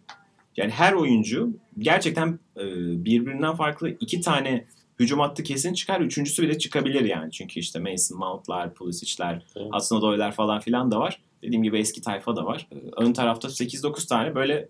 Yani 0.57 0.71
her 0.71 0.93
oyuncu 0.93 1.53
gerçekten 1.79 2.39
e, 2.57 2.65
birbirinden 3.05 3.55
farklı 3.55 3.89
iki 3.89 4.21
tane 4.21 4.65
hücum 4.99 5.19
hattı 5.19 5.43
kesin 5.43 5.73
çıkar. 5.73 6.01
Üçüncüsü 6.01 6.43
bile 6.43 6.57
çıkabilir 6.57 7.05
yani. 7.05 7.31
Çünkü 7.31 7.59
işte 7.59 7.79
Mason 7.79 8.17
Mount'lar, 8.17 8.73
Pulisic'ler, 8.73 9.45
evet. 9.55 9.67
Hudson 9.73 10.31
falan 10.31 10.59
filan 10.59 10.91
da 10.91 10.99
var. 10.99 11.21
Dediğim 11.43 11.63
gibi 11.63 11.79
eski 11.79 12.01
tayfa 12.01 12.35
da 12.35 12.45
var. 12.45 12.67
Ön 12.97 13.13
tarafta 13.13 13.47
8-9 13.47 14.07
tane 14.07 14.35
böyle 14.35 14.69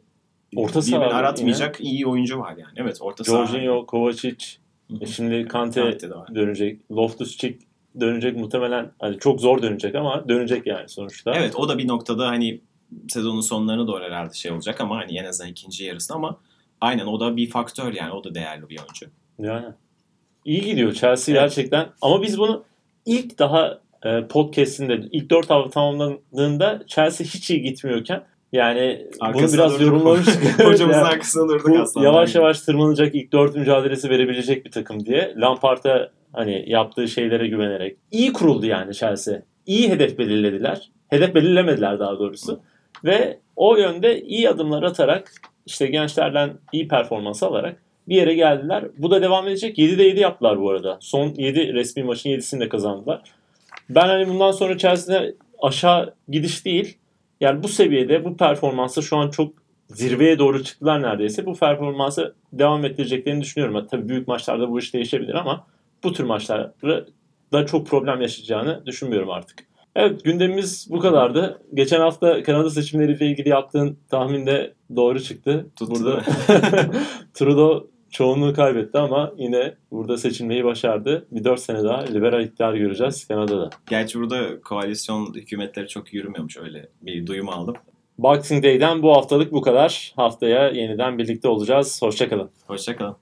orta 0.55 0.81
saha 0.81 1.05
aratmayacak 1.05 1.79
yine. 1.79 1.91
iyi 1.91 2.07
oyuncu 2.07 2.39
var 2.39 2.51
yani. 2.57 2.73
Evet 2.75 2.97
orta 3.01 3.23
saha. 3.23 3.45
Jorginho, 3.45 3.85
Kovacic, 3.85 4.45
e 5.01 5.05
şimdi 5.05 5.47
Kante, 5.47 5.81
Kante 5.81 6.09
dönecek. 6.35 6.81
Loftus-Cheek 6.91 7.55
dönecek 7.99 8.37
muhtemelen 8.37 8.91
hani 8.99 9.19
çok 9.19 9.41
zor 9.41 9.61
dönecek 9.61 9.95
ama 9.95 10.29
dönecek 10.29 10.67
yani 10.67 10.89
sonuçta. 10.89 11.33
Evet 11.35 11.55
o 11.55 11.69
da 11.69 11.77
bir 11.77 11.87
noktada 11.87 12.27
hani 12.27 12.61
sezonun 13.09 13.41
sonlarına 13.41 13.87
doğru 13.87 14.03
herhalde 14.03 14.33
şey 14.33 14.51
olacak 14.51 14.81
ama 14.81 14.97
hani 14.97 15.17
en 15.17 15.25
azından 15.25 15.51
ikinci 15.51 15.83
yarısında 15.83 16.17
ama 16.17 16.39
aynen 16.81 17.05
o 17.05 17.19
da 17.19 17.37
bir 17.37 17.49
faktör 17.49 17.93
yani 17.93 18.11
o 18.11 18.23
da 18.23 18.35
değerli 18.35 18.69
bir 18.69 18.79
oyuncu. 18.79 19.05
Yani 19.39 19.65
iyi 20.45 20.61
gidiyor 20.61 20.93
Chelsea 20.93 21.35
evet. 21.35 21.43
gerçekten 21.43 21.89
ama 22.01 22.21
biz 22.21 22.39
bunu 22.39 22.63
ilk 23.05 23.39
daha 23.39 23.81
e, 24.03 24.27
podcast'inde 24.27 24.99
ilk 25.11 25.29
dört 25.29 25.49
hafta 25.49 25.69
tamamlandığında 25.69 26.83
Chelsea 26.87 27.27
hiç 27.27 27.49
iyi 27.49 27.61
gitmiyorken 27.61 28.23
Yani 28.53 29.07
bunu 29.21 29.27
Arkasına 29.29 29.59
biraz 29.59 29.73
durduk. 29.73 29.87
yorumlamıştık. 29.87 30.59
Hocamızın 30.65 30.99
Yani 30.99 31.07
arkasına 31.13 31.49
durduk 31.49 31.69
bu 31.69 31.79
aslında. 31.79 32.05
yavaş 32.05 32.35
yavaş 32.35 32.61
tırmanacak 32.61 33.15
ilk 33.15 33.31
dört 33.31 33.55
mücadelesi 33.55 34.09
verebilecek 34.09 34.65
bir 34.65 34.71
takım 34.71 35.05
diye. 35.05 35.33
Lampard'a 35.37 36.11
hani 36.33 36.63
yaptığı 36.67 37.07
şeylere 37.07 37.47
güvenerek. 37.47 37.97
iyi 38.11 38.33
kuruldu 38.33 38.65
yani 38.65 38.93
Chelsea. 38.93 39.41
İyi 39.65 39.89
hedef 39.89 40.17
belirlediler. 40.17 40.89
Hedef 41.09 41.35
belirlemediler 41.35 41.99
daha 41.99 42.19
doğrusu. 42.19 42.59
Ve 43.05 43.39
o 43.55 43.77
yönde 43.77 44.21
iyi 44.21 44.49
adımlar 44.49 44.83
atarak 44.83 45.31
işte 45.65 45.87
gençlerden 45.87 46.53
iyi 46.73 46.87
performans 46.87 47.43
alarak 47.43 47.75
bir 48.07 48.15
yere 48.15 48.33
geldiler. 48.35 48.83
Bu 48.97 49.11
da 49.11 49.21
devam 49.21 49.47
edecek. 49.47 49.77
7'de 49.77 50.03
7 50.03 50.19
yaptılar 50.19 50.59
bu 50.61 50.69
arada. 50.69 50.97
Son 51.01 51.33
7 51.37 51.73
resmi 51.73 52.03
maçın 52.03 52.29
7'sini 52.29 52.59
de 52.59 52.69
kazandılar. 52.69 53.21
Ben 53.89 54.07
hani 54.07 54.27
bundan 54.29 54.51
sonra 54.51 54.77
Chelsea'de 54.77 55.35
aşağı 55.61 56.13
gidiş 56.29 56.65
değil. 56.65 56.97
Yani 57.39 57.63
bu 57.63 57.67
seviyede 57.67 58.25
bu 58.25 58.37
performansı 58.37 59.03
şu 59.03 59.17
an 59.17 59.29
çok 59.29 59.53
zirveye 59.87 60.39
doğru 60.39 60.63
çıktılar 60.63 61.01
neredeyse. 61.01 61.45
Bu 61.45 61.53
performansı 61.53 62.35
devam 62.53 62.85
ettireceklerini 62.85 63.41
düşünüyorum. 63.41 63.87
Tabii 63.91 64.09
büyük 64.09 64.27
maçlarda 64.27 64.69
bu 64.69 64.79
iş 64.79 64.93
değişebilir 64.93 65.33
ama 65.33 65.67
bu 66.03 66.13
tür 66.13 66.23
maçlarda 66.23 67.05
da 67.51 67.65
çok 67.65 67.87
problem 67.87 68.21
yaşayacağını 68.21 68.85
düşünmüyorum 68.85 69.29
artık. 69.29 69.69
Evet 69.95 70.23
gündemimiz 70.23 70.87
bu 70.89 70.99
kadardı. 70.99 71.61
Geçen 71.73 71.99
hafta 71.99 72.43
Kanada 72.43 72.69
seçimleriyle 72.69 73.25
ilgili 73.25 73.49
yaptığın 73.49 73.97
tahmin 74.09 74.45
de 74.45 74.73
doğru 74.95 75.19
çıktı. 75.19 75.65
Tuttu 75.75 75.95
Burada 75.95 76.23
Trudeau 77.33 77.87
çoğunluğu 78.11 78.53
kaybetti 78.53 78.97
ama 78.97 79.33
yine 79.37 79.73
burada 79.91 80.17
seçilmeyi 80.17 80.63
başardı. 80.63 81.27
Bir 81.31 81.43
4 81.43 81.59
sene 81.59 81.83
daha 81.83 82.01
liberal 82.01 82.43
iktidar 82.43 82.73
göreceğiz 82.73 83.27
Kanada'da. 83.27 83.69
Gerçi 83.89 84.19
burada 84.19 84.61
koalisyon 84.61 85.33
hükümetleri 85.33 85.87
çok 85.87 86.13
yürümüyormuş 86.13 86.57
öyle 86.57 86.89
bir 87.01 87.27
duyum 87.27 87.49
aldım. 87.49 87.75
Boxing 88.17 88.63
Day'den 88.63 89.03
bu 89.03 89.15
haftalık 89.15 89.51
bu 89.51 89.61
kadar. 89.61 90.13
Haftaya 90.15 90.69
yeniden 90.69 91.17
birlikte 91.17 91.47
olacağız. 91.47 92.01
Hoşçakalın. 92.01 92.49
Hoşçakalın. 92.67 93.15